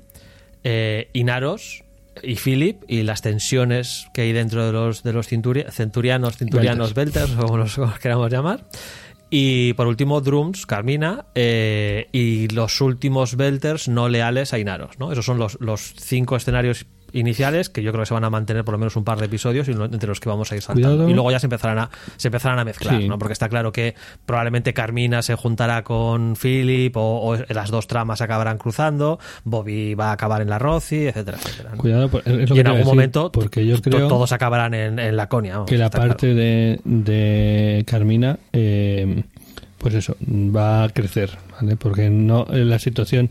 eh, 0.63 1.09
Inaros 1.13 1.83
y 2.21 2.35
Philip 2.35 2.83
y 2.87 3.03
las 3.03 3.21
tensiones 3.23 4.05
que 4.13 4.21
hay 4.21 4.33
dentro 4.33 4.65
de 4.65 4.71
los 4.71 5.01
de 5.01 5.13
los 5.13 5.27
centurianos, 5.27 6.37
cinturianos, 6.37 6.93
belters, 6.93 7.31
o 7.37 7.45
como 7.45 7.57
los 7.57 7.79
queramos 8.01 8.31
llamar. 8.31 8.65
Y 9.33 9.71
por 9.75 9.87
último, 9.87 10.19
Drums, 10.19 10.65
Carmina, 10.65 11.27
eh, 11.35 12.09
y 12.11 12.49
los 12.49 12.81
últimos 12.81 13.37
Belters 13.37 13.87
no 13.87 14.09
leales 14.09 14.53
a 14.53 14.59
Inaros. 14.59 14.99
¿no? 14.99 15.09
Esos 15.13 15.25
son 15.25 15.39
los, 15.39 15.57
los 15.61 15.93
cinco 15.97 16.35
escenarios 16.35 16.85
iniciales 17.13 17.69
que 17.69 17.83
yo 17.83 17.91
creo 17.91 18.03
que 18.03 18.07
se 18.07 18.13
van 18.13 18.23
a 18.23 18.29
mantener 18.29 18.63
por 18.63 18.73
lo 18.73 18.77
menos 18.77 18.95
un 18.95 19.03
par 19.03 19.19
de 19.19 19.25
episodios 19.25 19.67
y 19.67 19.71
entre 19.71 20.07
los 20.07 20.19
que 20.19 20.29
vamos 20.29 20.51
a 20.51 20.55
ir 20.55 20.61
saltando. 20.61 20.89
Cuidado. 20.89 21.09
Y 21.09 21.13
luego 21.13 21.31
ya 21.31 21.39
se 21.39 21.45
empezarán 21.47 21.79
a, 21.79 21.89
se 22.17 22.27
empezarán 22.29 22.59
a 22.59 22.65
mezclar, 22.65 22.99
Sí. 23.01 23.07
¿no? 23.07 23.17
porque 23.19 23.33
está 23.33 23.49
claro 23.49 23.71
que 23.71 23.95
probablemente 24.25 24.73
Carmina 24.73 25.21
se 25.21 25.35
juntará 25.35 25.83
con 25.83 26.35
Philip 26.35 26.95
o, 26.97 27.01
o 27.31 27.37
las 27.49 27.69
dos 27.71 27.87
tramas 27.87 28.21
acabarán 28.21 28.57
cruzando, 28.57 29.19
Bobby 29.43 29.93
va 29.95 30.09
a 30.09 30.11
acabar 30.13 30.41
en 30.41 30.49
la 30.49 30.59
Rozi, 30.59 31.07
etcétera, 31.07 31.37
etcétera. 31.41 31.71
¿no? 31.71 31.77
Cuidado, 31.77 32.09
por- 32.09 32.21
es 32.27 32.49
lo 32.49 32.55
Y 32.55 32.57
que 32.57 32.59
en 32.61 32.67
algún 32.67 32.79
decir, 32.79 32.93
momento 32.93 33.31
porque 33.31 33.65
yo 33.65 33.81
creo 33.81 34.07
todos 34.07 34.31
acabarán 34.31 34.73
en, 34.73 34.99
en 34.99 35.15
Laconia. 35.17 35.53
vamos, 35.53 35.69
que 35.69 35.77
la 35.77 35.89
claro. 35.89 36.07
parte 36.09 36.33
de, 36.33 36.79
de 36.83 37.83
Carmina, 37.87 38.37
eh, 38.53 39.23
pues 39.77 39.95
eso, 39.95 40.15
va 40.29 40.83
a 40.83 40.89
crecer, 40.89 41.31
¿vale? 41.59 41.75
Porque 41.75 42.09
no 42.09 42.45
eh, 42.51 42.63
la 42.65 42.77
situación 42.79 43.29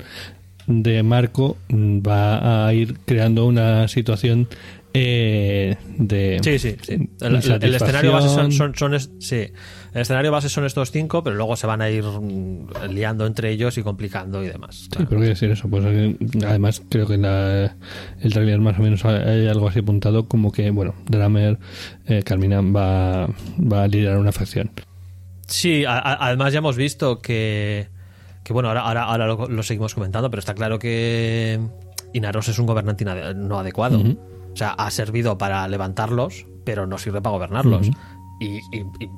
de 0.71 1.03
Marco 1.03 1.57
mm, 1.69 1.99
va 2.07 2.67
a 2.69 2.73
ir 2.75 2.97
creando 3.05 3.45
una 3.47 3.89
situación 3.89 4.47
eh, 4.93 5.77
de 5.99 6.39
Sí, 6.43 6.59
sí, 6.59 6.77
sí. 6.83 7.09
El, 7.21 7.37
escenario 7.37 8.13
base 8.13 8.29
son, 8.29 8.51
son, 8.53 8.75
son 8.75 8.95
es- 8.95 9.11
sí. 9.21 9.49
El 9.95 10.01
escenario 10.03 10.33
base 10.33 10.49
son 10.49 10.65
estos 10.65 10.91
cinco, 10.91 11.23
pero 11.23 11.37
luego 11.37 11.55
se 11.57 11.67
van 11.67 11.81
a 11.83 11.91
ir 11.91 12.05
mm, 12.05 12.67
liando 12.91 13.27
entre 13.27 13.51
ellos 13.51 13.77
y 13.79 13.83
complicando 13.83 14.43
y 14.45 14.49
demás. 14.49 14.77
Sí, 14.83 14.89
pero 14.91 15.07
quiero 15.09 15.25
decir 15.25 15.51
eso, 15.51 15.69
pues 15.69 15.85
eh, 15.87 16.17
además 16.47 16.83
creo 16.89 17.07
que 17.07 17.15
en 17.15 17.23
la- 17.23 17.77
el 18.21 18.33
trailer 18.33 18.59
más 18.61 18.79
o 18.79 18.83
menos 18.83 19.05
hay 19.05 19.47
algo 19.47 19.69
así 19.69 19.81
apuntado 19.81 20.27
como 20.27 20.51
que, 20.53 20.71
bueno, 20.71 20.95
Dramer, 21.09 21.59
eh, 22.07 22.23
Carmina 22.25 22.61
va, 22.61 23.27
va 23.61 23.83
a 23.85 23.89
liderar 23.89 24.19
una 24.19 24.33
facción. 24.33 24.71
Sí, 25.47 25.85
a- 25.85 25.99
a- 25.99 26.27
además 26.27 26.53
ya 26.53 26.59
hemos 26.59 26.77
visto 26.77 27.21
que, 27.21 27.89
que 28.51 28.55
bueno, 28.55 28.69
ahora, 28.69 28.81
ahora, 28.83 29.05
ahora 29.05 29.27
lo, 29.29 29.47
lo 29.49 29.63
seguimos 29.63 29.95
comentando, 29.95 30.29
pero 30.31 30.41
está 30.41 30.55
claro 30.55 30.79
que 30.81 31.61
Inaros 32.13 32.49
es 32.49 32.59
un 32.59 32.67
gobernante 32.67 33.05
no 33.37 33.59
adecuado. 33.61 33.99
O 34.53 34.57
sea, 34.57 34.71
ha 34.73 34.91
servido 34.91 35.39
para 35.39 35.67
levantarlos, 35.69 36.47
pero 36.65 36.85
no 36.87 36.99
sirve 36.99 37.23
para 37.23 37.35
gobernarlos. 37.37 37.89
Y, 38.41 38.57
y- 38.77 38.87
y 38.99 39.11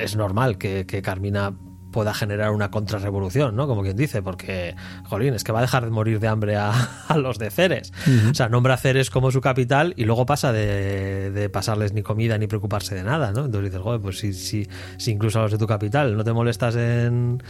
es 0.00 0.16
normal 0.16 0.56
que, 0.56 0.86
que 0.86 1.02
Carmina 1.02 1.52
pueda 1.90 2.12
generar 2.14 2.50
una 2.50 2.70
contrarrevolución, 2.70 3.56
¿no? 3.56 3.66
Como 3.66 3.82
quien 3.82 3.96
dice, 3.96 4.22
porque, 4.22 4.74
jolín, 5.04 5.34
es 5.34 5.44
que 5.44 5.52
va 5.52 5.58
a 5.60 5.62
dejar 5.62 5.84
de 5.84 5.90
morir 5.90 6.20
de 6.20 6.28
hambre 6.28 6.56
a, 6.56 6.70
a 7.08 7.16
los 7.18 7.38
de 7.38 7.50
Ceres. 7.50 7.92
O 8.30 8.34
sea, 8.34 8.48
nombra 8.48 8.74
a 8.74 8.76
Ceres 8.76 9.10
como 9.10 9.30
su 9.30 9.40
capital 9.40 9.94
y 9.96 10.04
luego 10.04 10.26
pasa 10.26 10.52
de, 10.52 11.30
de 11.30 11.48
pasarles 11.48 11.92
ni 11.92 12.02
comida 12.02 12.36
ni 12.38 12.46
preocuparse 12.46 12.94
de 12.94 13.02
nada, 13.04 13.32
¿no? 13.32 13.46
Entonces 13.46 13.70
dices, 13.70 13.80
joder, 13.82 14.00
pues 14.00 14.18
si, 14.18 14.32
si, 14.32 14.66
si 14.96 15.10
incluso 15.12 15.38
a 15.38 15.42
los 15.42 15.52
de 15.52 15.58
tu 15.58 15.66
capital 15.66 16.16
no 16.16 16.24
te 16.24 16.32
molestas 16.32 16.76
en, 16.76 17.42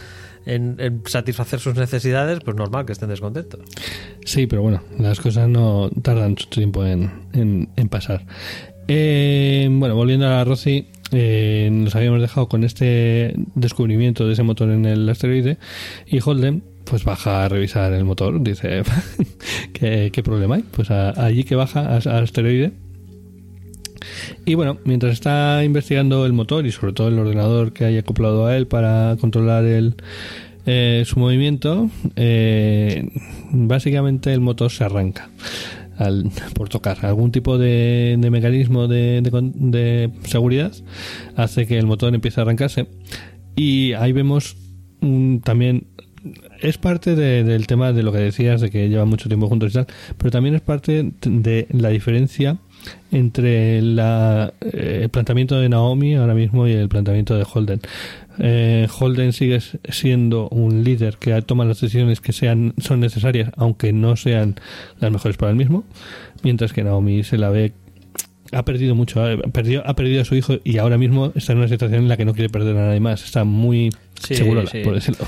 en- 0.45 0.75
en 0.79 1.01
satisfacer 1.05 1.59
sus 1.59 1.75
necesidades, 1.75 2.39
pues 2.43 2.55
normal 2.55 2.85
que 2.85 2.93
estén 2.93 3.09
descontentos. 3.09 3.61
Sí, 4.25 4.47
pero 4.47 4.61
bueno, 4.61 4.81
las 4.97 5.19
cosas 5.19 5.47
no 5.49 5.89
tardan 6.01 6.37
su 6.37 6.47
tiempo 6.49 6.85
en, 6.85 7.11
en- 7.33 7.69
en 7.75 7.89
pasar. 7.89 8.25
Eh, 8.87 9.67
bueno, 9.71 9.95
volviendo 9.95 10.25
a 10.25 10.29
la 10.29 10.43
Rosy, 10.43 10.87
eh, 11.11 11.69
nos 11.71 11.95
habíamos 11.95 12.21
dejado 12.21 12.47
con 12.47 12.63
este 12.63 13.33
descubrimiento 13.55 14.27
de 14.27 14.33
ese 14.33 14.43
motor 14.43 14.69
en 14.69 14.85
el 14.85 15.07
asteroide 15.09 15.57
y 16.07 16.19
Holden 16.23 16.63
pues 16.85 17.03
baja 17.03 17.45
a 17.45 17.49
revisar 17.49 17.93
el 17.93 18.03
motor, 18.03 18.41
dice, 18.41 18.81
¿qué, 19.73 20.21
problema 20.23 20.55
hay? 20.55 20.63
Pues 20.63 20.89
allí 20.89 21.43
que 21.43 21.55
baja 21.55 21.97
al 21.97 22.23
asteroide. 22.23 22.71
Y 24.45 24.55
bueno, 24.55 24.77
mientras 24.85 25.13
está 25.13 25.63
investigando 25.63 26.25
el 26.25 26.33
motor 26.33 26.65
y 26.65 26.71
sobre 26.71 26.93
todo 26.93 27.09
el 27.09 27.19
ordenador 27.19 27.73
que 27.73 27.85
hay 27.85 27.97
acoplado 27.97 28.47
a 28.47 28.57
él 28.57 28.65
para 28.65 29.17
controlar 29.19 29.65
el, 29.65 29.95
eh, 30.65 31.03
su 31.05 31.19
movimiento, 31.19 31.89
eh, 32.15 33.09
básicamente 33.51 34.33
el 34.33 34.39
motor 34.39 34.71
se 34.71 34.83
arranca 34.83 35.29
al, 35.99 36.31
por 36.55 36.69
tocar. 36.69 37.05
Algún 37.05 37.31
tipo 37.31 37.57
de, 37.59 38.15
de 38.19 38.29
mecanismo 38.31 38.87
de, 38.87 39.21
de 39.21 39.29
de 39.53 40.11
seguridad 40.23 40.71
hace 41.35 41.67
que 41.67 41.77
el 41.77 41.85
motor 41.85 42.13
empiece 42.15 42.39
a 42.39 42.43
arrancarse. 42.43 42.87
Y 43.55 43.93
ahí 43.93 44.11
vemos 44.13 44.55
también 45.43 45.87
es 46.61 46.77
parte 46.77 47.15
de- 47.15 47.43
del 47.45 47.67
tema 47.67 47.93
de 47.93 48.03
lo 48.03 48.11
que 48.11 48.17
decías 48.17 48.59
de 48.59 48.69
que 48.69 48.89
llevan 48.89 49.07
mucho 49.07 49.29
tiempo 49.29 49.47
juntos 49.47 49.71
y 49.71 49.73
tal, 49.75 49.87
pero 50.17 50.31
también 50.31 50.55
es 50.55 50.61
parte 50.61 51.13
de 51.25 51.67
la 51.71 51.89
diferencia 51.89 52.57
entre 53.11 53.81
la, 53.81 54.53
eh, 54.61 54.99
el 55.03 55.09
planteamiento 55.09 55.59
de 55.59 55.69
Naomi 55.69 56.15
ahora 56.15 56.33
mismo 56.33 56.67
y 56.67 56.73
el 56.73 56.89
planteamiento 56.89 57.35
de 57.37 57.45
Holden. 57.51 57.79
Eh, 58.39 58.87
Holden 58.99 59.33
sigue 59.33 59.59
siendo 59.89 60.47
un 60.49 60.83
líder 60.83 61.17
que 61.17 61.39
toma 61.41 61.65
las 61.65 61.79
decisiones 61.81 62.21
que 62.21 62.31
sean 62.33 62.73
son 62.77 62.99
necesarias, 63.01 63.51
aunque 63.57 63.91
no 63.93 64.15
sean 64.15 64.55
las 64.99 65.11
mejores 65.11 65.37
para 65.37 65.51
él 65.51 65.57
mismo, 65.57 65.83
mientras 66.43 66.71
que 66.73 66.83
Naomi 66.83 67.23
se 67.23 67.37
la 67.37 67.49
ve 67.49 67.73
ha 68.51 68.63
perdido 68.65 68.95
mucho, 68.95 69.23
ha 69.23 69.37
perdido, 69.37 69.83
ha 69.85 69.95
perdido 69.95 70.21
a 70.21 70.25
su 70.25 70.35
hijo 70.35 70.55
y 70.63 70.77
ahora 70.79 70.97
mismo 70.97 71.31
está 71.35 71.51
en 71.51 71.59
una 71.59 71.67
situación 71.67 72.01
en 72.03 72.07
la 72.09 72.17
que 72.17 72.25
no 72.25 72.33
quiere 72.33 72.49
perder 72.49 72.75
a 72.77 72.87
nadie 72.87 72.99
más, 72.99 73.23
está 73.23 73.43
muy 73.43 73.91
Sí, 74.25 74.35
seguro, 74.35 74.65
sí. 74.67 74.79
por 74.83 74.95
decirlo. 74.95 75.25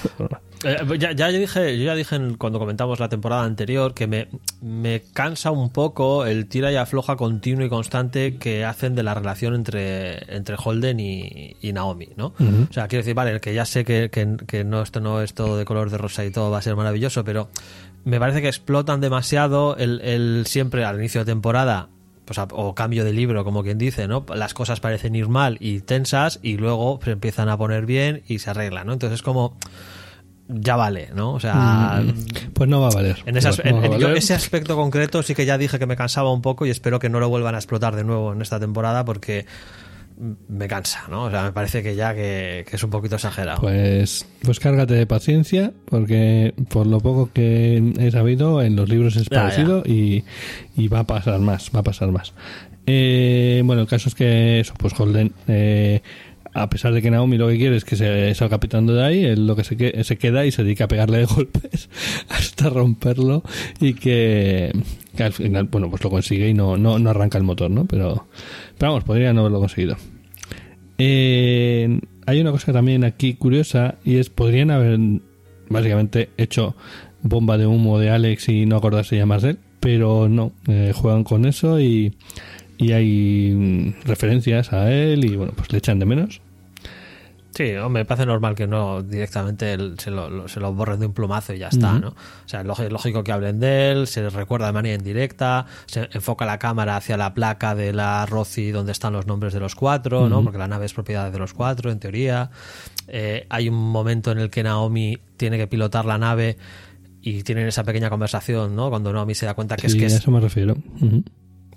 Eh, 0.63 0.78
ya, 1.00 1.12
ya 1.13 1.28
dije, 1.30 1.78
yo 1.80 1.86
ya 1.86 1.95
dije 1.95 2.19
cuando 2.38 2.60
comentamos 2.60 3.00
la 3.00 3.10
temporada 3.10 3.43
anterior 3.43 3.93
que 3.95 4.06
me, 4.06 4.28
me 4.62 5.02
cansa 5.13 5.50
un 5.50 5.71
poco 5.71 6.26
el 6.26 6.45
tira 6.47 6.71
y 6.71 6.76
afloja 6.76 7.15
continuo 7.15 7.65
y 7.65 7.69
constante 7.69 8.38
que 8.38 8.63
hacen 8.63 8.93
de 8.93 9.02
la 9.02 9.13
relación 9.15 9.56
entre, 9.56 10.36
entre 10.36 10.56
Holden 10.63 11.00
y, 11.00 11.56
y 11.62 11.74
Naomi, 11.74 12.10
¿no? 12.15 12.34
O 12.69 12.74
sea, 12.74 12.88
quiero 12.88 13.02
decir, 13.02 13.15
vale, 13.15 13.39
que 13.39 13.54
ya 13.56 13.65
sé 13.65 13.84
que, 13.84 14.10
que, 14.12 14.38
que 14.45 14.63
no, 14.63 14.82
esto 14.84 15.00
no 15.00 15.21
es 15.21 15.34
todo 15.34 15.58
de 15.58 15.65
color 15.65 15.89
de 15.89 15.97
rosa 15.97 16.24
y 16.26 16.32
todo 16.32 16.52
va 16.52 16.60
a 16.60 16.62
ser 16.62 16.76
maravilloso, 16.76 17.24
pero 17.24 17.50
me 18.06 18.19
parece 18.19 18.41
que 18.43 18.47
explotan 18.47 19.02
demasiado 19.02 19.76
el, 19.78 20.00
el 20.02 20.43
siempre 20.45 20.86
al 20.86 20.97
inicio 20.97 21.21
de 21.21 21.26
temporada 21.26 21.89
pues, 22.26 22.38
a- 22.38 22.47
o 22.52 22.76
cambio 22.76 23.04
de 23.04 23.13
libro, 23.13 23.43
como 23.43 23.63
quien 23.63 23.80
dice, 23.80 24.08
¿no? 24.08 24.26
Las 24.36 24.54
cosas 24.54 24.80
parecen 24.80 25.15
ir 25.15 25.28
mal 25.28 25.58
y 25.60 25.80
tensas 25.80 26.39
y 26.43 26.58
luego 26.58 27.00
se 27.04 27.12
empiezan 27.12 27.50
a 27.50 27.58
poner 27.58 27.88
bien 27.88 28.21
y 28.28 28.38
se 28.39 28.52
arreglan, 28.52 28.86
¿no? 28.86 28.93
Entonces 28.93 29.15
es 29.19 29.24
como 29.24 29.56
ya 30.54 30.76
vale, 30.76 31.10
¿no? 31.16 31.34
O 31.34 31.40
sea, 31.40 32.04
Pues 32.54 32.70
no 32.70 32.82
va 32.82 32.88
a 32.88 32.92
valer. 32.92 33.18
en, 33.26 33.38
ese, 33.38 33.50
No 33.72 33.84
en- 33.84 34.00
yo 34.00 34.10
aspecto 34.36 34.76
concreto 34.76 35.24
sí 35.24 35.34
que 35.36 35.46
ya 35.46 35.58
dije 35.58 35.80
que 35.80 35.86
me 35.86 35.96
cansaba 35.96 36.32
un 36.32 36.42
poco 36.42 36.66
y 36.66 36.70
espero 36.70 37.00
que 37.00 37.10
no 37.10 37.20
lo 37.20 37.30
vuelvan 37.30 37.56
a 37.56 37.58
explotar 37.58 37.96
de 37.96 38.04
nuevo 38.04 38.34
en 38.34 38.42
esta 38.42 38.60
temporada 38.60 39.06
porque 39.06 39.46
me 40.50 40.68
cansa, 40.68 41.06
¿no? 41.10 41.24
O 41.24 41.32
sea, 41.32 41.44
me 41.44 41.52
parece 41.52 41.82
que 41.82 41.96
ya 41.96 42.14
que, 42.14 42.64
que 42.70 42.76
es 42.76 42.84
un 42.84 42.92
poquito 42.92 43.16
exagerado. 43.16 43.60
Pues, 43.62 44.25
pues 44.44 44.60
cárgate 44.60 44.94
de 44.94 45.08
paciencia, 45.08 45.71
porque 45.86 46.54
por 46.69 46.86
lo 46.86 47.00
poco 47.00 47.32
que 47.34 47.94
he 47.98 48.12
sabido, 48.12 48.62
en 48.62 48.75
los 48.75 48.88
libros 48.88 49.15
es 49.15 49.28
Ya, 49.30 49.42
parecido 49.44 49.82
Y, 49.86 50.23
y 50.75 50.88
va 50.90 51.00
a 51.00 51.04
pasar 51.06 51.40
más, 51.40 51.71
va 51.75 51.80
a 51.80 51.84
pasar 51.84 52.12
más. 52.12 52.34
Eh, 52.86 53.62
bueno, 53.65 53.82
el 53.84 53.88
caso 53.88 54.10
es 54.10 54.15
que 54.15 54.60
eso, 54.60 54.73
pues 54.78 54.94
Holden 55.00 55.34
eh, 55.48 56.02
a 56.54 56.69
pesar 56.69 56.93
de 56.93 57.02
que 57.02 57.12
Naomi 57.12 57.37
lo 57.37 57.47
que 57.47 57.58
quiere 57.58 57.75
es 57.75 57.85
que 57.85 57.95
se 57.95 58.33
salga 58.35 58.60
pitando 58.60 58.93
de 58.93 59.04
ahí, 59.04 59.25
él 59.25 59.47
lo 59.47 59.56
que 59.56 59.63
se, 59.63 60.04
se 60.04 60.17
queda 60.17 60.45
y 60.45 60.52
se 60.52 60.63
dedica 60.63 60.85
a 60.85 60.87
pegarle 60.87 61.19
de 61.19 61.25
golpes 61.35 61.89
hasta 62.29 62.69
romperlo 62.69 63.43
y 63.79 63.93
que, 63.93 64.71
que 65.15 65.23
al 65.23 65.33
final, 65.33 65.65
bueno, 65.65 65.89
pues 65.89 66.04
lo 66.04 66.10
consigue 66.10 66.49
y 66.49 66.54
no, 66.54 66.77
no, 66.77 66.99
no 66.99 67.10
arranca 67.10 67.37
el 67.37 67.43
motor, 67.43 67.71
¿no? 67.71 67.85
Pero, 67.85 68.27
pero 68.77 68.91
vamos, 68.91 69.04
podría 69.04 69.33
no 69.33 69.41
haberlo 69.41 69.60
conseguido. 69.60 69.95
Eh, 70.97 71.99
hay 72.25 72.41
una 72.41 72.52
cosa 72.52 72.73
también 72.73 73.04
aquí 73.04 73.33
curiosa 73.33 73.95
y 74.04 74.17
es, 74.17 74.29
podrían 74.29 74.71
haber 74.71 74.99
básicamente 75.69 76.29
hecho 76.37 76.75
bomba 77.23 77.58
de 77.58 77.65
humo 77.65 77.97
de 77.99 78.10
Alex 78.10 78.49
y 78.49 78.65
no 78.65 78.75
acordarse 78.75 79.17
ya 79.17 79.25
más 79.25 79.41
de 79.41 79.52
él, 79.52 79.60
pero 79.79 80.29
no, 80.29 80.52
eh, 80.67 80.91
juegan 80.93 81.23
con 81.23 81.45
eso 81.45 81.79
y, 81.79 82.13
y 82.82 82.92
hay 82.94 83.96
referencias 84.06 84.73
a 84.73 84.92
él 84.92 85.23
y 85.25 85.36
bueno, 85.36 85.54
pues 85.56 85.71
le 85.71 85.77
echan 85.77 86.00
de 86.00 86.06
menos. 86.06 86.42
Sí, 87.54 87.73
me 87.90 88.06
parece 88.06 88.25
normal 88.25 88.56
que 88.56 88.65
no 88.65 89.04
directamente 89.04 89.75
se, 89.98 90.10
lo, 90.10 90.29
lo- 90.29 90.48
se 90.48 90.62
lo 90.62 90.73
borren 90.73 91.02
de 91.02 91.08
un 91.08 91.13
plumazo 91.13 91.54
y 91.54 91.58
ya 91.60 91.67
está. 91.67 92.00
¿no? 92.00 92.08
O 92.08 92.15
sea, 92.46 92.62
es 92.62 92.92
lógico, 92.92 93.25
que 93.25 93.32
hablen 93.34 93.60
de 93.60 93.92
él, 93.92 94.08
se 94.08 94.29
recuerda 94.29 94.67
de 94.67 94.71
manera 94.73 94.96
indirecta, 94.96 95.65
se 95.86 96.08
enfoca 96.13 96.46
la 96.46 96.58
cámara 96.60 96.96
hacia 96.96 97.17
la 97.17 97.34
placa 97.34 97.75
de 97.75 97.92
la 97.92 98.25
Roci 98.25 98.71
donde 98.71 98.94
están 98.94 99.12
los 99.12 99.27
nombres 99.27 99.54
de 99.54 99.60
los 99.60 99.75
cuatro, 99.75 100.29
¿no? 100.29 100.42
Porque 100.44 100.60
la 100.60 100.69
nave 100.69 100.86
es 100.86 100.94
propiedad 100.94 101.29
de 101.29 101.40
los 101.40 101.54
cuatro, 101.54 101.92
en 101.92 102.00
teoría. 102.00 102.52
Eh, 103.10 103.46
hay 103.50 103.67
un 103.67 103.75
momento 103.92 104.32
en 104.32 104.38
el 104.40 104.50
que 104.50 104.63
Naomi 104.63 105.17
tiene 105.36 105.58
que 105.58 105.67
pilotar 105.67 106.06
la 106.06 106.17
nave 106.17 106.56
y 107.21 107.44
tienen 107.44 107.67
esa 107.67 107.84
pequeña 107.84 108.10
conversación, 108.10 108.77
¿no? 108.77 108.90
Cuando 108.90 109.12
Naomi 109.12 109.36
se 109.36 109.46
da 109.46 109.56
cuenta 109.56 109.75
que 109.75 109.90
Sí, 109.90 109.98
es 109.98 110.00
que 110.00 110.04
a 110.06 110.08
es, 110.08 110.13
eso 110.15 110.32
me 110.32 110.40
refiero. 110.40 110.77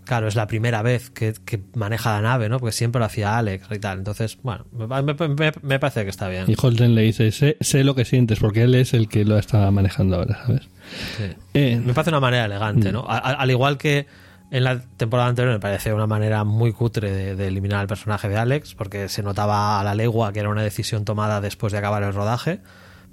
Claro, 0.04 0.28
es 0.28 0.34
la 0.36 0.46
primera 0.46 0.82
vez 0.82 1.10
que, 1.10 1.32
que 1.44 1.62
maneja 1.74 2.12
la 2.12 2.20
nave, 2.20 2.48
¿no? 2.48 2.58
Porque 2.58 2.72
siempre 2.72 2.98
lo 3.00 3.06
hacía 3.06 3.36
Alex 3.38 3.66
y 3.70 3.78
tal. 3.78 3.98
Entonces, 3.98 4.38
bueno, 4.42 4.66
me, 4.72 4.86
me- 4.86 5.14
me- 5.28 5.52
me 5.62 5.78
parece 5.78 6.04
que 6.04 6.10
está 6.10 6.28
bien. 6.28 6.44
Y 6.48 6.54
Holden 6.60 6.94
le 6.94 7.02
dice, 7.02 7.32
sé, 7.32 7.56
sé 7.60 7.84
lo 7.84 7.94
que 7.94 8.04
sientes, 8.04 8.38
porque 8.38 8.62
él 8.62 8.74
es 8.74 8.94
el 8.94 9.08
que 9.08 9.24
lo 9.24 9.38
está 9.38 9.70
manejando 9.70 10.16
ahora, 10.16 10.38
¿sabes? 10.46 10.62
Sí. 11.16 11.24
Eh, 11.54 11.80
Me 11.84 11.94
parece 11.94 12.10
una 12.10 12.20
manera 12.20 12.44
elegante, 12.44 12.90
Mm. 12.90 12.92
¿no? 12.92 13.00
A- 13.08 13.16
a- 13.18 13.32
al 13.34 13.50
igual 13.50 13.78
que 13.78 14.06
en 14.50 14.62
la 14.64 14.78
temporada 14.96 15.28
anterior 15.30 15.52
me 15.54 15.60
parece 15.60 15.92
una 15.92 16.06
manera 16.06 16.44
muy 16.44 16.72
cutre 16.72 17.10
de, 17.10 17.34
de 17.34 17.48
eliminar 17.48 17.80
al 17.80 17.86
personaje 17.86 18.28
de 18.28 18.36
Alex, 18.36 18.74
porque 18.74 19.08
se 19.08 19.22
notaba 19.22 19.80
a 19.80 19.84
la 19.84 19.94
legua 19.94 20.32
que 20.32 20.40
era 20.40 20.48
una 20.50 20.62
decisión 20.62 21.04
tomada 21.04 21.40
después 21.40 21.72
de 21.72 21.78
acabar 21.78 22.02
el 22.02 22.12
rodaje, 22.12 22.60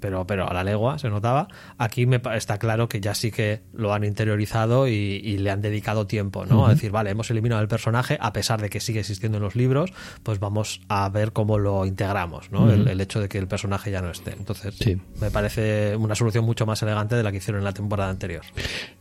pero, 0.02 0.26
pero 0.26 0.46
a 0.46 0.52
la 0.52 0.62
legua 0.64 0.98
se 0.98 1.08
notaba. 1.08 1.48
Aquí 1.78 2.04
me 2.04 2.20
está 2.34 2.58
claro 2.58 2.88
que 2.90 3.00
ya 3.00 3.14
sí 3.14 3.30
que 3.30 3.62
lo 3.72 3.94
han 3.94 4.04
interiorizado 4.04 4.86
y, 4.88 4.92
y 4.92 5.38
le 5.38 5.50
han 5.50 5.62
dedicado 5.62 6.06
tiempo, 6.06 6.44
¿no? 6.44 6.66
A 6.66 6.70
decir, 6.74 6.90
vale, 6.90 7.08
hemos 7.08 7.30
eliminado 7.30 7.62
el 7.62 7.68
personaje, 7.68 8.18
a 8.20 8.34
pesar 8.34 8.60
de 8.60 8.68
que 8.68 8.80
sigue 8.80 9.00
existiendo 9.00 9.38
en 9.38 9.44
los 9.44 9.56
libros, 9.56 9.90
pues 10.22 10.38
vamos 10.40 10.82
a 10.88 11.08
ver 11.08 11.32
cómo 11.32 11.56
lo 11.58 11.86
integramos, 11.86 12.50
¿no? 12.52 12.70
el, 12.70 12.86
el 12.88 13.00
hecho 13.00 13.20
de 13.20 13.28
que 13.30 13.38
el 13.38 13.46
personaje 13.48 13.90
ya 13.90 14.02
no 14.02 14.10
esté. 14.10 14.32
Entonces, 14.32 14.74
Sí. 14.78 14.98
me 15.20 15.30
parece 15.30 15.94
una 15.96 16.14
solución 16.14 16.44
mucho 16.44 16.66
más 16.66 16.82
elegante 16.82 17.14
de 17.14 17.22
la 17.22 17.30
que 17.30 17.38
hicieron 17.38 17.60
en 17.60 17.64
la 17.64 17.72
temporada 17.72 18.10
anterior. 18.10 18.42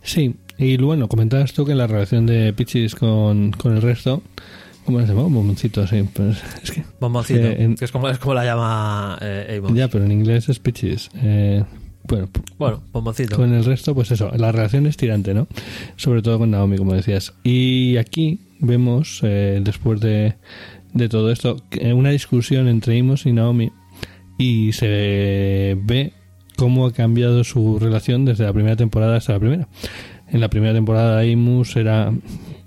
Sí, 0.04 0.36
y 0.58 0.78
bueno, 0.78 1.08
comentabas 1.08 1.54
tú 1.54 1.66
que 1.66 1.74
la 1.76 1.88
relación 1.88 2.26
de 2.28 2.54
Pichis 2.54 2.94
con, 2.96 3.52
con 3.52 3.76
el 3.76 3.82
resto, 3.82 4.22
¿cómo 4.86 5.00
se 5.02 5.08
llama? 5.08 5.24
Un 5.26 5.34
bomboncito, 5.34 5.86
sí. 5.88 6.04
Pues 6.14 6.38
es 6.64 6.72
que, 6.72 6.84
Bomboncito, 7.00 7.40
en- 7.40 7.76
que 7.76 7.86
es 7.86 7.92
como, 7.92 8.10
es 8.10 8.18
como 8.20 8.34
la 8.34 8.44
llama 8.46 9.18
eh, 9.22 9.58
Amos. 9.60 9.74
ya, 9.74 9.88
pero 9.88 10.06
en 10.06 10.12
inglés 10.12 10.50
es 10.50 10.60
Pichis. 10.60 11.10
Eh, 11.22 11.64
bueno, 12.08 12.30
Bueno, 12.58 12.82
bomboncito. 12.92 13.36
con 13.36 13.54
el 13.54 13.64
resto, 13.64 13.94
pues 13.94 14.12
eso, 14.12 14.32
la 14.36 14.52
relación 14.52 14.86
es 14.88 14.98
tirante, 14.98 15.34
¿no? 15.34 15.48
Sobre 15.96 16.22
todo 16.22 16.40
con 16.40 16.52
Naomi, 16.52 16.78
como 16.78 16.94
decías. 16.94 17.34
Y 17.44 17.98
aquí 17.98 18.40
vemos, 18.60 19.20
eh, 19.24 19.62
después 19.64 20.00
de, 20.02 20.36
de 20.94 21.10
todo 21.10 21.32
esto, 21.32 21.58
una 21.94 22.10
discusión 22.10 22.68
entre 22.68 23.00
Amos 23.00 23.26
y 23.26 23.34
Naomi 23.34 23.72
y 24.38 24.74
se 24.74 25.78
ve 25.84 26.14
cómo 26.58 26.86
ha 26.88 26.92
cambiado 26.94 27.44
su 27.44 27.80
relación 27.80 28.26
desde 28.26 28.44
la 28.46 28.54
primera 28.54 28.76
temporada 28.76 29.18
hasta 29.18 29.34
la 29.34 29.40
primera. 29.40 29.68
En 30.30 30.42
la 30.42 30.50
primera 30.50 30.74
temporada 30.74 31.22
Amos 31.22 31.76
era 31.76 32.12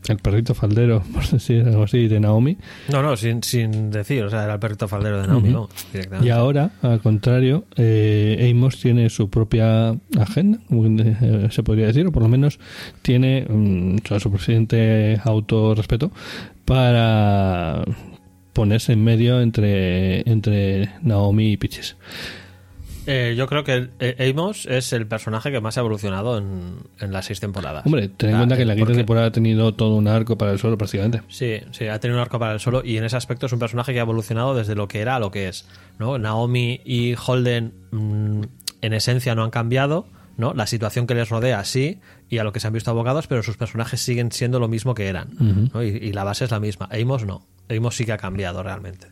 el 0.09 0.19
perrito 0.19 0.55
faldero, 0.55 1.03
por 1.13 1.27
decir 1.29 1.65
algo 1.67 1.85
así, 1.85 2.09
de 2.09 2.21
Naomi. 2.21 2.57
No, 2.91 3.03
no, 3.03 3.17
sin, 3.17 3.43
sin 3.43 3.91
decir, 3.91 4.25
o 4.25 4.31
sea, 4.31 4.45
era 4.45 4.55
el 4.55 4.61
perrito 4.61 4.89
faldero 4.89 5.21
de 5.21 5.29
Naomi, 5.29 5.55
directamente. 5.93 6.27
Y 6.27 6.31
ahora, 6.31 6.71
al 6.83 7.01
contrario, 7.01 7.65
eh, 7.77 8.51
Amos 8.51 8.81
tiene 8.81 9.09
su 9.11 9.31
propia 9.31 9.95
agenda, 10.19 10.59
eh, 10.71 11.49
se 11.51 11.63
podría 11.63 11.87
decir, 11.87 12.07
o 12.07 12.13
por 12.13 12.23
lo 12.23 12.29
menos 12.29 12.59
tiene 13.03 13.47
mm, 13.49 13.97
o 14.05 14.09
sea, 14.09 14.21
su 14.21 14.31
presidente 14.31 15.21
autorrespeto 15.25 16.11
para 16.65 17.85
ponerse 18.53 18.93
en 18.93 19.05
medio 19.05 19.41
entre, 19.41 20.29
entre 20.31 20.91
Naomi 21.03 21.53
y 21.53 21.57
Pichis. 21.57 21.97
Eh, 23.07 23.35
yo 23.37 23.47
creo 23.47 23.65
que 23.65 23.91
eh, 24.01 24.33
Amos 24.35 24.65
es 24.67 24.93
el 24.95 25.07
personaje 25.07 25.51
que 25.53 25.61
más 25.61 25.77
ha 25.77 25.81
evolucionado 25.81 26.39
en, 26.39 26.79
en 27.01 27.13
las 27.13 27.27
seis 27.27 27.39
temporadas. 27.39 27.85
Hombre, 27.85 28.09
ten 28.09 28.31
en 28.31 28.37
Ah, 28.37 28.39
cuenta 28.39 28.57
que 28.57 28.63
en 28.63 28.69
la 28.69 28.75
quinta 28.75 28.87
porque- 28.87 28.97
temporada 28.99 29.27
ha 29.27 29.31
tenido 29.33 29.75
todo 29.75 29.95
un 29.97 30.09
arco 30.09 30.39
para 30.39 30.53
el 30.53 30.59
suelo 30.59 30.79
prácticamente. 30.79 31.21
Sí, 31.29 31.59
sí, 31.73 31.87
ha 31.87 32.01
tenido 32.01 32.19
un 32.19 32.23
arco 32.23 32.39
para 32.39 32.55
el 32.55 32.61
solo 32.61 32.83
y 32.85 32.97
en 32.97 33.05
ese 33.05 33.17
aspecto 33.17 33.47
es 33.47 33.53
un 33.53 33.59
personaje 33.59 33.93
que 33.93 33.99
ha 33.99 34.03
evolucionado 34.03 34.55
desde 34.55 34.75
lo 34.75 34.89
que 34.89 35.01
era 35.01 35.17
a 35.17 35.19
lo 35.19 35.31
que 35.31 35.49
es. 35.49 35.67
¿no? 35.99 36.19
Naomi 36.19 36.81
y 36.85 37.15
Holden 37.15 37.75
mm, 37.91 38.43
en 38.81 38.93
esencia 38.95 39.35
no 39.35 39.45
han 39.45 39.51
cambiado, 39.51 40.07
¿no? 40.39 40.55
La 40.55 40.67
situación 40.67 41.07
que 41.07 41.15
les 41.15 41.29
rodea 41.29 41.63
sí, 41.65 42.01
y 42.31 42.39
a 42.39 42.45
lo 42.45 42.53
que 42.53 42.61
se 42.61 42.67
han 42.69 42.73
visto 42.73 42.91
abogados, 42.91 43.27
pero 43.27 43.43
sus 43.43 43.57
personajes 43.59 44.01
siguen 44.01 44.33
siendo 44.33 44.59
lo 44.61 44.67
mismo 44.69 44.95
que 44.95 45.07
eran. 45.09 45.29
¿no? 45.73 45.83
y, 45.85 45.89
y 45.89 46.13
la 46.13 46.25
base 46.25 46.47
es 46.47 46.51
la 46.51 46.59
misma. 46.59 46.89
Amos 46.91 47.25
no. 47.27 47.47
Amos 47.69 47.97
sí 47.97 48.05
que 48.07 48.13
ha 48.13 48.19
cambiado 48.19 48.63
realmente. 48.63 49.09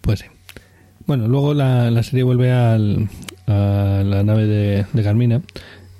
Pues 0.00 0.20
sí. 0.20 0.26
Bueno, 1.06 1.28
luego 1.28 1.54
la, 1.54 1.90
la 1.90 2.02
serie 2.02 2.24
vuelve 2.24 2.50
al, 2.50 3.08
a 3.46 4.02
la 4.04 4.24
nave 4.24 4.46
de, 4.46 4.86
de 4.92 5.02
Carmina 5.02 5.40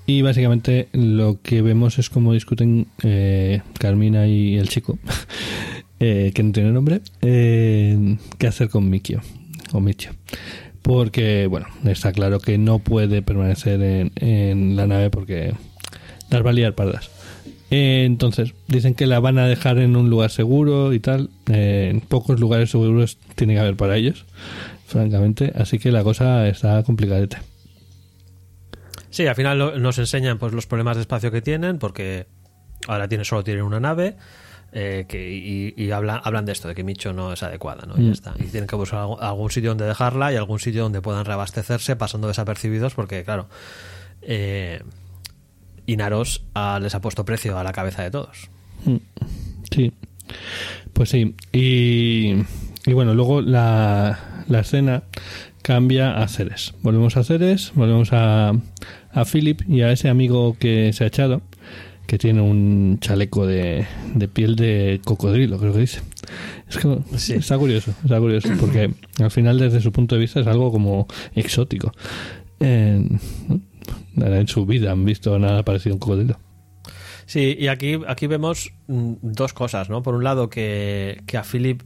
y 0.05 0.21
básicamente 0.21 0.87
lo 0.93 1.41
que 1.41 1.61
vemos 1.61 1.99
es 1.99 2.09
cómo 2.09 2.33
discuten 2.33 2.87
eh, 3.03 3.61
Carmina 3.77 4.25
y 4.25 4.57
el 4.57 4.69
chico, 4.69 4.97
eh, 5.99 6.31
que 6.33 6.43
no 6.43 6.53
tiene 6.53 6.71
nombre, 6.71 7.01
eh, 7.21 8.17
qué 8.37 8.47
hacer 8.47 8.69
con 8.69 8.89
Mikio 8.89 9.21
o 9.73 9.81
Michio. 9.81 10.11
Porque, 10.81 11.47
bueno, 11.47 11.67
está 11.83 12.13
claro 12.13 12.39
que 12.39 12.57
no 12.57 12.79
puede 12.79 13.21
permanecer 13.21 13.81
en, 13.81 14.11
en 14.15 14.77
la 14.77 14.87
nave 14.87 15.09
porque 15.09 15.53
las 16.29 16.45
va 16.45 16.51
a 16.51 16.53
liar 16.53 16.73
pardas. 16.73 17.11
Entonces, 17.69 18.53
dicen 18.69 18.95
que 18.95 19.07
la 19.07 19.19
van 19.19 19.37
a 19.37 19.47
dejar 19.47 19.77
en 19.77 19.97
un 19.97 20.09
lugar 20.09 20.31
seguro 20.31 20.93
y 20.93 21.01
tal. 21.01 21.29
En 21.47 21.99
pocos 21.99 22.39
lugares 22.39 22.71
seguros 22.71 23.17
tiene 23.35 23.55
que 23.55 23.59
haber 23.59 23.75
para 23.75 23.97
ellos, 23.97 24.25
francamente. 24.87 25.53
Así 25.55 25.77
que 25.79 25.91
la 25.91 26.03
cosa 26.03 26.47
está 26.47 26.81
complicadete. 26.83 27.37
Sí, 29.09 29.25
al 29.27 29.35
final 29.35 29.57
lo- 29.59 29.77
nos 29.79 29.97
enseñan 29.99 30.37
pues 30.37 30.53
los 30.53 30.65
problemas 30.67 30.95
de 30.97 31.01
espacio 31.01 31.31
que 31.31 31.41
tienen, 31.41 31.77
porque 31.79 32.27
ahora 32.87 33.07
tiene, 33.07 33.23
solo 33.25 33.43
tienen 33.43 33.63
una 33.63 33.79
nave. 33.79 34.15
eh, 34.73 35.05
que, 35.07 35.31
y 35.33 35.73
y 35.81 35.91
hablan, 35.91 36.19
hablan 36.25 36.45
de 36.45 36.51
esto, 36.51 36.67
de 36.67 36.75
que 36.75 36.83
Micho 36.83 37.13
no 37.13 37.31
es 37.31 37.41
adecuada, 37.41 37.85
¿no? 37.87 37.95
Y 37.97 38.01
Mm. 38.01 38.05
ya 38.07 38.11
está. 38.11 38.33
Y 38.37 38.43
tienen 38.47 38.67
que 38.67 38.75
buscar 38.75 38.99
algún, 38.99 39.17
algún 39.21 39.49
sitio 39.49 39.69
donde 39.69 39.85
dejarla 39.85 40.33
y 40.33 40.35
algún 40.35 40.59
sitio 40.59 40.83
donde 40.83 41.01
puedan 41.01 41.23
reabastecerse 41.23 41.95
pasando 41.95 42.27
desapercibidos, 42.27 42.93
porque, 42.93 43.23
claro, 43.23 43.47
eh, 44.21 44.81
Inaros 45.85 46.43
ah, 46.53 46.79
les 46.81 46.93
ha 46.95 46.99
puesto 47.01 47.23
precio 47.23 47.57
a 47.57 47.63
la 47.63 47.71
cabeza 47.71 48.03
de 48.03 48.11
todos. 48.11 48.49
Mm, 48.83 48.97
Sí, 49.73 49.93
pues 50.91 51.09
sí. 51.09 51.33
Y, 51.53 52.43
y 52.87 52.93
bueno, 52.93 53.13
luego 53.13 53.41
la, 53.41 54.43
la 54.47 54.59
escena 54.61 55.03
cambia 55.61 56.17
a 56.17 56.27
Ceres. 56.27 56.73
Volvemos 56.81 57.17
a 57.17 57.23
Ceres, 57.23 57.71
volvemos 57.75 58.09
a, 58.13 58.53
a 59.11 59.25
Philip 59.25 59.61
y 59.67 59.81
a 59.81 59.91
ese 59.91 60.09
amigo 60.09 60.55
que 60.57 60.93
se 60.93 61.03
ha 61.03 61.07
echado, 61.07 61.41
que 62.07 62.17
tiene 62.17 62.41
un 62.41 62.97
chaleco 63.01 63.45
de, 63.45 63.85
de 64.15 64.27
piel 64.29 64.55
de 64.55 65.01
cocodrilo, 65.03 65.57
creo 65.59 65.73
que 65.73 65.79
dice. 65.79 66.01
Es 66.69 66.77
que 66.77 66.97
Sí. 67.17 67.33
está 67.33 67.57
curioso, 67.57 67.91
está 68.03 68.19
curioso, 68.19 68.49
porque 68.59 68.91
al 69.19 69.31
final 69.31 69.59
desde 69.59 69.81
su 69.81 69.91
punto 69.91 70.15
de 70.15 70.21
vista 70.21 70.39
es 70.39 70.47
algo 70.47 70.71
como 70.71 71.07
exótico. 71.35 71.91
En, 72.59 73.19
en 74.15 74.47
su 74.47 74.65
vida 74.65 74.91
han 74.91 75.05
visto 75.05 75.37
nada 75.37 75.63
parecido 75.63 75.93
a 75.93 75.95
un 75.95 75.99
cocodrilo. 75.99 76.39
Sí, 77.25 77.57
y 77.59 77.67
aquí, 77.67 77.99
aquí 78.07 78.25
vemos 78.27 78.71
mm, 78.87 79.13
dos 79.21 79.51
cosas, 79.51 79.89
¿no? 79.89 80.01
Por 80.01 80.15
un 80.15 80.23
lado, 80.23 80.49
que, 80.49 81.21
que 81.27 81.35
a 81.37 81.43
Philip 81.43 81.83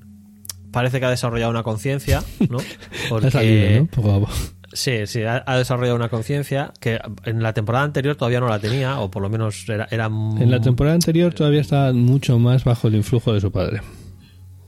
parece 0.71 0.99
que 0.99 1.05
ha 1.05 1.09
desarrollado 1.09 1.51
una 1.51 1.63
conciencia, 1.63 2.23
¿no? 2.49 2.57
Ha 3.25 3.31
salido, 3.31 3.81
¿no? 3.81 3.87
Poco. 3.87 4.29
Sí, 4.73 5.05
sí, 5.05 5.23
ha, 5.23 5.43
ha 5.45 5.57
desarrollado 5.57 5.95
una 5.95 6.09
conciencia 6.09 6.71
que 6.79 6.99
en 7.25 7.43
la 7.43 7.53
temporada 7.53 7.83
anterior 7.83 8.15
todavía 8.15 8.39
no 8.39 8.47
la 8.47 8.59
tenía, 8.59 8.99
o 8.99 9.11
por 9.11 9.21
lo 9.21 9.29
menos 9.29 9.67
era... 9.67 9.87
era 9.91 10.05
En 10.05 10.49
la 10.49 10.61
temporada 10.61 10.95
anterior 10.95 11.33
todavía 11.33 11.61
estaba 11.61 11.91
mucho 11.91 12.39
más 12.39 12.63
bajo 12.63 12.87
el 12.87 12.95
influjo 12.95 13.33
de 13.33 13.41
su 13.41 13.51
padre. 13.51 13.81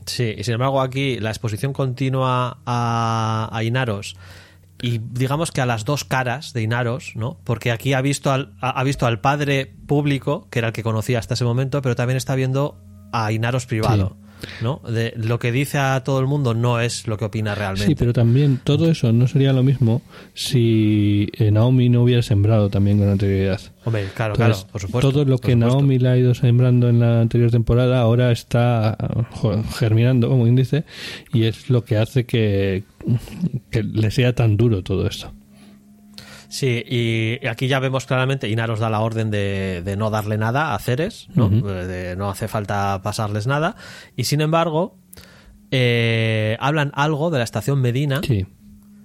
Sí, 0.06 0.36
y 0.38 0.44
sin 0.44 0.56
embargo 0.56 0.82
aquí 0.82 1.20
la 1.20 1.30
exposición 1.30 1.72
continua 1.72 2.58
a, 2.66 3.50
a 3.52 3.64
Inaros 3.64 4.18
y 4.84 4.98
digamos 4.98 5.52
que 5.52 5.62
a 5.62 5.66
las 5.66 5.86
dos 5.86 6.04
caras 6.04 6.52
de 6.52 6.62
Inaros, 6.62 7.14
¿no? 7.16 7.38
Porque 7.46 7.72
aquí 7.72 7.94
ha 7.94 8.02
visto 8.02 8.34
al, 8.34 8.52
ha, 8.60 8.72
ha 8.72 8.84
visto 8.84 9.06
al 9.06 9.22
padre 9.22 9.74
público, 9.88 10.50
que 10.52 10.60
era 10.60 10.68
el 10.68 10.74
que 10.74 10.84
conocía 10.84 11.20
hasta 11.20 11.36
ese 11.36 11.46
momento, 11.46 11.82
pero 11.82 11.96
también 11.96 12.18
está 12.18 12.36
viendo 12.36 12.78
a 13.14 13.32
Inaros 13.32 13.66
privado. 13.66 14.18
¿No? 14.62 14.82
De 14.88 15.14
lo 15.16 15.40
que 15.40 15.52
dice 15.52 15.78
a 15.78 16.04
todo 16.04 16.20
el 16.20 16.28
mundo 16.28 16.54
no 16.54 16.80
es 16.80 17.08
lo 17.08 17.18
que 17.18 17.26
opina 17.26 17.56
realmente. 17.56 17.88
Sí, 17.88 17.96
pero 17.96 18.14
también 18.14 18.60
todo 18.64 18.90
eso 18.90 19.12
no 19.12 19.28
sería 19.28 19.54
lo 19.54 19.64
mismo 19.64 20.02
si 20.34 21.30
eh, 21.34 21.52
Naomi 21.52 21.90
no 21.90 22.04
hubiera 22.04 22.22
sembrado 22.22 22.70
también 22.70 23.00
con 23.00 23.10
anterioridad. 23.10 23.62
Hombre, 23.86 24.08
claro, 24.16 24.34
Entonces, 24.34 24.64
claro, 24.64 24.72
por 24.72 24.82
supuesto. 24.82 25.12
todo 25.12 25.26
lo 25.26 25.38
que. 25.38 25.56
Naomi 25.56 26.00
le 26.00 26.10
ha 26.10 26.18
ido 26.18 26.34
sembrando 26.34 26.90
en 26.90 27.00
la 27.00 27.22
anterior 27.22 27.52
temporada 27.52 28.02
ahora 28.02 28.32
está 28.32 28.98
germinando, 29.78 30.30
como 30.30 30.44
quien 30.44 30.56
dice, 30.56 30.84
y 31.32 31.44
es 31.44 31.70
lo 31.70 31.84
que 31.84 31.98
hace 31.98 32.26
que, 32.26 32.84
que 33.70 33.84
le 33.84 34.12
sea 34.12 34.34
tan 34.34 34.58
duro 34.58 34.84
todo 34.84 35.08
esto. 35.08 35.32
Sí, 36.54 36.84
y 36.88 37.48
aquí 37.48 37.68
ya 37.68 37.80
vemos 37.80 38.06
claramente, 38.06 38.48
Inaros 38.48 38.80
da 38.80 38.88
la 38.92 39.00
orden 39.00 39.32
de, 39.32 39.82
de 39.84 39.98
no 39.98 40.12
darle 40.12 40.38
nada 40.38 40.76
a 40.76 40.78
Ceres, 40.78 41.28
¿no? 41.34 41.48
Eh, 41.48 41.88
de 41.88 42.16
no 42.16 42.30
hace 42.30 42.48
falta 42.48 43.02
pasarles 43.02 43.48
nada, 43.48 43.76
y 44.16 44.26
sin 44.26 44.40
embargo, 44.40 44.96
eh, 45.72 46.56
hablan 46.60 46.92
algo 46.94 47.32
de 47.32 47.40
la 47.40 47.44
estación 47.44 47.82
Medina, 47.82 48.22
Sí. 48.24 48.46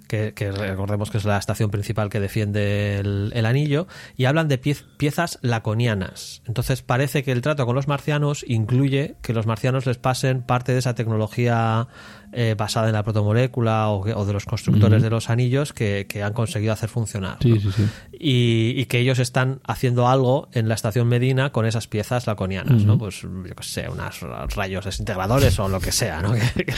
que, 0.09 0.35
que 0.35 0.53
recordemos 0.53 1.11
que 1.11 1.17
es 1.17 1.25
la 1.25 1.39
estación 1.39 1.71
principal 1.71 2.11
que 2.11 2.21
defiende 2.21 2.99
el, 2.99 3.31
el 3.35 3.47
anillo, 3.47 3.87
y 4.15 4.27
hablan 4.27 4.49
de 4.49 4.61
piez- 4.61 4.85
piezas 4.99 5.39
laconianas. 5.41 6.43
Entonces 6.47 6.83
parece 6.83 7.23
que 7.23 7.33
el 7.33 7.41
trato 7.41 7.65
con 7.65 7.75
los 7.75 7.89
marcianos 7.89 8.45
incluye 8.47 9.17
que 9.23 9.33
los 9.33 9.47
marcianos 9.47 9.87
les 9.87 9.97
pasen 9.97 10.43
parte 10.43 10.73
de 10.73 10.81
esa 10.81 10.95
tecnología 10.95 11.89
eh, 12.33 12.55
basada 12.57 12.87
en 12.89 12.93
la 12.95 13.03
protomolécula 13.03 13.89
o, 13.91 14.25
de 14.25 14.33
los 14.33 14.45
constructores 14.45 15.03
de 15.03 15.11
los 15.11 15.31
anillos 15.31 15.73
que, 15.73 16.07
que 16.09 16.23
han 16.23 16.33
conseguido 16.33 16.73
hacer 16.73 16.89
funcionar. 16.89 17.37
Sí, 17.41 17.51
¿no? 17.51 17.61
sí, 17.61 17.71
sí. 17.73 17.87
Y, 18.13 18.75
y 18.81 18.87
que 18.87 18.99
ellos 18.99 19.19
están 19.19 19.61
haciendo 19.67 20.09
algo 20.09 20.49
en 20.53 20.69
la 20.69 20.75
estación 20.75 21.09
Medina 21.09 21.51
con 21.53 21.67
esas 21.67 21.87
piezas 21.87 22.27
laconianas, 22.27 22.85
¿no? 22.85 22.99
Pues 22.99 23.23
yo 23.23 23.55
qué 23.57 23.63
sé, 23.63 23.89
unos 23.89 24.21
rayos 24.55 24.85
desintegradores 24.85 25.59
o 25.59 25.69
lo 25.69 25.81
que 25.81 25.93
sea, 25.93 26.21
¿no? 26.23 26.33
Que, 26.55 26.65
que- 26.65 26.75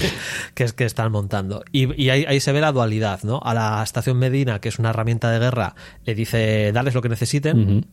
que 0.55 0.65
es 0.65 0.73
que 0.73 0.85
están 0.85 1.11
montando. 1.13 1.63
Y, 1.73 2.01
y 2.03 2.11
ahí, 2.11 2.25
ahí 2.27 2.41
se 2.41 2.53
ve 2.53 2.61
la 2.61 2.73
dualidad, 2.73 3.21
¿no? 3.23 3.41
A 3.43 3.55
la 3.55 3.83
estación 3.83 4.19
Medina, 4.19 4.61
que 4.61 4.69
es 4.69 4.79
una 4.79 4.91
herramienta 4.91 5.31
de 5.31 5.39
guerra, 5.39 5.75
le 6.05 6.15
dice, 6.15 6.71
darles 6.73 6.95
lo 6.95 7.03
que 7.03 7.09
necesiten. 7.09 7.87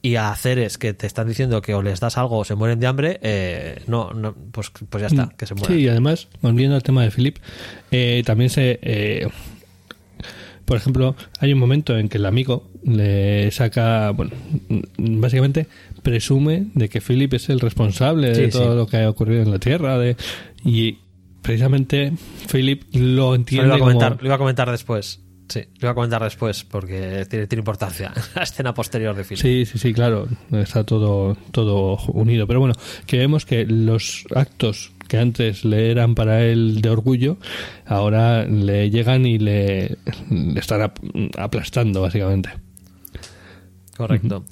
Y 0.00 0.14
a 0.14 0.34
Ceres, 0.36 0.78
que 0.78 0.94
te 0.94 1.06
están 1.08 1.26
diciendo 1.26 1.60
que 1.60 1.74
o 1.74 1.82
les 1.82 1.98
das 1.98 2.18
algo 2.18 2.38
o 2.38 2.44
se 2.44 2.54
mueren 2.54 2.78
de 2.78 2.86
hambre, 2.86 3.18
eh, 3.22 3.82
no, 3.88 4.12
no, 4.12 4.32
pues, 4.52 4.70
pues 4.88 5.00
ya 5.02 5.08
está, 5.08 5.34
que 5.36 5.44
se 5.44 5.54
mueran. 5.54 5.76
Sí, 5.76 5.82
y 5.82 5.88
además, 5.88 6.28
volviendo 6.40 6.76
al 6.76 6.84
tema 6.84 7.02
de 7.02 7.10
Philip, 7.10 7.38
eh, 7.90 8.22
también 8.24 8.48
se. 8.48 8.78
eh, 8.80 9.28
por 10.64 10.76
ejemplo, 10.76 11.16
hay 11.40 11.52
un 11.54 11.58
momento 11.58 11.96
en 11.96 12.10
que 12.10 12.18
el 12.18 12.26
amigo 12.26 12.68
le 12.84 13.50
saca. 13.50 14.10
Bueno, 14.10 14.32
mm, 14.68 15.20
básicamente 15.20 15.66
presume 16.02 16.66
de 16.74 16.88
que 16.90 17.00
Philip 17.00 17.32
es 17.34 17.48
el 17.48 17.58
responsable 17.58 18.32
de 18.32 18.48
todo 18.48 18.72
sí. 18.72 18.76
lo 18.76 18.86
que 18.86 18.98
ha 18.98 19.08
ocurrido 19.10 19.42
en 19.42 19.50
la 19.50 19.58
Tierra. 19.58 19.98
De, 19.98 20.16
y 20.64 20.98
precisamente 21.42 22.12
Philip 22.52 22.82
lo 22.92 23.30
Lo 23.30 23.34
entiende 23.34 23.66
iba, 23.68 23.76
a 23.76 23.78
comentar, 23.78 24.08
como. 24.10 24.20
lo 24.22 24.26
iba 24.28 24.34
a 24.34 24.38
comentar 24.38 24.70
después. 24.70 25.22
Sí, 25.48 25.60
lo 25.60 25.86
iba 25.86 25.90
a 25.90 25.94
comentar 25.94 26.22
después 26.22 26.62
porque 26.64 27.26
tiene, 27.28 27.46
tiene 27.46 27.60
importancia 27.60 28.12
la 28.34 28.42
escena 28.42 28.74
posterior 28.74 29.14
de 29.16 29.24
Philip. 29.24 29.40
Sí, 29.40 29.64
sí, 29.64 29.78
sí, 29.78 29.92
claro, 29.94 30.28
está 30.52 30.84
todo, 30.84 31.36
todo 31.52 31.96
unido. 32.08 32.46
Pero 32.46 32.60
bueno, 32.60 32.74
que 33.06 33.16
vemos 33.18 33.46
que 33.46 33.64
los 33.64 34.24
actos 34.34 34.92
que 35.08 35.16
antes 35.16 35.64
le 35.64 35.90
eran 35.90 36.14
para 36.14 36.44
él 36.44 36.82
de 36.82 36.90
orgullo, 36.90 37.38
ahora 37.86 38.44
le 38.44 38.90
llegan 38.90 39.24
y 39.24 39.38
le, 39.38 39.96
le 40.30 40.60
están 40.60 40.82
ap- 40.82 40.98
aplastando, 41.38 42.02
básicamente. 42.02 42.50
Correcto. 43.96 44.44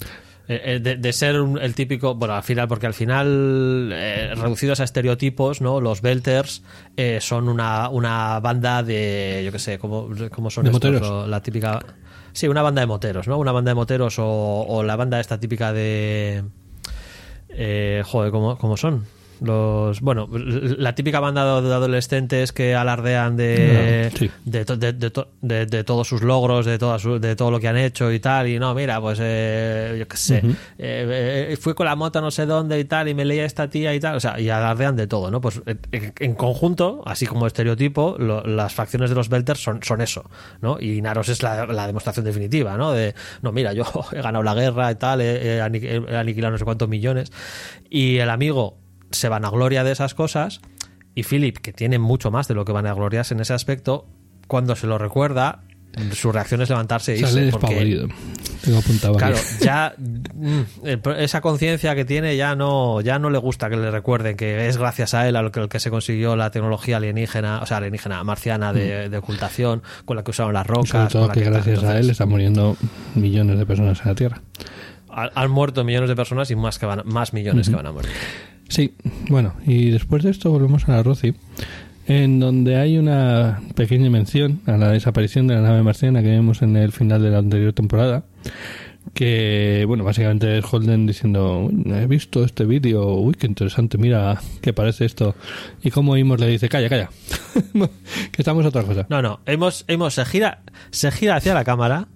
Eh, 0.47 0.79
de, 0.81 0.95
de 0.95 1.13
ser 1.13 1.39
un- 1.41 1.57
el 1.59 1.75
típico, 1.75 2.15
bueno, 2.15 2.33
al 2.35 2.43
final, 2.43 2.67
porque 2.67 2.85
al 2.87 2.93
final, 2.93 3.89
eh, 3.93 4.33
reducidos 4.35 4.79
a 4.79 4.83
estereotipos, 4.85 5.59
¿no? 5.61 5.81
Los 5.81 6.01
Belters 6.01 6.63
eh, 6.95 7.19
son 7.21 7.49
una, 7.49 7.89
una 7.89 8.39
banda 8.39 8.81
de, 8.83 9.41
yo 9.45 9.51
qué 9.51 9.59
sé, 9.59 9.77
¿cómo, 9.77 10.09
cómo 10.31 10.49
son 10.49 10.63
De 10.65 10.71
estos? 10.71 10.91
moteros. 10.91 11.09
O 11.09 11.27
la 11.27 11.41
típica... 11.43 11.79
Sí, 12.33 12.47
una 12.47 12.61
banda 12.61 12.81
de 12.81 12.87
moteros, 12.87 13.27
¿no? 13.27 13.37
Una 13.39 13.51
banda 13.51 13.71
de 13.71 13.75
moteros 13.75 14.19
o, 14.19 14.25
o 14.67 14.83
la 14.83 14.95
banda 14.95 15.19
esta 15.19 15.39
típica 15.39 15.73
de... 15.73 16.43
Eh, 17.49 18.03
joder, 18.05 18.31
¿cómo, 18.31 18.57
cómo 18.57 18.77
son? 18.77 19.05
Los, 19.41 20.01
bueno, 20.01 20.27
la 20.31 20.95
típica 20.95 21.19
banda 21.19 21.61
de 21.61 21.73
adolescentes 21.73 22.51
que 22.51 22.75
alardean 22.75 23.37
de, 23.37 24.09
Ah, 24.11 24.15
sí. 24.17 24.31
de, 24.45 24.65
to- 24.65 24.77
de, 24.77 24.93
de 24.93 25.09
to- 25.11 25.29
de- 25.41 25.65
de 25.65 25.83
todos 25.83 26.07
sus 26.07 26.21
logros, 26.23 26.65
de, 26.65 26.77
toda 26.77 26.97
su- 26.99 27.19
de 27.19 27.35
todo 27.35 27.51
lo 27.51 27.59
que 27.59 27.67
han 27.67 27.77
hecho 27.77 28.11
y 28.11 28.19
tal. 28.19 28.47
Y 28.47 28.57
no, 28.59 28.73
mira, 28.73 28.99
pues 28.99 29.19
eh, 29.21 29.95
yo 29.99 30.07
qué 30.07 30.17
sé, 30.17 30.37
eh, 30.77 31.47
eh, 31.51 31.57
fui 31.59 31.73
con 31.73 31.85
la 31.85 31.95
moto 31.95 32.19
no 32.21 32.31
sé 32.31 32.45
dónde 32.45 32.79
y 32.79 32.85
tal, 32.85 33.07
y 33.09 33.13
me 33.13 33.25
leía 33.25 33.45
esta 33.45 33.69
tía 33.69 33.93
y 33.93 33.99
tal. 33.99 34.15
O 34.15 34.19
sea, 34.19 34.39
y 34.39 34.49
alardean 34.49 34.95
de 34.95 35.07
todo, 35.07 35.29
¿no? 35.31 35.39
Pues 35.41 35.61
en, 35.65 36.13
en 36.19 36.35
conjunto, 36.35 37.03
así 37.05 37.25
como 37.25 37.45
estereotipo, 37.47 38.15
lo- 38.19 38.43
las 38.43 38.73
facciones 38.73 39.09
de 39.09 39.15
los 39.15 39.29
Belters 39.29 39.61
son, 39.61 39.79
son 39.83 40.01
eso, 40.01 40.29
¿no? 40.61 40.77
Y 40.79 41.01
Naros 41.01 41.29
es 41.29 41.43
la, 41.43 41.65
la 41.67 41.85
demostración 41.87 42.25
definitiva, 42.25 42.77
¿no? 42.77 42.91
De, 42.91 43.13
no, 43.41 43.51
mira, 43.51 43.73
yo 43.73 43.83
he 44.11 44.21
ganado 44.21 44.43
la 44.43 44.53
guerra 44.55 44.91
y 44.91 44.95
tal, 44.95 45.21
he, 45.21 45.57
he 45.57 45.61
aniquilado 45.61 46.51
no 46.51 46.57
sé 46.57 46.65
cuántos 46.65 46.89
millones. 46.89 47.31
Y 47.89 48.17
el 48.17 48.29
amigo 48.29 48.77
se 49.11 49.29
vanagloria 49.29 49.83
de 49.83 49.91
esas 49.91 50.13
cosas 50.13 50.61
y 51.15 51.23
Philip, 51.23 51.57
que 51.57 51.73
tiene 51.73 51.97
mucho 51.99 52.29
más 52.31 52.47
de 52.47 52.53
lo 52.53 52.65
que 52.65 52.71
vanagloriarse 52.71 53.33
en 53.33 53.39
ese 53.39 53.53
aspecto, 53.53 54.05
cuando 54.47 54.75
se 54.75 54.85
lo 54.87 54.97
recuerda, 54.97 55.61
su 56.13 56.31
reacción 56.31 56.61
es 56.61 56.69
levantarse 56.69 57.15
e 57.15 57.19
Sale 57.19 57.45
irse. 57.47 57.51
Porque. 57.57 58.07
Tengo 58.63 58.77
apuntado 58.79 59.13
aquí. 59.13 59.19
claro, 59.19 59.37
ya 59.61 59.95
mm, 59.97 61.09
esa 61.17 61.41
conciencia 61.41 61.95
que 61.95 62.05
tiene 62.05 62.35
ya 62.37 62.55
no, 62.55 63.01
ya 63.01 63.17
no 63.17 63.29
le 63.31 63.37
gusta 63.39 63.69
que 63.69 63.77
le 63.77 63.89
recuerden 63.89 64.35
que 64.37 64.67
es 64.67 64.77
gracias 64.77 65.13
a 65.15 65.27
él 65.27 65.35
a 65.37 65.41
lo 65.41 65.51
que, 65.51 65.59
el 65.61 65.69
que 65.69 65.79
se 65.79 65.89
consiguió 65.89 66.35
la 66.35 66.51
tecnología 66.51 66.97
alienígena, 66.97 67.61
o 67.61 67.65
sea, 67.65 67.77
alienígena 67.77 68.23
marciana 68.23 68.73
de, 68.73 69.09
de 69.09 69.17
ocultación, 69.17 69.81
con 70.05 70.17
la 70.17 70.23
que 70.23 70.31
usaron 70.31 70.53
las 70.53 70.67
Y 70.67 70.69
Mm. 70.69 70.73
sobre 70.85 71.03
rocas. 71.03 71.11
todo 71.13 71.21
con 71.23 71.27
la 71.29 71.33
que 71.33 71.49
gracias 71.49 71.83
a 71.83 71.97
él 71.99 72.09
están 72.11 72.29
muriendo 72.29 72.77
millones 73.15 73.57
de 73.57 73.65
personas 73.65 73.99
en 74.01 74.07
la 74.09 74.15
Tierra. 74.15 74.41
han, 75.09 75.29
han 75.33 75.49
muerto 75.51 75.83
millones 75.83 76.09
de 76.09 76.15
personas 76.15 76.51
y 76.51 76.55
más, 76.55 76.77
que 76.77 76.85
van, 76.85 77.01
más 77.05 77.33
millones 77.33 77.69
que 77.69 77.75
van 77.75 77.87
a 77.87 77.91
morir. 77.91 78.11
Sí, 78.69 78.93
bueno, 79.29 79.53
y 79.65 79.89
después 79.91 80.23
de 80.23 80.31
esto 80.31 80.51
volvemos 80.51 80.87
a 80.87 80.93
la 80.93 81.03
Roci, 81.03 81.33
en 82.07 82.39
donde 82.39 82.77
hay 82.77 82.97
una 82.97 83.61
pequeña 83.75 84.09
mención 84.09 84.61
a 84.65 84.77
la 84.77 84.91
desaparición 84.91 85.47
de 85.47 85.55
la 85.55 85.61
nave 85.61 85.83
marciana 85.83 86.21
que 86.21 86.31
vimos 86.31 86.61
en 86.61 86.75
el 86.75 86.91
final 86.91 87.21
de 87.21 87.31
la 87.31 87.39
anterior 87.39 87.73
temporada. 87.73 88.23
Que, 89.13 89.85
bueno, 89.87 90.03
básicamente 90.03 90.57
es 90.57 90.65
Holden 90.65 91.05
diciendo: 91.05 91.69
He 91.85 92.07
visto 92.07 92.43
este 92.43 92.65
vídeo, 92.65 93.13
uy, 93.15 93.35
qué 93.35 93.47
interesante, 93.47 93.97
mira 93.97 94.39
qué 94.61 94.73
parece 94.73 95.05
esto. 95.05 95.33
Y 95.81 95.91
como 95.91 96.11
oímos 96.11 96.39
le 96.41 96.47
dice: 96.47 96.67
Calla, 96.67 96.89
calla, 96.89 97.09
que 98.31 98.41
estamos 98.41 98.65
a 98.65 98.67
otra 98.67 98.83
cosa. 98.83 99.05
No, 99.09 99.21
no, 99.21 99.39
hemos, 99.45 99.85
hemos, 99.87 100.13
se 100.13 100.25
gira, 100.25 100.61
se 100.91 101.09
gira 101.11 101.37
hacia 101.37 101.53
la 101.53 101.63
cámara, 101.63 102.09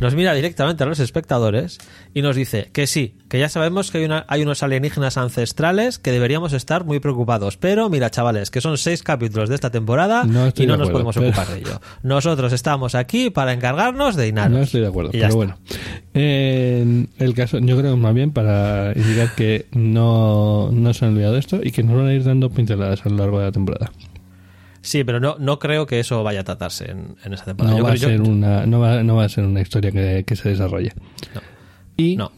nos 0.00 0.14
mira 0.14 0.34
directamente 0.34 0.82
a 0.82 0.86
los 0.86 0.98
espectadores 1.00 1.78
y 2.14 2.22
nos 2.22 2.36
dice 2.36 2.70
que 2.72 2.86
sí, 2.86 3.14
que 3.28 3.38
ya 3.38 3.48
sabemos 3.48 3.90
que 3.90 3.98
hay, 3.98 4.04
una, 4.04 4.24
hay 4.28 4.42
unos 4.42 4.62
alienígenas 4.62 5.16
ancestrales 5.16 5.98
que 5.98 6.10
deberíamos 6.12 6.52
estar 6.52 6.84
muy 6.84 7.00
preocupados. 7.00 7.56
Pero 7.56 7.88
mira, 7.88 8.10
chavales, 8.10 8.50
que 8.50 8.60
son 8.60 8.76
seis 8.78 9.02
capítulos 9.02 9.48
de 9.48 9.54
esta 9.54 9.70
temporada 9.70 10.24
No 10.24 10.48
y 10.54 10.66
no 10.66 10.76
nos 10.76 10.88
acuerdo, 10.88 10.92
podemos 10.92 11.14
pero- 11.16 11.28
ocupar 11.28 11.48
de 11.48 11.58
ello. 11.60 11.80
Nosotros 12.02 12.52
estamos 12.52 12.94
aquí 12.94 13.30
para 13.30 13.52
encargarnos 13.52 14.16
de 14.16 14.28
Inaros. 14.28 14.52
No 14.52 14.62
estoy 14.62 14.80
de 14.82 14.86
acuerdo, 14.88 15.10
pero 15.12 15.24
está. 15.24 15.36
bueno. 15.36 15.56
En 16.14 17.08
el 17.18 17.34
caso, 17.34 17.58
yo 17.58 17.78
creo 17.78 17.94
que 17.94 18.00
más 18.00 18.14
bien 18.14 18.32
para 18.32 18.92
indicar 18.94 19.34
que 19.34 19.66
no, 19.72 20.70
no 20.72 20.92
se 20.94 21.04
han 21.04 21.12
olvidado 21.12 21.34
de 21.34 21.40
esto 21.40 21.60
y 21.62 21.70
que 21.72 21.82
nos 21.82 21.96
van 21.96 22.06
a 22.08 22.14
ir 22.14 22.24
dando 22.24 22.50
pinceladas 22.50 23.04
a 23.06 23.08
lo 23.08 23.16
largo 23.16 23.38
de 23.38 23.44
la 23.46 23.52
temporada. 23.52 23.90
Sí, 24.82 25.04
pero 25.04 25.20
no, 25.20 25.36
no 25.38 25.58
creo 25.58 25.86
que 25.86 26.00
eso 26.00 26.22
vaya 26.24 26.40
a 26.40 26.44
tratarse 26.44 26.90
en, 26.90 27.16
en 27.24 27.32
esa 27.32 27.44
temporada. 27.44 27.76
No 27.76 27.78
Yo 27.78 27.84
va, 27.84 27.92
a 27.92 27.94
yo- 27.94 28.08
ser 28.08 28.20
una, 28.20 28.66
no, 28.66 28.80
va, 28.80 29.02
no 29.02 29.16
va 29.16 29.24
a 29.24 29.28
ser 29.28 29.44
una 29.44 29.60
historia 29.60 29.90
que, 29.92 30.24
que 30.26 30.36
se 30.36 30.48
desarrolle. 30.50 30.92
No. 31.34 31.40
Y 31.96 32.16
No, 32.16 32.32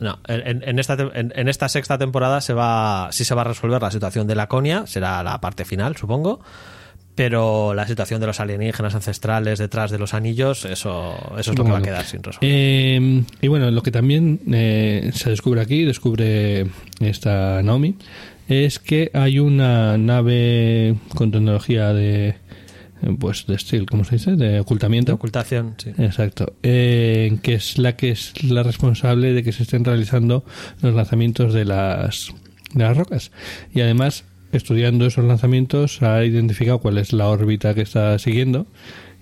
no. 0.00 0.18
En, 0.26 0.62
en 0.68 0.78
esta, 0.80 0.96
en, 1.14 1.32
en 1.36 1.48
esta 1.48 1.68
sexta 1.68 1.96
temporada 1.96 2.40
se 2.40 2.52
va, 2.52 3.08
sí 3.12 3.24
se 3.24 3.34
va 3.34 3.42
a 3.42 3.44
resolver 3.44 3.80
la 3.80 3.90
situación 3.92 4.26
de 4.26 4.34
Laconia, 4.34 4.86
será 4.86 5.22
la 5.22 5.40
parte 5.40 5.64
final, 5.64 5.96
supongo. 5.96 6.40
Pero 7.14 7.74
la 7.74 7.86
situación 7.86 8.20
de 8.20 8.26
los 8.26 8.40
alienígenas 8.40 8.92
ancestrales 8.96 9.60
detrás 9.60 9.92
de 9.92 9.98
los 10.00 10.14
anillos, 10.14 10.64
eso, 10.64 11.14
eso 11.38 11.52
es 11.52 11.56
lo 11.56 11.64
que 11.64 11.70
va 11.70 11.78
a 11.78 11.82
quedar 11.82 12.04
sin 12.04 12.20
resolver. 12.24 12.50
Eh, 12.52 13.22
y 13.40 13.46
bueno, 13.46 13.70
lo 13.70 13.82
que 13.84 13.92
también 13.92 14.40
eh, 14.52 15.12
se 15.14 15.30
descubre 15.30 15.60
aquí, 15.60 15.84
descubre 15.84 16.66
esta 16.98 17.62
Naomi, 17.62 17.94
es 18.48 18.78
que 18.78 19.10
hay 19.14 19.38
una 19.38 19.96
nave 19.98 20.96
con 21.14 21.30
tecnología 21.30 21.92
de, 21.92 22.36
pues 23.18 23.46
de 23.46 23.58
stealth, 23.58 23.88
¿cómo 23.88 24.04
se 24.04 24.16
dice? 24.16 24.36
De 24.36 24.48
de 24.48 24.60
ocultamiento. 24.60 25.14
ocultación, 25.14 25.74
sí. 25.78 25.90
Exacto, 25.98 26.54
eh, 26.62 27.38
que 27.42 27.54
es 27.54 27.78
la 27.78 27.96
que 27.96 28.10
es 28.10 28.42
la 28.44 28.62
responsable 28.62 29.32
de 29.32 29.42
que 29.42 29.52
se 29.52 29.62
estén 29.62 29.84
realizando 29.84 30.44
los 30.82 30.94
lanzamientos 30.94 31.52
de 31.52 31.64
las 31.64 32.34
de 32.74 32.84
las 32.84 32.96
rocas 32.96 33.30
y 33.72 33.80
además 33.80 34.24
estudiando 34.52 35.06
esos 35.06 35.24
lanzamientos 35.24 36.02
ha 36.02 36.24
identificado 36.24 36.78
cuál 36.78 36.98
es 36.98 37.12
la 37.12 37.28
órbita 37.28 37.74
que 37.74 37.82
está 37.82 38.18
siguiendo 38.18 38.66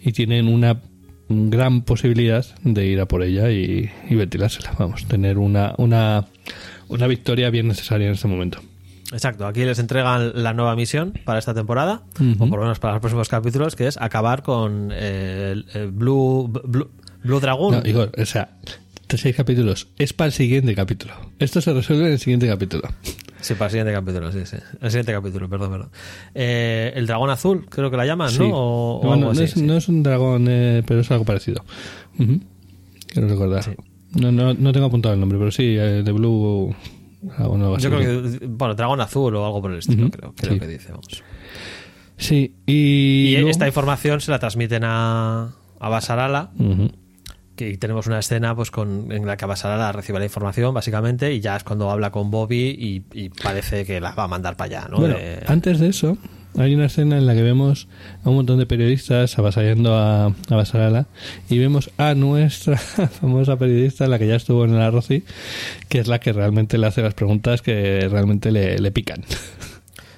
y 0.00 0.12
tienen 0.12 0.48
una 0.48 0.80
gran 1.28 1.82
posibilidad 1.82 2.44
de 2.62 2.86
ir 2.86 3.00
a 3.00 3.06
por 3.06 3.22
ella 3.22 3.50
y, 3.50 3.90
y 4.08 4.14
ventilársela, 4.14 4.72
vamos, 4.78 5.06
tener 5.06 5.38
una 5.38 5.74
una 5.78 6.26
una 6.88 7.06
victoria 7.06 7.48
bien 7.50 7.68
necesaria 7.68 8.08
en 8.08 8.14
este 8.14 8.28
momento. 8.28 8.60
Exacto, 9.12 9.46
aquí 9.46 9.64
les 9.64 9.78
entregan 9.78 10.42
la 10.42 10.52
nueva 10.54 10.74
misión 10.74 11.12
para 11.24 11.38
esta 11.38 11.54
temporada, 11.54 12.02
o 12.38 12.46
por 12.48 12.58
lo 12.58 12.62
menos 12.64 12.78
para 12.78 12.94
los 12.94 13.00
próximos 13.00 13.28
capítulos, 13.28 13.76
que 13.76 13.86
es 13.86 13.96
acabar 14.00 14.42
con 14.42 14.90
eh, 14.92 15.50
el, 15.52 15.66
el 15.74 15.90
Blue, 15.90 16.48
Blue, 16.64 16.90
Blue 17.22 17.40
Dragon. 17.40 17.74
No, 17.82 17.88
Igor, 17.88 18.10
o 18.18 18.24
sea, 18.26 18.56
seis 19.08 19.36
capítulos. 19.36 19.88
Es 19.98 20.12
para 20.14 20.26
el 20.26 20.32
siguiente 20.32 20.74
capítulo. 20.74 21.12
Esto 21.38 21.60
se 21.60 21.72
resuelve 21.72 22.06
en 22.06 22.12
el 22.12 22.18
siguiente 22.18 22.48
capítulo. 22.48 22.82
Sí, 23.42 23.54
para 23.54 23.66
el 23.66 23.70
siguiente 23.72 23.92
capítulo, 23.92 24.32
sí, 24.32 24.38
sí. 24.46 24.56
El 24.80 24.90
siguiente 24.90 25.12
capítulo, 25.12 25.48
perdón, 25.50 25.70
perdón. 25.72 25.90
Eh, 26.34 26.92
el 26.94 27.06
dragón 27.06 27.28
azul, 27.28 27.66
creo 27.68 27.90
que 27.90 27.96
la 27.96 28.06
llaman, 28.06 28.30
Sí. 28.30 28.38
¿no? 28.38 28.50
O, 28.56 28.96
o 28.98 29.00
Bueno, 29.00 29.12
algo 29.14 29.24
no, 29.26 29.30
así, 29.32 29.42
es, 29.42 29.50
sí. 29.50 29.62
no 29.62 29.76
es 29.76 29.88
un 29.88 30.02
dragón, 30.02 30.46
eh, 30.48 30.82
pero 30.86 31.00
es 31.00 31.10
algo 31.10 31.24
parecido. 31.24 31.64
Quiero 33.08 33.28
recordar. 33.28 33.62
Sí. 33.64 33.72
No, 34.14 34.30
no, 34.32 34.54
no 34.54 34.72
tengo 34.72 34.86
apuntado 34.86 35.12
el 35.14 35.20
nombre, 35.20 35.38
pero 35.38 35.50
sí, 35.50 35.76
eh, 35.76 36.02
de 36.04 36.12
Blue. 36.12 36.74
Así. 37.28 37.82
Yo 37.84 37.90
creo 37.90 38.00
que, 38.22 38.46
bueno, 38.46 38.74
dragón 38.74 39.00
azul 39.00 39.34
o 39.36 39.44
algo 39.46 39.62
por 39.62 39.72
el 39.72 39.78
estilo, 39.78 40.02
Ujú, 40.06 40.10
creo, 40.10 40.34
creo 40.36 40.52
sí. 40.54 40.60
que 40.60 40.66
dice, 40.66 40.90
vamos. 40.90 41.22
Sí, 42.16 42.54
y. 42.66 43.28
Y, 43.28 43.32
luego- 43.34 43.50
esta 43.50 43.66
información 43.66 44.20
se 44.20 44.30
la 44.30 44.38
transmiten 44.38 44.82
a, 44.84 45.50
a 45.80 45.88
Basarala, 45.88 46.50
Ujú. 46.58 46.90
que 47.56 47.70
y 47.70 47.76
tenemos 47.78 48.06
una 48.06 48.18
escena 48.18 48.54
pues 48.54 48.70
con 48.70 49.10
en 49.12 49.26
la 49.26 49.36
que 49.36 49.46
Basarala 49.46 49.92
recibe 49.92 50.18
la 50.18 50.24
información, 50.26 50.72
básicamente, 50.74 51.32
y 51.34 51.40
ya 51.40 51.56
es 51.56 51.64
cuando 51.64 51.90
habla 51.90 52.10
con 52.10 52.30
Bobby 52.30 52.76
y, 52.78 53.04
y 53.12 53.28
parece 53.30 53.84
que 53.84 54.00
la 54.00 54.12
va 54.14 54.24
a 54.24 54.28
mandar 54.28 54.56
para 54.56 54.80
allá, 54.80 54.88
¿no? 54.90 54.98
Bueno, 54.98 55.16
De- 55.16 55.42
antes 55.46 55.80
de 55.80 55.88
eso, 55.88 56.16
hay 56.58 56.74
una 56.74 56.86
escena 56.86 57.18
en 57.18 57.26
la 57.26 57.34
que 57.34 57.42
vemos 57.42 57.88
a 58.24 58.30
un 58.30 58.36
montón 58.36 58.58
de 58.58 58.66
periodistas 58.66 59.38
avasallando 59.38 59.94
a, 59.94 60.26
a 60.26 60.56
Basarala 60.56 61.06
y 61.48 61.58
vemos 61.58 61.90
a 61.96 62.14
nuestra 62.14 62.76
famosa 63.20 63.56
periodista, 63.56 64.06
la 64.06 64.18
que 64.18 64.26
ya 64.26 64.36
estuvo 64.36 64.64
en 64.64 64.74
el 64.74 64.80
Arroci, 64.80 65.24
que 65.88 65.98
es 65.98 66.08
la 66.08 66.20
que 66.20 66.32
realmente 66.32 66.78
le 66.78 66.86
hace 66.86 67.02
las 67.02 67.14
preguntas 67.14 67.62
que 67.62 68.08
realmente 68.10 68.52
le, 68.52 68.78
le 68.78 68.90
pican. 68.90 69.24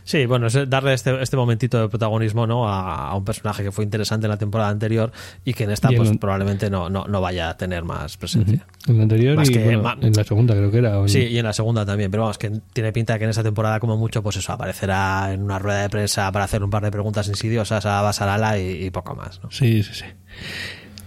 Sí, 0.05 0.27
bueno, 0.27 0.49
es 0.49 0.69
darle 0.69 0.93
este, 0.93 1.23
este 1.23 1.35
momentito 1.37 1.81
de 1.81 1.89
protagonismo 1.89 2.47
¿no? 2.47 2.69
a, 2.69 3.09
a 3.09 3.17
un 3.17 3.25
personaje 3.25 3.63
que 3.65 3.73
fue 3.73 3.85
interesante 3.85 4.27
en 4.27 4.31
la 4.31 4.37
temporada 4.37 4.69
anterior 4.71 5.11
y 5.47 5.55
que 5.55 5.65
en 5.65 5.71
esta 5.71 5.89
en 5.89 5.97
pues 5.97 6.19
probablemente 6.19 6.69
no, 6.69 6.91
no, 6.91 7.07
no 7.07 7.21
vaya 7.23 7.49
a 7.49 7.57
tener 7.57 7.85
más 7.85 8.17
presencia. 8.19 8.67
En 8.87 8.99
la 8.99 9.05
anterior 9.05 9.35
Más 9.37 9.49
y 9.49 9.55
que 9.55 9.65
bueno, 9.65 9.83
ma- 9.83 9.97
en 10.01 10.13
la 10.13 10.25
segunda 10.25 10.55
creo 10.55 10.71
que 10.71 10.79
era. 10.79 10.99
en- 10.99 11.09
Sí, 11.09 11.21
y 11.21 11.39
en 11.39 11.45
la 11.47 11.55
segunda 11.55 11.87
también, 11.87 12.11
pero 12.11 12.25
vamos, 12.25 12.37
que 12.37 12.53
tiene 12.75 12.93
pinta 12.93 13.15
de 13.15 13.19
que 13.19 13.25
en 13.25 13.31
esta 13.31 13.43
temporada 13.43 13.81
como 13.81 13.97
mucho, 13.97 14.23
pues 14.23 14.37
eso, 14.37 14.53
aparecerá 14.53 15.33
en 15.33 15.43
una 15.43 15.59
rueda 15.59 15.81
de 15.81 15.89
prensa 15.89 16.31
para 16.33 16.45
hacer 16.45 16.63
un 16.63 16.69
par 16.71 16.83
de 16.85 16.91
preguntas 16.91 17.27
insidiosas 17.29 17.87
a 17.87 18.03
Basarala 18.03 18.59
y, 18.59 18.85
y 18.85 18.91
poco 18.91 19.15
más, 19.15 19.41
¿no? 19.43 19.51
Sí, 19.51 19.83
sí, 19.83 19.95
sí. 19.95 20.05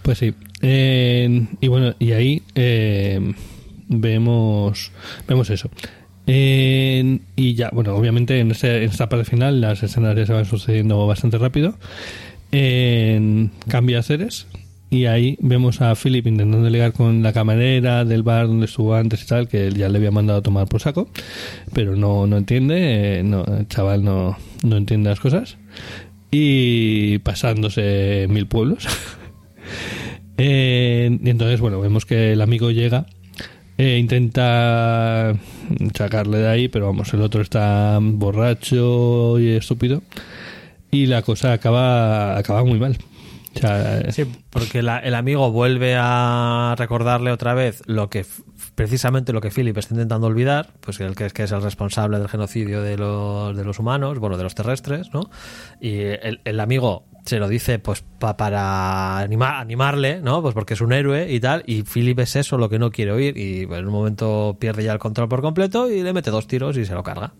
Pues 0.01 0.17
sí. 0.17 0.33
Eh, 0.61 1.47
y 1.61 1.67
bueno, 1.67 1.93
y 1.99 2.13
ahí 2.13 2.41
eh, 2.55 3.33
vemos 3.89 4.91
vemos 5.27 5.49
eso. 5.49 5.69
Y 6.27 7.55
ya, 7.55 7.69
bueno, 7.71 7.95
obviamente 7.95 8.39
en, 8.39 8.51
este- 8.51 8.83
en 8.83 8.89
esta 8.89 9.07
parte 9.09 9.25
final 9.25 9.61
las 9.61 9.81
escenas 9.83 10.15
ya 10.15 10.25
se 10.25 10.33
van 10.33 10.45
sucediendo 10.45 11.05
bastante 11.07 11.37
rápido. 11.37 11.75
Eh, 12.51 13.47
cambia 13.67 13.99
a 13.99 14.03
Ceres 14.03 14.47
y 14.89 15.05
ahí 15.05 15.37
vemos 15.41 15.81
a 15.81 15.93
Philip 15.95 16.27
intentando 16.27 16.69
ligar 16.69 16.93
con 16.93 17.21
la 17.23 17.33
camarera 17.33 18.05
del 18.05 18.23
bar 18.23 18.47
donde 18.47 18.65
estuvo 18.67 18.95
antes 18.95 19.23
y 19.23 19.27
tal, 19.27 19.47
que 19.49 19.67
él 19.67 19.75
ya 19.75 19.89
le 19.89 19.97
había 19.97 20.11
mandado 20.11 20.39
a 20.39 20.41
tomar 20.41 20.67
por 20.67 20.81
saco, 20.81 21.09
pero 21.73 21.95
no, 21.97 22.25
no 22.27 22.37
entiende, 22.37 23.19
eh, 23.19 23.23
no, 23.23 23.43
el 23.43 23.67
chaval 23.67 24.03
no, 24.03 24.37
no 24.63 24.77
entiende 24.77 25.09
las 25.09 25.19
cosas 25.19 25.57
y 26.31 27.19
pasándose 27.19 28.27
mil 28.29 28.47
pueblos. 28.47 28.85
Eh, 30.39 31.17
y 31.23 31.29
entonces, 31.31 31.59
bueno, 31.59 31.81
vemos 31.81 32.05
que 32.05 32.33
el 32.33 32.41
amigo 32.41 32.69
llega, 32.69 33.07
eh, 33.77 33.97
intenta 33.97 35.33
sacarle 35.95 36.39
de 36.39 36.47
ahí, 36.47 36.67
pero 36.67 36.87
vamos, 36.87 37.13
el 37.13 37.21
otro 37.21 37.41
está 37.41 37.99
borracho 38.01 39.39
y 39.39 39.49
estúpido. 39.49 40.01
Y 40.89 41.05
la 41.05 41.21
cosa 41.21 41.53
acaba, 41.53 42.37
acaba 42.37 42.63
muy 42.63 42.79
mal. 42.79 42.97
Sí, 44.09 44.25
porque 44.49 44.79
el 44.79 45.15
amigo 45.15 45.51
vuelve 45.51 45.95
a 45.97 46.75
recordarle 46.77 47.31
otra 47.31 47.53
vez 47.53 47.81
lo 47.87 48.09
que 48.09 48.25
precisamente 48.75 49.33
lo 49.33 49.41
que 49.41 49.49
Philip 49.49 49.77
está 49.77 49.95
intentando 49.95 50.27
olvidar, 50.27 50.73
pues 50.81 50.99
el 50.99 51.15
que 51.15 51.25
es 51.25 51.33
que 51.33 51.43
es 51.43 51.51
el 51.51 51.61
responsable 51.63 52.19
del 52.19 52.27
genocidio 52.27 52.81
de 52.81 52.97
los, 52.97 53.57
de 53.57 53.63
los 53.63 53.79
humanos, 53.79 54.19
bueno, 54.19 54.37
de 54.37 54.43
los 54.43 54.53
terrestres, 54.53 55.11
¿no? 55.13 55.29
Y 55.81 55.97
el, 56.01 56.41
el 56.45 56.59
amigo 56.59 57.05
se 57.27 57.37
lo 57.39 57.47
dice 57.47 57.77
pues 57.77 58.03
pa- 58.19 58.35
para 58.37 59.19
anima- 59.19 59.59
animarle, 59.59 60.21
¿no? 60.21 60.41
Pues 60.41 60.53
porque 60.55 60.73
es 60.73 60.81
un 60.81 60.93
héroe 60.93 61.31
y 61.31 61.39
tal, 61.39 61.63
y 61.67 61.83
Philip 61.83 62.17
es 62.19 62.35
eso 62.35 62.57
lo 62.57 62.69
que 62.69 62.79
no 62.79 62.89
quiere 62.89 63.11
oír 63.11 63.37
y 63.37 63.63
en 63.63 63.85
un 63.85 63.91
momento 63.91 64.57
pierde 64.59 64.83
ya 64.83 64.93
el 64.93 64.99
control 64.99 65.27
por 65.29 65.41
completo 65.41 65.91
y 65.91 66.01
le 66.01 66.13
mete 66.13 66.31
dos 66.31 66.47
tiros 66.47 66.77
y 66.77 66.85
se 66.85 66.93
lo 66.95 67.03
carga 67.03 67.33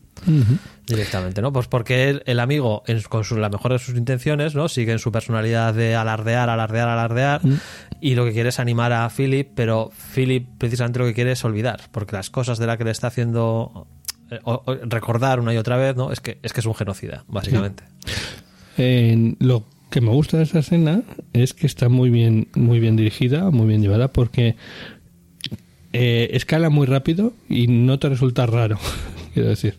directamente, 0.87 1.41
¿no? 1.41 1.53
Pues 1.53 1.67
porque 1.67 2.09
el, 2.09 2.23
el 2.25 2.39
amigo, 2.39 2.83
en- 2.87 3.01
con 3.03 3.23
su- 3.23 3.37
la 3.37 3.49
mejor 3.49 3.71
de 3.73 3.79
sus 3.79 3.95
intenciones, 3.95 4.55
¿no? 4.55 4.67
Sigue 4.67 4.91
en 4.91 4.99
su 4.99 5.11
personalidad 5.11 5.73
de 5.73 5.95
alardear, 5.95 6.49
alardear, 6.49 6.89
alardear, 6.89 7.41
y 8.01 8.15
lo 8.15 8.25
que 8.25 8.33
quiere 8.33 8.49
es 8.49 8.59
animar 8.59 8.91
a 8.93 9.09
Philip, 9.09 9.49
pero 9.55 9.91
Philip 10.13 10.47
precisamente 10.57 10.99
lo 10.99 11.05
que 11.05 11.13
quiere 11.13 11.31
es 11.31 11.45
olvidar, 11.45 11.81
porque 11.91 12.15
las 12.15 12.29
cosas 12.29 12.57
de 12.57 12.67
las 12.67 12.77
que 12.77 12.83
le 12.83 12.91
está 12.91 13.07
haciendo 13.07 13.87
eh, 14.29 14.39
o- 14.43 14.61
o 14.65 14.75
recordar 14.89 15.39
una 15.39 15.53
y 15.53 15.57
otra 15.57 15.77
vez, 15.77 15.95
¿no? 15.95 16.11
Es 16.11 16.19
que 16.19 16.39
es 16.43 16.51
que 16.51 16.59
es 16.59 16.65
un 16.65 16.75
genocida, 16.75 17.23
básicamente. 17.29 17.83
Lo 19.39 19.63
que 19.89 20.01
me 20.01 20.09
gusta 20.09 20.37
de 20.37 20.43
esa 20.43 20.59
escena 20.59 21.03
es 21.33 21.53
que 21.53 21.67
está 21.67 21.89
muy 21.89 22.09
bien, 22.09 22.47
muy 22.55 22.79
bien 22.79 22.95
dirigida, 22.95 23.49
muy 23.51 23.67
bien 23.67 23.81
llevada, 23.81 24.09
porque 24.09 24.55
eh, 25.93 26.29
escala 26.33 26.69
muy 26.69 26.85
rápido 26.85 27.33
y 27.49 27.67
no 27.67 27.99
te 27.99 28.09
resulta 28.09 28.45
raro, 28.45 28.77
quiero 29.37 29.49
decir. 29.49 29.75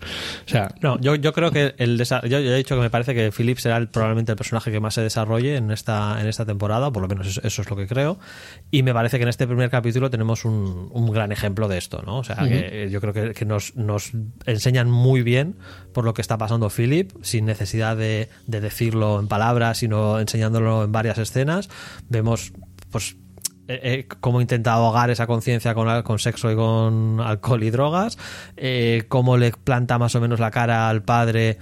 O 0.47 0.49
sea, 0.49 0.75
No, 0.81 0.99
yo, 1.01 1.15
yo 1.15 1.33
creo 1.33 1.51
que 1.51 1.75
el 1.79 1.99
yo, 1.99 2.27
yo 2.27 2.39
he 2.39 2.57
dicho 2.57 2.75
que 2.77 2.81
me 2.83 2.91
parece 2.91 3.15
que 3.15 3.31
Philip 3.33 3.59
será 3.59 3.77
el- 3.77 3.89
probablemente 3.89 4.33
el 4.33 4.37
personaje 4.37 4.71
que 4.71 4.81
más 4.81 4.95
se 4.95 5.03
desarrolle 5.03 5.57
en 5.57 5.71
esta, 5.71 6.21
en 6.21 6.27
esta 6.27 6.45
temporada, 6.45 6.91
por 6.93 7.03
lo 7.03 7.09
menos 7.09 7.27
eso, 7.27 7.41
eso 7.45 7.63
es 7.63 7.71
lo 7.71 7.77
que 7.77 7.87
creo. 7.87 8.19
Y 8.71 8.83
me 8.83 8.93
parece 8.95 9.17
que 9.19 9.23
en 9.25 9.29
este 9.29 9.47
primer 9.47 9.71
capítulo 9.71 10.11
tenemos 10.11 10.45
un, 10.45 10.89
un 10.93 11.11
gran 11.13 11.33
ejemplo 11.33 11.69
de 11.69 11.79
esto, 11.79 12.03
¿no? 12.07 12.19
O 12.19 12.25
sea, 12.25 12.37
que 12.49 12.89
yo 12.91 13.01
creo 13.01 13.13
que, 13.13 13.33
que 13.35 13.45
nos, 13.45 13.75
nos 13.77 14.13
enseñan 14.47 14.91
muy 14.91 15.23
bien 15.23 15.57
por 15.93 16.05
lo 16.05 16.15
que 16.15 16.23
está 16.23 16.39
pasando 16.39 16.71
Philip, 16.71 17.11
sin 17.23 17.45
necesidad 17.47 17.97
de, 17.97 18.29
de 18.47 18.61
decirlo 18.61 19.19
en 19.21 19.29
palabras, 19.29 19.79
sino 19.79 20.21
enseñándolo 20.21 20.85
en 20.85 20.93
varias 20.93 21.19
escenas. 21.19 21.69
Vemos, 22.09 22.53
pues, 22.91 23.17
eh, 23.69 23.81
eh, 23.83 24.09
cómo 24.21 24.41
intenta 24.41 24.73
ahogar 24.73 25.11
esa 25.11 25.27
conciencia 25.27 25.75
con, 25.75 26.03
con 26.03 26.19
sexo 26.19 26.51
y 26.51 26.57
con 26.57 27.21
alcohol 27.21 27.63
y 27.63 27.71
drogas, 27.71 28.17
eh, 28.57 29.05
cómo 29.09 29.37
le 29.37 29.53
planta 29.53 29.99
más 29.99 30.15
o 30.15 30.21
menos 30.23 30.41
la 30.41 30.51
cara 30.51 30.89
al 30.89 31.03
padre 31.03 31.59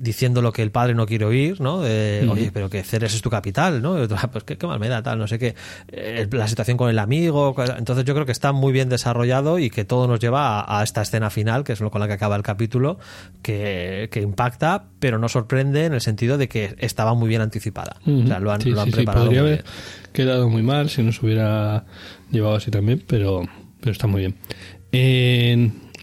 diciendo 0.00 0.42
lo 0.42 0.52
que 0.52 0.62
el 0.62 0.70
padre 0.70 0.94
no 0.94 1.06
quiere 1.06 1.24
oír, 1.24 1.60
¿no? 1.60 1.80
De, 1.80 2.26
Oye, 2.30 2.50
pero 2.52 2.70
que 2.70 2.82
Ceres 2.84 3.14
es 3.14 3.22
tu 3.22 3.30
capital, 3.30 3.82
¿no? 3.82 3.98
Y 3.98 4.02
otro, 4.02 4.16
"Ah, 4.20 4.30
pues 4.30 4.44
qué, 4.44 4.56
qué 4.56 4.66
mal 4.66 4.78
me 4.78 4.88
da, 4.88 5.02
tal, 5.02 5.18
no 5.18 5.26
sé 5.26 5.38
qué. 5.38 5.54
Eh, 5.90 6.28
la 6.30 6.46
situación 6.48 6.76
con 6.76 6.88
el 6.90 6.98
amigo. 6.98 7.54
Entonces 7.76 8.04
yo 8.04 8.14
creo 8.14 8.24
que 8.26 8.32
está 8.32 8.52
muy 8.52 8.72
bien 8.72 8.88
desarrollado 8.88 9.58
y 9.58 9.70
que 9.70 9.84
todo 9.84 10.06
nos 10.06 10.20
lleva 10.20 10.60
a, 10.60 10.80
a 10.80 10.84
esta 10.84 11.02
escena 11.02 11.30
final, 11.30 11.64
que 11.64 11.72
es 11.72 11.80
lo 11.80 11.90
con 11.90 12.00
la 12.00 12.06
que 12.06 12.12
acaba 12.14 12.36
el 12.36 12.42
capítulo, 12.42 12.98
que, 13.42 14.08
que 14.12 14.20
impacta, 14.20 14.84
pero 15.00 15.18
no 15.18 15.28
sorprende 15.28 15.84
en 15.86 15.94
el 15.94 16.00
sentido 16.00 16.38
de 16.38 16.48
que 16.48 16.76
estaba 16.78 17.14
muy 17.14 17.28
bien 17.28 17.40
anticipada. 17.40 17.96
O 18.06 18.26
sea, 18.26 18.38
lo 18.38 18.52
han, 18.52 18.60
Sí, 18.60 18.70
lo 18.70 18.80
han 18.80 18.86
sí, 18.86 18.90
sí, 18.92 18.96
preparado 18.96 19.26
podría 19.26 19.42
muy 19.42 19.50
haber 19.52 19.62
bien. 19.64 19.72
quedado 20.12 20.48
muy 20.48 20.62
mal 20.62 20.90
si 20.90 21.02
no 21.02 21.12
se 21.12 21.24
hubiera 21.24 21.84
llevado 22.30 22.56
así 22.56 22.70
también, 22.70 23.02
pero, 23.06 23.42
pero 23.80 23.92
está 23.92 24.06
muy 24.06 24.20
bien. 24.20 24.36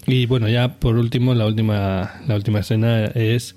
Y 0.07 0.25
bueno, 0.25 0.47
ya 0.47 0.79
por 0.79 0.97
último, 0.97 1.33
la 1.33 1.45
última, 1.45 2.21
la 2.27 2.35
última 2.35 2.59
escena 2.59 3.05
es 3.05 3.55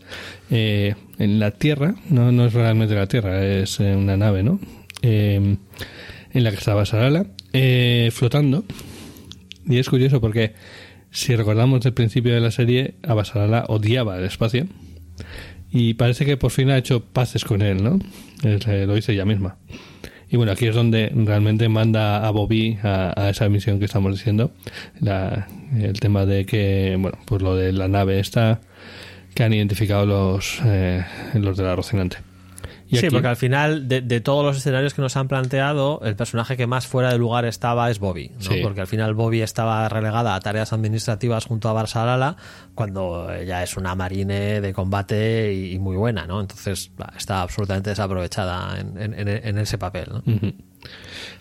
eh, 0.51 0.95
en 1.19 1.39
la 1.39 1.53
Tierra, 1.53 1.95
no, 2.11 2.33
no 2.33 2.47
es 2.47 2.53
realmente 2.53 2.95
la 2.95 3.07
Tierra, 3.07 3.45
es 3.45 3.81
eh, 3.81 3.95
una 3.97 4.17
nave, 4.17 4.43
¿no? 4.43 4.61
Eh, 5.03 5.57
en 6.33 6.45
la 6.45 6.51
que 6.51 6.57
estaba 6.57 6.87
Sarala, 6.87 7.27
eh, 7.53 8.11
flotando. 8.13 8.65
Y 9.67 9.79
es 9.79 9.89
curioso 9.89 10.21
porque 10.21 10.55
si 11.11 11.37
recordamos 11.37 11.81
del 11.81 11.95
principio 11.95 12.35
de 12.35 12.41
la 12.41 12.51
serie, 12.51 12.95
Abasarala 13.03 13.65
odiaba 13.69 14.19
el 14.19 14.25
espacio. 14.25 14.67
Y 15.71 15.95
parece 15.95 16.25
que 16.25 16.37
por 16.37 16.51
fin 16.51 16.71
ha 16.71 16.79
hecho 16.79 17.05
paces 17.05 17.45
con 17.45 17.63
él, 17.63 17.83
¿no? 17.83 17.99
Eh, 18.43 18.85
lo 18.87 18.95
dice 18.95 19.13
ella 19.13 19.25
misma. 19.25 19.59
Y 20.31 20.37
bueno, 20.37 20.53
aquí 20.53 20.67
es 20.67 20.75
donde 20.75 21.11
realmente 21.15 21.69
manda 21.69 22.27
a 22.27 22.31
Bobby 22.31 22.79
a, 22.83 23.15
a 23.17 23.31
esa 23.31 23.49
misión 23.49 23.79
que 23.79 23.87
estamos 23.87 24.13
diciendo. 24.13 24.53
La- 25.01 25.49
el 25.79 25.99
tema 26.01 26.25
de 26.27 26.47
que, 26.47 26.97
bueno, 26.99 27.19
pues 27.27 27.43
lo 27.43 27.55
de 27.57 27.73
la 27.73 27.89
nave 27.89 28.21
esta 28.21 28.61
que 29.35 29.43
han 29.45 29.53
identificado 29.53 30.07
los, 30.07 30.61
eh, 30.65 31.05
los 31.35 31.57
de 31.57 31.65
la 31.65 31.77
Rocinante. 31.77 32.19
Y 32.91 32.97
sí, 32.97 33.07
aquí- 33.07 33.15
porque 33.15 33.29
al 33.29 33.37
final, 33.37 33.87
de, 33.87 34.01
de 34.01 34.21
todos 34.21 34.45
los 34.45 34.57
escenarios 34.57 34.95
que 34.95 35.03
nos 35.03 35.17
han 35.17 35.29
planteado, 35.29 36.01
el 36.05 36.17
personaje 36.17 36.57
que 36.57 36.67
más 36.67 36.87
fuera 36.87 37.13
de 37.13 37.19
lugar 37.19 37.45
estaba 37.45 37.91
es 37.91 37.99
Bobby. 37.99 38.31
¿no? 38.37 38.41
Sí. 38.41 38.61
Porque 38.63 38.81
al 38.81 38.87
final 38.87 39.13
Bobby 39.15 39.43
estaba 39.43 39.89
relegada 39.91 40.35
a 40.35 40.41
tareas 40.41 40.73
administrativas 40.73 41.45
junto 41.45 41.69
a 41.69 41.75
Barsalala, 41.75 42.37
cuando 42.75 43.31
ella 43.33 43.63
es 43.63 43.77
una 43.77 43.95
marine 43.95 44.61
de 44.63 44.73
combate 44.73 45.53
y, 45.53 45.73
y 45.75 45.79
muy 45.79 45.97
buena, 45.97 46.27
¿no? 46.27 46.41
Entonces 46.41 46.91
está 47.17 47.43
absolutamente 47.43 47.91
desaprovechada 47.91 48.81
en, 48.81 49.01
en- 49.01 49.15
en- 49.29 49.29
en 49.49 49.59
ese 49.59 49.77
papel. 49.77 50.07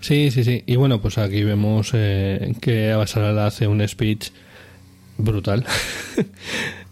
Sí, 0.02 0.32
sí, 0.32 0.44
sí. 0.44 0.64
Y 0.66 0.76
bueno, 0.76 1.00
pues 1.02 1.18
aquí 1.18 1.44
vemos 1.44 1.92
eh, 1.94 2.56
que 2.60 2.92
Abasarala 2.92 3.48
hace 3.48 3.68
un 3.68 3.88
speech 3.88 4.32
brutal. 5.18 5.64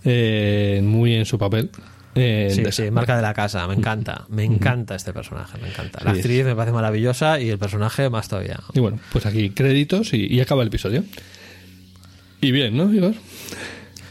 Eh, 0.08 0.82
muy 0.84 1.16
en 1.16 1.26
su 1.26 1.39
papel. 1.39 1.72
Eh, 2.16 2.49
Sí, 2.51 2.63
de- 2.63 2.72
sí, 2.72 2.89
marca 2.91 3.16
de 3.16 3.22
la 3.22 3.34
casa, 3.34 3.68
me 3.68 3.74
encanta, 3.74 4.26
me 4.30 4.43
encanta 4.45 4.95
este 4.95 5.11
personaje, 5.13 5.57
me 5.61 5.68
encanta. 5.68 5.99
La 6.03 6.13
Sí, 6.13 6.20
actriz 6.20 6.45
me 6.45 6.55
parece 6.55 6.74
maravillosa 6.74 7.39
y 7.41 7.49
el 7.49 7.57
personaje 7.59 8.09
más 8.09 8.28
todavía. 8.30 8.59
Y 8.74 8.80
bueno, 8.80 8.99
pues 9.11 9.26
aquí 9.26 9.49
créditos 9.49 10.13
y, 10.13 10.26
y 10.34 10.39
acaba 10.39 10.61
el 10.61 10.70
episodio. 10.70 11.03
Y 12.41 12.51
bien, 12.51 12.78
¿no, 12.78 12.93
Igor? 12.93 13.13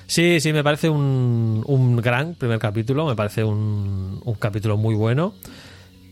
Sí, 0.07 0.39
sí, 0.41 0.53
me 0.53 0.63
parece 0.63 0.89
un, 0.91 1.63
un 1.67 1.97
gran 1.97 2.35
primer 2.35 2.59
capítulo, 2.59 3.07
me 3.07 3.15
parece 3.17 3.43
un, 3.43 4.21
un 4.23 4.35
capítulo 4.35 4.77
muy 4.77 4.95
bueno. 4.95 5.35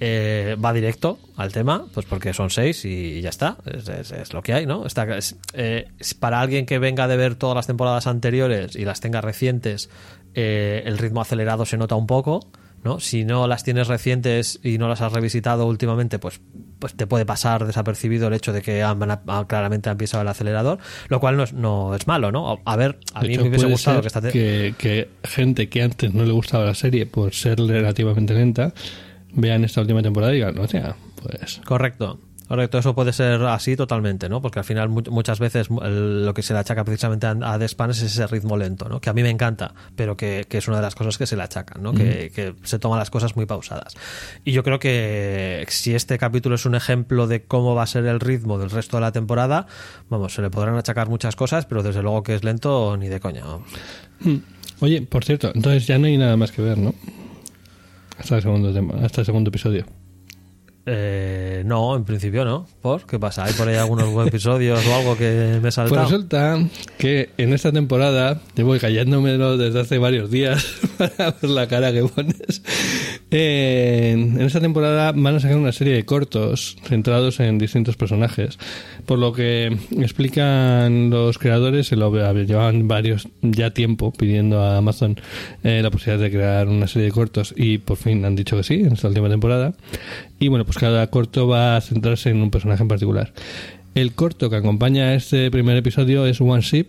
Eh, 0.04 0.56
va 0.62 0.72
directo 0.72 1.20
al 1.36 1.52
tema, 1.52 1.84
pues 1.94 2.06
porque 2.06 2.34
son 2.34 2.50
seis 2.50 2.84
y 2.84 3.20
ya 3.20 3.28
está, 3.28 3.58
es, 3.72 3.88
es- 3.88 4.10
es 4.10 4.32
lo 4.32 4.42
que 4.42 4.52
hay, 4.52 4.66
¿no? 4.66 4.84
Está, 4.84 5.16
es- 5.16 5.36
eh, 5.52 5.86
es 6.00 6.14
para 6.14 6.40
alguien 6.40 6.66
que 6.66 6.80
venga 6.80 7.06
de 7.06 7.16
ver 7.16 7.36
todas 7.36 7.54
las 7.54 7.68
temporadas 7.68 8.08
anteriores 8.08 8.74
y 8.74 8.84
las 8.84 9.00
tenga 9.00 9.20
recientes, 9.20 9.90
eh, 10.34 10.82
el 10.86 10.98
ritmo 10.98 11.20
acelerado 11.20 11.64
se 11.66 11.76
nota 11.76 11.94
un 11.94 12.06
poco, 12.06 12.40
¿no? 12.84 12.98
Si 13.00 13.24
no 13.24 13.46
las 13.46 13.62
tienes 13.64 13.86
recientes 13.86 14.58
y 14.62 14.78
no 14.78 14.88
las 14.88 15.00
has 15.00 15.12
revisitado 15.12 15.66
últimamente, 15.66 16.18
pues, 16.18 16.40
pues 16.80 16.94
te 16.94 17.06
puede 17.06 17.24
pasar 17.24 17.64
desapercibido 17.64 18.26
el 18.26 18.34
hecho 18.34 18.52
de 18.52 18.60
que 18.60 18.82
han- 18.82 19.00
han- 19.08 19.44
claramente 19.46 19.88
ha 19.88 19.94
pisado 19.96 20.22
el 20.22 20.28
acelerador, 20.28 20.78
lo 21.08 21.20
cual 21.20 21.36
no 21.36 21.44
es, 21.44 21.52
no 21.52 21.94
es 21.94 22.06
malo, 22.08 22.32
¿no? 22.32 22.60
A 22.64 22.76
ver, 22.76 22.98
a 23.14 23.20
De 23.20 23.28
mí 23.28 23.34
hecho, 23.34 23.42
me 23.44 23.48
hubiese 23.50 23.66
gustado 23.66 24.00
que 24.00 24.06
esta 24.08 24.20
que, 24.22 24.74
que 24.78 25.08
gente 25.22 25.68
que 25.68 25.82
antes 25.82 26.12
no 26.12 26.24
le 26.24 26.32
gustaba 26.32 26.64
la 26.64 26.74
serie 26.74 27.06
por 27.06 27.32
ser 27.34 27.58
relativamente 27.60 28.34
lenta, 28.34 28.74
vean 29.32 29.64
esta 29.64 29.80
última 29.80 30.02
temporada 30.02 30.32
y 30.32 30.36
digan, 30.36 30.58
o 30.58 30.66
sea, 30.66 30.96
pues... 31.22 31.60
Correcto. 31.64 32.18
Correcto, 32.52 32.76
eso 32.76 32.94
puede 32.94 33.14
ser 33.14 33.40
así 33.44 33.76
totalmente, 33.76 34.28
¿no? 34.28 34.42
Porque 34.42 34.58
al 34.58 34.66
final 34.66 34.90
mu- 34.90 35.00
muchas 35.08 35.38
veces 35.38 35.68
lo 35.70 36.34
que 36.34 36.42
se 36.42 36.52
le 36.52 36.58
achaca 36.58 36.84
precisamente 36.84 37.26
a, 37.26 37.58
The 37.58 37.64
es 37.64 38.02
ese 38.02 38.26
ritmo 38.26 38.58
lento, 38.58 38.90
¿no? 38.90 39.00
Que 39.00 39.08
a 39.08 39.14
mí 39.14 39.22
me 39.22 39.30
encanta, 39.30 39.72
pero 39.96 40.18
que, 40.18 40.44
que 40.46 40.58
es 40.58 40.68
una 40.68 40.76
de 40.76 40.82
las 40.82 40.94
cosas 40.94 41.16
que 41.16 41.26
se 41.26 41.34
le 41.34 41.44
achacan, 41.44 41.82
¿no? 41.82 41.94
Que, 41.94 42.30
que 42.30 42.54
se 42.62 42.78
toman 42.78 42.98
las 42.98 43.08
cosas 43.08 43.36
muy 43.36 43.46
pausadas. 43.46 43.94
Y 44.44 44.52
yo 44.52 44.62
creo 44.64 44.78
que 44.78 45.64
si 45.70 45.94
este 45.94 46.18
capítulo 46.18 46.56
es 46.56 46.66
un 46.66 46.74
ejemplo 46.74 47.26
de 47.26 47.42
cómo 47.42 47.74
va 47.74 47.84
a 47.84 47.86
ser 47.86 48.04
el 48.04 48.20
ritmo 48.20 48.58
del 48.58 48.68
resto 48.68 48.98
de 48.98 49.00
la 49.00 49.12
temporada, 49.12 49.66
vamos, 50.10 50.34
se 50.34 50.42
le 50.42 50.50
podrán 50.50 50.76
achacar 50.76 51.08
muchas 51.08 51.34
cosas, 51.36 51.64
pero 51.64 51.82
desde 51.82 52.02
luego 52.02 52.22
que 52.22 52.34
es 52.34 52.44
lento 52.44 52.98
ni 52.98 53.08
de 53.08 53.18
coña. 53.18 53.44
Mm. 54.20 54.36
Oye, 54.80 55.00
por 55.00 55.24
cierto, 55.24 55.52
entonces 55.54 55.86
ya 55.86 55.96
no 55.98 56.04
hay 56.04 56.18
nada 56.18 56.36
más 56.36 56.52
que 56.52 56.60
ver, 56.60 56.76
¿no? 56.76 56.94
Hasta 58.18 58.36
el 58.36 58.42
segundo, 58.42 58.74
tema, 58.74 58.92
hasta 59.02 59.22
el 59.22 59.24
segundo 59.24 59.48
episodio. 59.48 59.86
Eh, 60.84 61.62
no, 61.64 61.94
en 61.94 62.04
principio 62.04 62.44
no. 62.44 62.66
¿Por? 62.80 63.06
¿Qué 63.06 63.18
pasa? 63.18 63.44
¿Hay 63.44 63.52
por 63.52 63.68
ahí 63.68 63.76
algunos 63.76 64.26
episodios 64.26 64.84
o 64.84 64.94
algo 64.94 65.16
que 65.16 65.58
me 65.62 65.68
he 65.68 65.72
Pues 65.72 65.90
resulta 65.90 66.58
que 66.98 67.30
en 67.38 67.52
esta 67.52 67.70
temporada, 67.70 68.40
llevo 68.56 68.76
callándomelo 68.78 69.56
desde 69.56 69.80
hace 69.80 69.98
varios 69.98 70.30
días 70.30 70.64
para 70.98 71.30
ver 71.40 71.50
la 71.50 71.68
cara 71.68 71.92
que 71.92 72.02
pones. 72.02 72.62
Eh, 73.30 74.10
en 74.12 74.40
esta 74.40 74.60
temporada 74.60 75.12
van 75.12 75.36
a 75.36 75.40
sacar 75.40 75.56
una 75.56 75.72
serie 75.72 75.94
de 75.94 76.04
cortos 76.04 76.76
centrados 76.82 77.38
en 77.38 77.58
distintos 77.58 77.96
personajes. 77.96 78.58
Por 79.06 79.20
lo 79.20 79.32
que 79.32 79.76
explican 79.98 81.10
los 81.10 81.38
creadores, 81.38 81.86
se 81.86 81.96
lo 81.96 82.12
llevaban 82.12 82.88
varios 82.88 83.28
ya 83.40 83.70
tiempo 83.70 84.12
pidiendo 84.12 84.60
a 84.60 84.78
Amazon 84.78 85.16
eh, 85.62 85.80
la 85.82 85.90
posibilidad 85.90 86.22
de 86.24 86.30
crear 86.30 86.68
una 86.68 86.88
serie 86.88 87.06
de 87.06 87.12
cortos 87.12 87.54
y 87.56 87.78
por 87.78 87.96
fin 87.96 88.24
han 88.24 88.34
dicho 88.34 88.56
que 88.56 88.64
sí 88.64 88.74
en 88.74 88.92
esta 88.92 89.08
última 89.08 89.28
temporada. 89.28 89.74
Y 90.42 90.48
bueno, 90.48 90.64
pues 90.64 90.76
cada 90.78 91.06
corto 91.06 91.46
va 91.46 91.76
a 91.76 91.80
centrarse 91.80 92.30
en 92.30 92.42
un 92.42 92.50
personaje 92.50 92.82
en 92.82 92.88
particular. 92.88 93.32
El 93.94 94.12
corto 94.14 94.50
que 94.50 94.56
acompaña 94.56 95.04
a 95.04 95.14
este 95.14 95.50
primer 95.50 95.76
episodio 95.76 96.26
es 96.26 96.40
One 96.40 96.62
Ship 96.62 96.86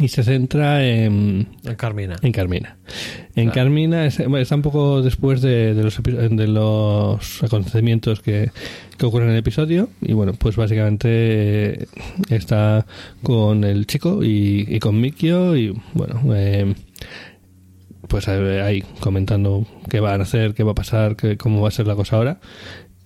y 0.00 0.08
se 0.08 0.24
centra 0.24 0.84
en, 0.84 1.46
En 1.64 1.74
Carmina. 1.76 2.16
en 2.22 2.32
Carmina. 2.32 2.76
En 3.36 3.50
Carmina 3.50 4.06
es- 4.06 4.18
bueno, 4.18 4.38
está 4.38 4.56
un 4.56 4.62
poco 4.62 5.00
después 5.02 5.42
de, 5.42 5.74
de 5.74 5.82
los, 5.84 6.00
de 6.02 6.46
los 6.48 7.42
acontecimientos 7.44 8.20
que, 8.20 8.50
que 8.98 9.06
ocurren 9.06 9.28
en 9.28 9.34
el 9.34 9.40
episodio 9.40 9.88
y 10.00 10.14
bueno, 10.14 10.32
pues 10.32 10.56
básicamente 10.56 11.08
eh, 11.82 11.86
está 12.30 12.84
con 13.22 13.62
el 13.64 13.86
chico 13.86 14.24
y, 14.24 14.64
y 14.68 14.78
con 14.80 15.00
Mikio 15.00 15.56
y 15.56 15.78
bueno, 15.94 16.20
eh, 16.34 16.74
pues 18.12 18.28
eh, 18.28 18.60
ahí 18.60 18.84
comentando 19.00 19.64
qué 19.88 19.98
van 19.98 20.20
a 20.20 20.24
hacer, 20.24 20.52
qué 20.52 20.64
va 20.64 20.72
a 20.72 20.74
pasar, 20.74 21.16
qué, 21.16 21.38
cómo 21.38 21.62
va 21.62 21.68
a 21.68 21.70
ser 21.70 21.86
la 21.86 21.96
cosa 21.96 22.16
ahora. 22.16 22.40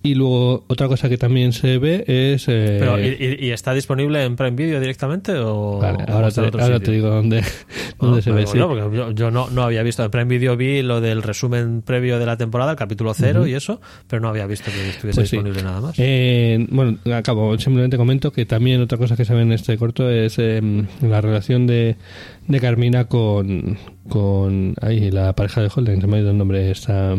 Y 0.03 0.15
luego 0.15 0.63
otra 0.67 0.87
cosa 0.87 1.09
que 1.09 1.17
también 1.17 1.51
se 1.51 1.79
ve 1.79 2.03
es... 2.07 2.47
eh, 2.47 2.77
Pero, 2.79 2.97
¿y, 2.99 3.37
y- 3.47 3.51
está 3.51 3.73
disponible 3.73 4.23
en 4.23 4.35
Prime 4.37 4.51
Video 4.55 4.79
directamente 4.79 5.33
o, 5.35 5.79
vale, 5.79 6.05
ahora, 6.07 6.31
te, 6.31 6.41
ahora 6.41 6.79
te 6.79 6.91
digo 6.91 7.09
dónde, 7.09 7.41
dónde 7.99 8.19
Ah, 8.19 8.21
se 8.21 8.31
ve. 8.31 8.45
sí. 8.47 8.57
bueno, 8.59 8.69
porque 8.69 8.95
yo, 8.95 9.11
yo 9.11 9.31
no, 9.31 9.49
no 9.49 9.63
había 9.63 9.83
visto 9.83 10.03
en 10.05 10.11
Prime 10.11 10.25
Video 10.25 10.55
vi 10.55 10.81
lo 10.81 11.01
del 11.01 11.23
resumen 11.23 11.81
previo 11.81 12.19
de 12.19 12.25
la 12.25 12.37
temporada, 12.37 12.71
el 12.71 12.77
capítulo 12.77 13.13
cero 13.15 13.47
y 13.47 13.53
eso, 13.55 13.81
pero 14.07 14.21
no 14.21 14.29
había 14.29 14.45
visto 14.45 14.71
que 14.71 14.89
estuviese 14.89 15.17
Pues 15.19 15.29
sí. 15.29 15.35
disponible 15.37 15.63
nada 15.63 15.81
más. 15.81 15.95
Eh, 15.97 16.65
bueno, 16.69 16.99
acabo, 17.13 17.57
simplemente 17.57 17.97
comento 17.97 18.31
que 18.31 18.45
también 18.45 18.79
otra 18.81 18.97
cosa 18.97 19.17
que 19.17 19.25
se 19.25 19.33
ve 19.33 19.41
en 19.41 19.51
este 19.51 19.77
corto 19.77 20.09
es 20.09 20.37
eh, 20.39 20.61
la 21.01 21.19
relación 21.21 21.67
de, 21.67 21.97
de 22.47 22.59
Carmina 22.61 23.05
con, 23.05 23.77
con 24.07 24.75
ay, 24.79 25.11
la 25.11 25.33
pareja 25.33 25.61
de 25.61 25.69
Holden, 25.75 25.99
se 25.99 26.07
me 26.07 26.17
ha 26.17 26.19
ido 26.21 26.31
el 26.31 26.37
nombre, 26.37 26.71
esta 26.71 27.15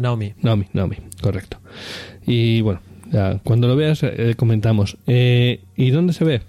Naomi. 0.00 0.34
Naomi, 0.42 0.66
Naomi, 0.72 0.96
correcto. 1.20 1.58
Y 2.26 2.60
bueno, 2.60 2.80
ya, 3.10 3.40
cuando 3.42 3.66
lo 3.66 3.74
veas 3.76 4.02
eh, 4.02 4.34
comentamos. 4.36 4.96
Eh, 5.06 5.60
¿Y 5.76 5.90
dónde 5.90 6.12
se 6.12 6.24
ve? 6.24 6.42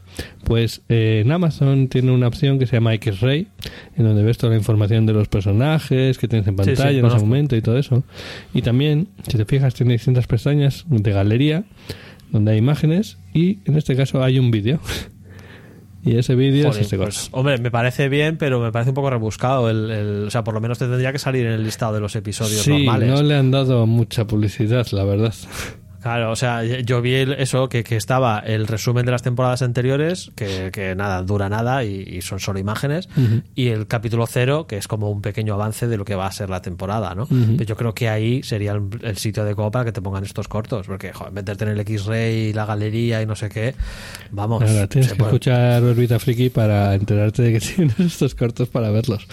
Pues 0.44 0.82
eh, 0.90 1.22
en 1.26 1.32
Amazon 1.32 1.88
tiene 1.88 2.12
una 2.12 2.28
opción 2.28 2.60
que 2.60 2.68
se 2.68 2.76
llama 2.76 2.94
X-Ray, 2.96 3.48
en 3.98 4.04
donde 4.06 4.22
ves 4.24 4.38
toda 4.38 4.52
la 4.52 4.60
información 4.60 5.06
de 5.06 5.14
los 5.14 5.28
personajes 5.28 6.18
que 6.18 6.28
tienes 6.28 6.48
en 6.48 6.56
Sí, 6.58 6.64
sí, 6.64 6.68
pantalla 6.70 6.90
en 6.92 6.96
ese 6.98 7.02
conozco. 7.02 7.26
momento 7.26 7.56
y 7.56 7.62
todo 7.62 7.78
eso. 7.78 8.04
Y 8.54 8.62
también, 8.62 9.08
si 9.28 9.38
te 9.38 9.46
fijas, 9.46 9.74
tiene 9.74 9.94
distintas 9.94 10.28
pestañas 10.28 10.86
de 10.88 11.12
galería, 11.12 11.64
donde 12.32 12.52
hay 12.52 12.58
imágenes, 12.60 13.18
y 13.34 13.58
en 13.66 13.78
este 13.78 13.96
caso 13.96 14.24
hay 14.24 14.38
un 14.38 14.52
vídeo. 14.52 14.80
y 16.04 16.18
ese 16.18 16.36
vídeo 16.36 16.70
es 16.70 16.78
este 16.78 16.98
pues, 16.98 17.30
hombre, 17.32 17.58
me 17.60 17.70
parece 17.72 18.10
bien, 18.10 18.38
pero 18.38 18.60
me 18.60 18.72
parece 18.72 18.90
un 18.92 18.96
poco 18.96 19.10
rebuscado. 19.10 19.70
El, 19.70 19.92
el- 19.92 20.24
o 20.28 20.32
sea, 20.32 20.44
por 20.44 20.54
lo 20.54 20.62
menos 20.62 20.80
te 20.80 20.86
tendría 20.88 21.12
que 21.12 21.20
salir 21.20 21.46
en 21.46 21.54
el 21.54 21.64
listado 21.64 21.94
de 21.94 22.00
los 22.00 22.16
episodios 22.16 22.62
Sí, 22.62 22.72
normales. 22.72 23.10
no 23.10 23.22
le 23.24 23.36
han 23.36 23.52
dado 23.52 23.86
mucha 23.86 24.26
publicidad, 24.26 24.88
la 24.92 25.04
verdad. 25.04 25.34
Claro, 26.02 26.32
o 26.32 26.36
sea, 26.36 26.64
yo 26.64 27.02
vi 27.02 27.14
eso, 27.16 27.70
que, 27.70 27.84
que 27.84 27.96
estaba 27.96 28.40
el 28.40 28.68
resumen 28.68 29.06
de 29.06 29.12
las 29.12 29.22
temporadas 29.22 29.62
anteriores, 29.62 30.32
que, 30.36 30.72
que 30.74 30.96
nada, 30.96 31.22
dura 31.22 31.48
nada 31.48 31.84
y, 31.84 32.02
y 32.02 32.22
son 32.22 32.40
solo 32.40 32.58
imágenes, 32.60 33.08
y 33.56 33.68
el 33.68 33.86
capítulo 33.88 34.26
cero, 34.26 34.66
que 34.68 34.78
es 34.78 34.88
como 34.88 35.12
un 35.12 35.22
pequeño 35.22 35.54
avance 35.54 35.88
de 35.88 35.98
lo 35.98 36.04
que 36.06 36.16
va 36.16 36.26
a 36.26 36.32
ser 36.32 36.50
la 36.50 36.62
temporada, 36.62 37.14
¿no? 37.14 37.28
Pero 37.28 37.64
yo 37.64 37.76
creo 37.78 37.94
que 37.94 38.10
ahí 38.10 38.42
sería 38.42 38.72
el, 38.72 38.82
el 39.04 39.18
sitio 39.18 39.44
adecuado 39.44 39.70
para 39.70 39.86
que 39.86 39.92
te 39.92 40.02
pongan 40.02 40.24
estos 40.24 40.48
cortos, 40.48 40.88
porque 40.88 41.14
joder, 41.14 41.34
meterte 41.34 41.66
en 41.66 41.70
el 41.72 41.80
X-Ray 41.82 42.36
y 42.50 42.54
la 42.54 42.66
galería 42.66 43.22
y 43.22 43.28
no 43.28 43.36
sé 43.36 43.50
qué, 43.50 43.76
vamos. 44.32 44.64
Nada, 44.64 44.88
tienes 44.88 45.12
que 45.12 45.16
puede- 45.18 45.30
escuchar 45.30 45.84
Orbita 45.84 46.18
Friki 46.18 46.50
para 46.50 46.96
enterarte 46.96 47.44
de 47.44 47.54
que 47.54 47.60
tienes 47.76 48.00
estos 48.00 48.34
cortos 48.34 48.70
para 48.70 48.90
verlos. 48.90 49.28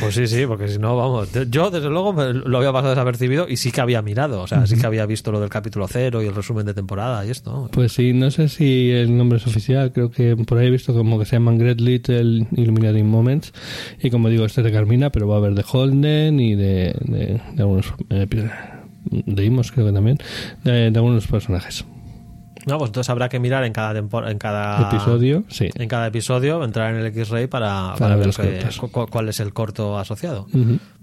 Pues 0.00 0.14
sí, 0.14 0.26
sí, 0.26 0.44
porque 0.46 0.68
si 0.68 0.78
no, 0.78 0.94
vamos. 0.96 1.32
de- 1.32 1.46
Yo, 1.48 1.70
desde 1.70 1.88
luego, 1.88 2.12
me 2.12 2.34
lo 2.34 2.58
había 2.58 2.70
pasado 2.72 2.90
desapercibido 2.90 3.48
y 3.48 3.56
sí 3.56 3.72
que 3.72 3.80
había 3.80 4.02
mirado, 4.02 4.42
o 4.42 4.46
sea, 4.46 4.66
sí 4.66 4.76
que 4.76 4.84
había 4.86 5.06
visto 5.06 5.32
lo 5.32 5.40
del 5.40 5.48
capítulo 5.48 5.88
cero 5.88 6.01
y 6.22 6.26
el 6.26 6.34
resumen 6.34 6.66
de 6.66 6.74
temporada 6.74 7.24
y 7.24 7.30
esto. 7.30 7.68
Pues 7.72 7.92
sí, 7.92 8.12
no 8.12 8.30
sé 8.30 8.48
si 8.48 8.90
el 8.90 9.16
nombre 9.16 9.38
es 9.38 9.46
oficial, 9.46 9.92
creo 9.92 10.10
que 10.10 10.36
por 10.36 10.58
ahí 10.58 10.66
he 10.66 10.70
visto 10.70 10.94
como 10.94 11.18
que 11.18 11.24
se 11.24 11.36
llaman 11.36 11.58
Great 11.58 11.80
Little 11.80 12.46
Illuminating 12.52 13.08
Moments 13.08 13.52
y 14.02 14.10
como 14.10 14.28
digo, 14.28 14.44
este 14.44 14.60
es 14.60 14.64
de 14.64 14.72
Carmina, 14.72 15.10
pero 15.10 15.28
va 15.28 15.36
a 15.36 15.38
haber 15.38 15.54
de 15.54 15.64
Holden 15.70 16.40
y 16.40 16.54
de, 16.54 17.40
algunos 17.58 17.92
eh, 18.10 18.26
de 19.10 19.44
Imos 19.44 19.72
creo 19.72 19.86
que 19.86 19.92
también, 19.92 20.18
de 20.64 20.92
algunos 20.94 21.26
personajes. 21.26 21.84
No, 22.66 22.78
pues 22.78 22.90
entonces 22.90 23.10
habrá 23.10 23.28
que 23.28 23.40
mirar 23.40 23.64
en 23.64 23.72
cada 23.72 23.98
en 23.98 24.38
cada 24.38 24.88
Episodio, 24.88 25.42
sí. 25.48 25.68
En 25.74 25.88
cada 25.88 26.06
episodio 26.06 26.62
entrar 26.62 26.94
en 26.94 27.00
el 27.00 27.06
X-Ray 27.06 27.48
para, 27.48 27.94
Para 27.98 28.14
para 28.14 28.16
ver 28.16 28.30
cu- 28.78 29.06
cuál 29.10 29.28
es 29.28 29.40
el 29.40 29.52
corto 29.52 29.98
asociado. 29.98 30.46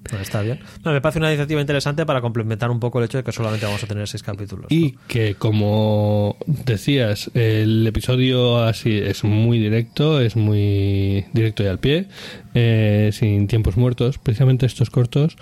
Pues 0.04 0.22
está 0.22 0.42
bien. 0.42 0.60
No, 0.86 0.94
me 0.94 1.02
parece 1.02 1.20
una 1.20 1.28
iniciativa 1.30 1.60
interesante 1.60 2.06
para 2.06 2.22
complementar 2.22 2.72
un 2.72 2.80
poco 2.80 3.00
el 3.00 3.06
hecho 3.06 3.18
de 3.18 3.26
que 3.26 3.34
solamente 3.34 3.66
vamos 3.66 3.84
a 3.84 3.88
tener 3.88 4.08
seis 4.08 4.24
capítulos. 4.24 4.68
Y 4.70 4.92
que, 5.10 5.36
como 5.36 6.38
decías, 6.48 7.30
el 7.34 7.86
episodio 7.86 8.60
así 8.64 8.98
es 8.98 9.26
muy 9.26 9.60
directo, 9.60 10.22
es 10.22 10.38
muy 10.38 11.26
directo 11.34 11.64
y 11.64 11.68
al 11.68 11.80
pie, 11.80 12.08
eh, 12.54 13.10
sin 13.12 13.48
tiempos 13.48 13.76
muertos. 13.76 14.18
Precisamente 14.20 14.66
estos 14.66 14.90
cortos 14.90 15.36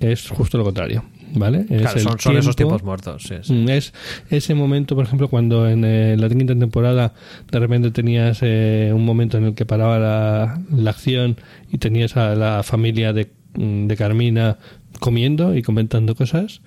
es 0.00 0.28
justo 0.28 0.58
lo 0.58 0.64
contrario, 0.64 1.04
¿vale? 1.34 1.66
Es 1.68 1.80
Claro, 1.82 1.96
el 1.96 2.02
son, 2.02 2.18
son 2.18 2.36
esos 2.36 2.56
tiempo- 2.56 2.76
tiempos 2.76 2.82
muertos. 2.84 3.22
sí, 3.22 3.34
sí. 3.42 3.52
Mm, 3.52 3.68
Es 3.68 3.92
ese 4.30 4.54
momento, 4.54 4.94
por 4.94 5.04
ejemplo, 5.04 5.28
cuando 5.28 5.68
en 5.68 5.84
eh, 5.84 6.16
la 6.18 6.28
quinta 6.28 6.54
temporada 6.58 7.14
de 7.50 7.58
repente 7.58 7.90
tenías 7.90 8.38
eh, 8.42 8.92
un 8.94 9.04
momento 9.04 9.38
en 9.38 9.44
el 9.44 9.54
que 9.54 9.66
paraba 9.66 9.98
la, 9.98 10.60
la 10.74 10.90
acción 10.90 11.36
y 11.70 11.78
tenías 11.78 12.16
a 12.16 12.34
la 12.34 12.62
familia 12.62 13.12
de, 13.12 13.30
de 13.54 13.96
Carmina 13.96 14.58
comiendo 15.00 15.54
y 15.54 15.62
comentando 15.62 16.14
cosas. 16.14 16.60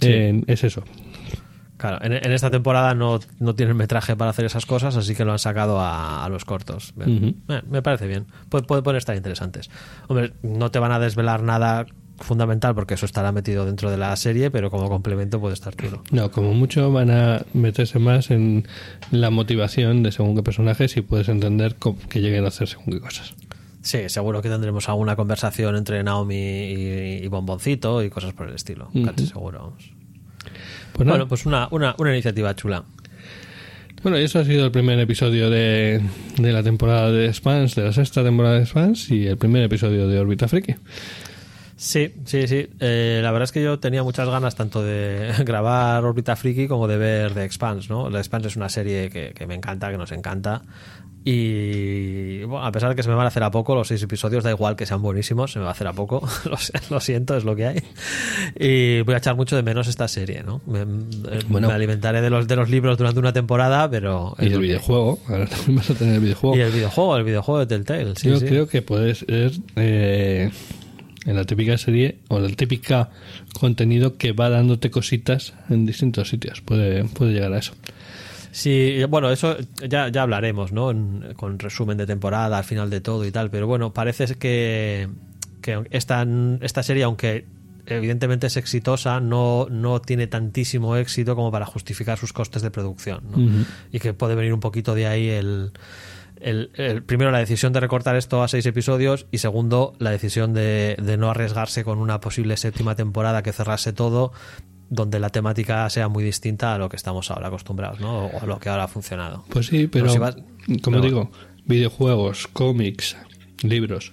Sí. 0.00 0.08
Eh, 0.08 0.42
es 0.46 0.64
eso. 0.64 0.82
Claro, 1.78 1.98
en, 2.02 2.12
en 2.14 2.32
esta 2.32 2.50
temporada 2.50 2.94
no, 2.94 3.20
no 3.38 3.54
tienen 3.54 3.76
metraje 3.76 4.16
para 4.16 4.30
hacer 4.30 4.46
esas 4.46 4.64
cosas, 4.64 4.96
así 4.96 5.14
que 5.14 5.26
lo 5.26 5.32
han 5.32 5.38
sacado 5.38 5.78
a, 5.78 6.24
a 6.24 6.28
los 6.30 6.46
cortos. 6.46 6.94
Me, 6.96 7.04
Ujú. 7.04 7.34
me- 7.48 7.62
me 7.68 7.82
parece 7.82 8.06
bien. 8.06 8.24
Puede, 8.48 8.64
puede- 8.64 8.80
pueden 8.82 8.96
estar 8.96 9.14
interesantes. 9.14 9.68
Hombre, 10.08 10.32
no 10.42 10.70
te 10.70 10.78
van 10.78 10.92
a 10.92 10.98
desvelar 10.98 11.42
nada 11.42 11.84
fundamental 12.18 12.74
porque 12.74 12.94
eso 12.94 13.06
estará 13.06 13.32
metido 13.32 13.66
dentro 13.66 13.90
de 13.90 13.96
la 13.96 14.14
serie, 14.16 14.50
pero 14.50 14.70
como 14.70 14.88
complemento 14.88 15.40
puede 15.40 15.54
estar 15.54 15.74
chulo. 15.74 16.02
No, 16.10 16.30
como 16.30 16.54
mucho 16.54 16.92
van 16.92 17.10
a 17.10 17.42
meterse 17.52 17.98
más 17.98 18.30
en 18.30 18.66
la 19.10 19.30
motivación 19.30 20.02
de 20.02 20.12
según 20.12 20.34
qué 20.34 20.42
personajes 20.42 20.96
y 20.96 21.02
puedes 21.02 21.28
entender 21.28 21.76
que 22.08 22.20
lleguen 22.20 22.44
a 22.44 22.48
hacer 22.48 22.68
según 22.68 22.94
qué 22.94 23.00
cosas. 23.00 23.34
Sí, 23.82 24.08
seguro 24.08 24.42
que 24.42 24.48
tendremos 24.48 24.88
alguna 24.88 25.14
conversación 25.14 25.76
entre 25.76 26.02
Naomi 26.02 26.34
y, 26.34 27.24
y 27.24 27.28
Bomboncito 27.28 28.02
y 28.02 28.10
cosas 28.10 28.32
por 28.32 28.48
el 28.48 28.54
estilo. 28.56 28.88
Casi 29.04 29.28
seguro. 29.28 29.74
Pues. 30.92 31.06
Bueno, 31.06 31.28
pues 31.28 31.46
una, 31.46 31.68
una, 31.70 31.94
una 31.98 32.12
iniciativa 32.12 32.56
chula. 32.56 32.84
Bueno, 34.02 34.18
y 34.18 34.24
eso 34.24 34.38
ha 34.38 34.44
sido 34.44 34.64
el 34.64 34.70
primer 34.72 34.98
episodio 34.98 35.50
de, 35.50 36.00
de 36.38 36.52
la 36.52 36.62
temporada 36.62 37.10
de 37.12 37.32
Spans, 37.32 37.74
de 37.74 37.84
la 37.84 37.92
sexta 37.92 38.22
temporada 38.24 38.58
de 38.58 38.66
Spans 38.66 39.10
y 39.10 39.26
el 39.26 39.36
primer 39.36 39.62
episodio 39.62 40.08
de 40.08 40.18
Orbita 40.18 40.48
Friki. 40.48 40.74
Sí, 41.76 42.14
sí, 42.24 42.48
sí. 42.48 42.68
Eh, 42.80 43.20
la 43.22 43.30
verdad 43.32 43.44
es 43.44 43.52
que 43.52 43.62
yo 43.62 43.78
tenía 43.78 44.02
muchas 44.02 44.28
ganas 44.28 44.56
tanto 44.56 44.82
de 44.82 45.30
grabar 45.44 46.04
Orbita 46.04 46.34
Friki 46.34 46.68
como 46.68 46.88
de 46.88 46.96
ver 46.96 47.32
The 47.34 47.44
Expanse, 47.44 47.88
¿no? 47.90 48.10
The 48.10 48.18
Expanse 48.18 48.48
es 48.48 48.56
una 48.56 48.68
serie 48.68 49.10
que, 49.10 49.32
que 49.34 49.46
me 49.46 49.54
encanta, 49.54 49.90
que 49.90 49.98
nos 49.98 50.10
encanta. 50.12 50.62
Y 51.28 52.44
bueno, 52.44 52.64
a 52.64 52.70
pesar 52.70 52.90
de 52.90 52.94
que 52.94 53.02
se 53.02 53.08
me 53.08 53.16
van 53.16 53.24
a 53.24 53.28
hacer 53.28 53.42
a 53.42 53.50
poco, 53.50 53.74
los 53.74 53.88
seis 53.88 54.00
episodios, 54.00 54.44
da 54.44 54.50
igual 54.52 54.76
que 54.76 54.86
sean 54.86 55.02
buenísimos, 55.02 55.50
se 55.50 55.58
me 55.58 55.64
va 55.64 55.70
a 55.70 55.72
hacer 55.72 55.88
a 55.88 55.92
poco. 55.92 56.26
lo, 56.90 57.00
siento, 57.00 57.36
es 57.36 57.42
lo 57.42 57.56
que 57.56 57.66
hay. 57.66 57.82
Y 58.56 59.00
voy 59.02 59.14
a 59.14 59.18
echar 59.18 59.34
mucho 59.34 59.56
de 59.56 59.64
menos 59.64 59.88
esta 59.88 60.06
serie, 60.06 60.44
¿no? 60.44 60.60
Me, 60.68 60.82
eh, 60.82 61.40
Bueno. 61.48 61.66
me 61.66 61.74
alimentaré 61.74 62.20
de 62.20 62.30
los, 62.30 62.46
de 62.46 62.54
los 62.54 62.70
libros 62.70 62.96
durante 62.96 63.18
una 63.18 63.32
temporada, 63.32 63.90
pero. 63.90 64.36
Y 64.38 64.44
el 64.44 64.52
que 64.52 64.58
videojuego. 64.58 65.18
Ahora 65.28 65.46
también 65.46 65.76
vas 65.78 65.90
a 65.90 65.94
tener 65.94 66.14
el 66.14 66.20
videojuego. 66.20 66.56
Y 66.56 66.60
el 66.60 66.70
videojuego, 66.70 67.16
el 67.16 67.24
videojuego 67.24 67.58
de 67.58 67.66
Telltale. 67.66 68.14
Sí, 68.14 68.28
Yo 68.28 68.38
sí. 68.38 68.46
creo 68.46 68.68
que 68.68 68.82
puede 68.82 69.16
ser 69.16 69.50
eh, 69.74 70.52
en 71.26 71.36
la 71.36 71.44
típica 71.44 71.76
serie 71.76 72.18
o 72.28 72.38
la 72.40 72.48
típica 72.48 73.10
contenido 73.58 74.16
que 74.16 74.32
va 74.32 74.48
dándote 74.48 74.90
cositas 74.90 75.54
en 75.68 75.84
distintos 75.86 76.28
sitios. 76.28 76.60
Puede, 76.62 77.04
puede 77.04 77.32
llegar 77.32 77.52
a 77.52 77.58
eso. 77.58 77.74
Sí, 78.52 79.02
bueno, 79.08 79.30
eso 79.30 79.56
ya, 79.86 80.08
ya 80.08 80.22
hablaremos, 80.22 80.72
¿no? 80.72 80.90
En- 80.90 81.34
con 81.36 81.58
resumen 81.58 81.98
de 81.98 82.06
temporada, 82.06 82.56
al 82.56 82.64
final 82.64 82.88
de 82.88 83.00
todo 83.00 83.26
y 83.26 83.30
tal. 83.30 83.50
Pero 83.50 83.66
bueno, 83.66 83.92
parece 83.92 84.26
que, 84.36 85.08
que 85.60 85.84
esta, 85.90 86.26
esta 86.62 86.82
serie, 86.82 87.02
aunque 87.02 87.44
evidentemente 87.86 88.46
es 88.46 88.56
exitosa, 88.56 89.20
no, 89.20 89.66
no 89.70 90.00
tiene 90.00 90.26
tantísimo 90.26 90.96
éxito 90.96 91.36
como 91.36 91.52
para 91.52 91.66
justificar 91.66 92.18
sus 92.18 92.32
costes 92.32 92.62
de 92.62 92.70
producción. 92.70 93.20
¿no? 93.30 93.64
Y 93.92 94.00
que 94.00 94.14
puede 94.14 94.34
venir 94.34 94.54
un 94.54 94.60
poquito 94.60 94.94
de 94.94 95.06
ahí 95.06 95.28
el, 95.28 95.70
el- 96.40 96.70
el- 96.74 97.02
primero 97.02 97.30
la 97.30 97.38
decisión 97.38 97.72
de 97.72 97.80
recortar 97.80 98.16
esto 98.16 98.42
a 98.42 98.48
seis 98.48 98.66
episodios 98.66 99.26
y 99.30 99.38
segundo 99.38 99.94
la 99.98 100.10
decisión 100.10 100.52
de, 100.54 100.96
de 101.02 101.16
no 101.16 101.30
arriesgarse 101.30 101.84
con 101.84 101.98
una 101.98 102.20
posible 102.20 102.56
séptima 102.56 102.94
temporada 102.94 103.42
que 103.42 103.52
cerrase 103.52 103.92
todo 103.92 104.32
donde 104.88 105.18
la 105.18 105.30
temática 105.30 105.88
sea 105.90 106.08
muy 106.08 106.22
distinta 106.22 106.74
a 106.74 106.78
lo 106.78 106.88
que 106.88 106.96
estamos 106.96 107.30
ahora 107.30 107.48
acostumbrados 107.48 107.98
¿no? 108.00 108.26
o 108.26 108.40
a 108.40 108.46
lo 108.46 108.58
que 108.60 108.68
ahora 108.68 108.84
ha 108.84 108.88
funcionado 108.88 109.44
Pues 109.48 109.66
sí, 109.66 109.86
pero 109.88 110.04
Pero 110.04 110.12
si 110.12 110.18
vas- 110.18 110.36
como 110.82 110.98
pero- 110.98 111.02
digo, 111.02 111.30
videojuegos, 111.64 112.46
cómics, 112.48 113.16
libros 113.62 114.12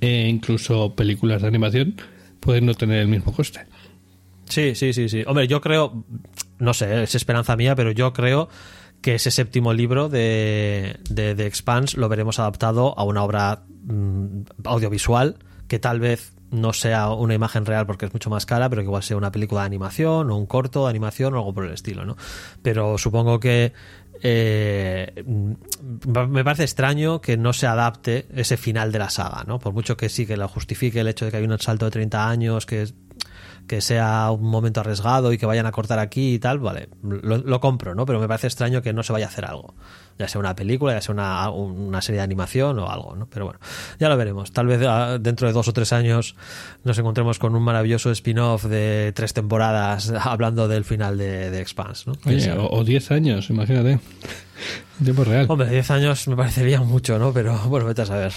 e 0.00 0.28
incluso 0.28 0.94
películas 0.94 1.42
de 1.42 1.48
animación 1.48 1.96
pueden 2.40 2.66
no 2.66 2.74
tener 2.74 3.00
el 3.00 3.08
mismo 3.08 3.32
coste. 3.32 3.66
Sí, 4.48 4.74
sí, 4.76 4.92
sí, 4.92 5.08
sí. 5.08 5.24
Hombre, 5.26 5.48
yo 5.48 5.60
creo, 5.60 6.04
no 6.58 6.72
sé, 6.74 7.02
es 7.02 7.14
esperanza 7.16 7.56
mía, 7.56 7.74
pero 7.74 7.90
yo 7.90 8.12
creo 8.12 8.48
que 9.06 9.14
ese 9.14 9.30
séptimo 9.30 9.72
libro 9.72 10.08
de, 10.08 10.98
de, 11.08 11.36
de 11.36 11.46
Expanse 11.46 11.96
lo 11.96 12.08
veremos 12.08 12.40
adaptado 12.40 12.92
a 12.98 13.04
una 13.04 13.22
obra 13.22 13.62
mm, 13.84 14.40
audiovisual 14.64 15.36
que 15.68 15.78
tal 15.78 16.00
vez 16.00 16.32
no 16.50 16.72
sea 16.72 17.10
una 17.10 17.32
imagen 17.32 17.66
real 17.66 17.86
porque 17.86 18.06
es 18.06 18.12
mucho 18.12 18.30
más 18.30 18.46
cara, 18.46 18.68
pero 18.68 18.82
que 18.82 18.86
igual 18.86 19.04
sea 19.04 19.16
una 19.16 19.30
película 19.30 19.60
de 19.60 19.66
animación 19.66 20.28
o 20.32 20.36
un 20.36 20.46
corto 20.46 20.82
de 20.82 20.90
animación 20.90 21.34
o 21.34 21.36
algo 21.36 21.54
por 21.54 21.66
el 21.66 21.72
estilo, 21.72 22.04
¿no? 22.04 22.16
Pero 22.62 22.98
supongo 22.98 23.38
que 23.38 23.74
eh, 24.24 25.22
mm, 25.24 25.52
me 26.28 26.42
parece 26.42 26.64
extraño 26.64 27.20
que 27.20 27.36
no 27.36 27.52
se 27.52 27.68
adapte 27.68 28.26
ese 28.34 28.56
final 28.56 28.90
de 28.90 28.98
la 28.98 29.10
saga, 29.10 29.44
¿no? 29.46 29.60
Por 29.60 29.72
mucho 29.72 29.96
que 29.96 30.08
sí 30.08 30.26
que 30.26 30.36
lo 30.36 30.48
justifique 30.48 30.98
el 30.98 31.06
hecho 31.06 31.26
de 31.26 31.30
que 31.30 31.36
hay 31.36 31.44
un 31.44 31.56
salto 31.60 31.84
de 31.84 31.92
30 31.92 32.28
años, 32.28 32.66
que 32.66 32.88
que 33.66 33.80
sea 33.80 34.30
un 34.30 34.44
momento 34.48 34.80
arriesgado 34.80 35.32
y 35.32 35.38
que 35.38 35.46
vayan 35.46 35.66
a 35.66 35.72
cortar 35.72 35.98
aquí 35.98 36.34
y 36.34 36.38
tal, 36.38 36.58
vale, 36.58 36.88
lo, 37.02 37.38
lo 37.38 37.60
compro, 37.60 37.94
¿no? 37.94 38.06
Pero 38.06 38.20
me 38.20 38.28
parece 38.28 38.46
extraño 38.46 38.82
que 38.82 38.92
no 38.92 39.02
se 39.02 39.12
vaya 39.12 39.26
a 39.26 39.28
hacer 39.28 39.44
algo. 39.44 39.74
Ya 40.18 40.28
sea 40.28 40.38
una 40.38 40.56
película, 40.56 40.94
ya 40.94 41.02
sea 41.02 41.12
una, 41.12 41.50
una 41.50 42.00
serie 42.00 42.18
de 42.20 42.24
animación 42.24 42.78
o 42.78 42.88
algo, 42.88 43.14
¿no? 43.16 43.26
Pero 43.26 43.44
bueno, 43.44 43.60
ya 43.98 44.08
lo 44.08 44.16
veremos. 44.16 44.50
Tal 44.50 44.66
vez 44.66 44.80
ah, 44.88 45.18
dentro 45.20 45.46
de 45.46 45.52
dos 45.52 45.68
o 45.68 45.72
tres 45.74 45.92
años 45.92 46.36
nos 46.84 46.98
encontremos 46.98 47.38
con 47.38 47.54
un 47.54 47.62
maravilloso 47.62 48.10
spin-off 48.10 48.64
de 48.64 49.12
tres 49.14 49.34
temporadas 49.34 50.10
hablando 50.20 50.68
del 50.68 50.84
final 50.84 51.18
de, 51.18 51.50
de 51.50 51.60
Expanse, 51.60 52.04
¿no? 52.10 52.16
Oye, 52.24 52.50
o, 52.52 52.70
o 52.70 52.84
10 52.84 53.10
años, 53.10 53.50
imagínate. 53.50 53.98
En 54.98 55.04
tiempo 55.04 55.24
real. 55.24 55.46
Hombre, 55.48 55.68
10 55.68 55.90
años 55.90 56.26
me 56.28 56.36
parecería 56.36 56.80
mucho, 56.80 57.18
¿no? 57.18 57.32
Pero 57.34 57.58
bueno, 57.68 57.84
vete 57.86 58.02
a 58.02 58.06
saber. 58.06 58.32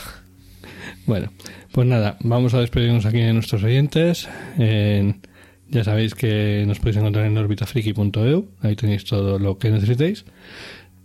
Bueno, 1.10 1.32
pues 1.72 1.88
nada, 1.88 2.18
vamos 2.22 2.54
a 2.54 2.60
despedirnos 2.60 3.04
aquí 3.08 3.18
de 3.18 3.34
nuestros 3.34 3.64
oyentes. 3.64 4.30
En- 4.60 5.22
ya 5.68 5.84
sabéis 5.84 6.14
que 6.14 6.64
nos 6.68 6.78
podéis 6.78 6.98
encontrar 6.98 7.26
en 7.26 7.36
orbitafriki.eu, 7.36 8.46
ahí 8.62 8.76
tenéis 8.76 9.06
todo 9.06 9.40
lo 9.40 9.58
que 9.58 9.72
necesitéis. 9.72 10.24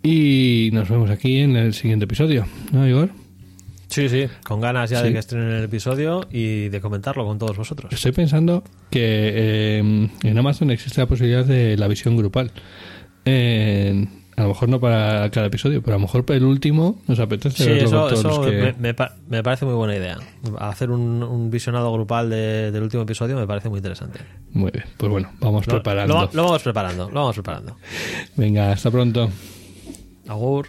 Y 0.03 0.69
nos 0.75 0.91
vemos 0.91 1.09
aquí 1.09 1.39
en 1.39 1.57
el 1.57 1.73
siguiente 1.73 2.05
episodio, 2.05 2.47
¿no, 2.71 2.87
Igor? 2.87 3.09
Sí, 3.89 4.11
sí, 4.11 4.27
con 4.47 4.61
ganas 4.61 4.91
ya 4.91 4.99
Sí. 5.01 5.07
de 5.07 5.13
que 5.15 5.19
estrenen 5.21 5.53
el 5.53 5.65
episodio 5.65 6.27
y 6.31 6.69
de 6.69 6.81
comentarlo 6.83 7.25
con 7.25 7.39
todos 7.39 7.57
vosotros. 7.57 7.91
Estoy 7.91 8.13
pensando 8.13 8.63
que 8.91 9.01
eh, 9.03 9.79
en 10.23 10.39
Amazon 10.39 10.71
existe 10.71 11.01
la 11.01 11.07
posibilidad 11.07 11.47
de 11.47 11.79
la 11.79 11.89
visión 11.89 12.15
grupal. 12.17 12.51
En- 13.25 14.24
a 14.37 14.43
lo 14.43 14.49
mejor 14.49 14.69
no 14.69 14.81
para 14.81 15.31
cada 15.31 15.47
episodio, 15.47 15.81
pero 15.83 15.95
a 15.97 15.99
lo 15.99 16.03
mejor 16.03 16.25
para 16.25 16.37
el 16.39 16.45
último 16.45 17.01
nos 17.07 17.19
apetece 17.21 17.63
Sí, 17.65 17.69
verlo 17.71 17.85
eso, 17.87 18.01
con 18.01 18.09
todos 18.09 18.19
eso 18.21 18.29
los 18.29 18.47
que... 18.51 18.57
me, 18.57 18.73
me 18.75 18.95
pa- 18.95 19.15
me 19.29 19.43
parece 19.43 19.65
muy 19.65 19.75
buena 19.75 19.95
idea. 19.97 20.19
Hacer 20.59 20.91
un, 20.91 21.23
un 21.23 21.51
visionado 21.51 21.93
grupal 21.93 22.31
de- 22.31 22.71
del 22.73 22.83
último 22.83 23.03
episodio 23.05 23.37
me 23.37 23.47
parece 23.47 23.69
muy 23.69 23.79
interesante. 23.79 24.21
Muy 24.53 24.71
bien, 24.71 24.85
pues 24.97 25.11
bueno, 25.11 25.31
vamos 25.41 25.67
Lo, 25.67 25.75
preparando. 25.75 26.15
lo- 26.15 26.31
lo 26.33 26.43
vamos 26.45 26.63
preparando, 26.63 27.09
lo 27.11 27.21
vamos 27.21 27.35
preparando. 27.37 27.77
Venga, 28.37 28.73
hasta 28.73 28.91
pronto. 28.91 29.31
Agur. 30.29 30.69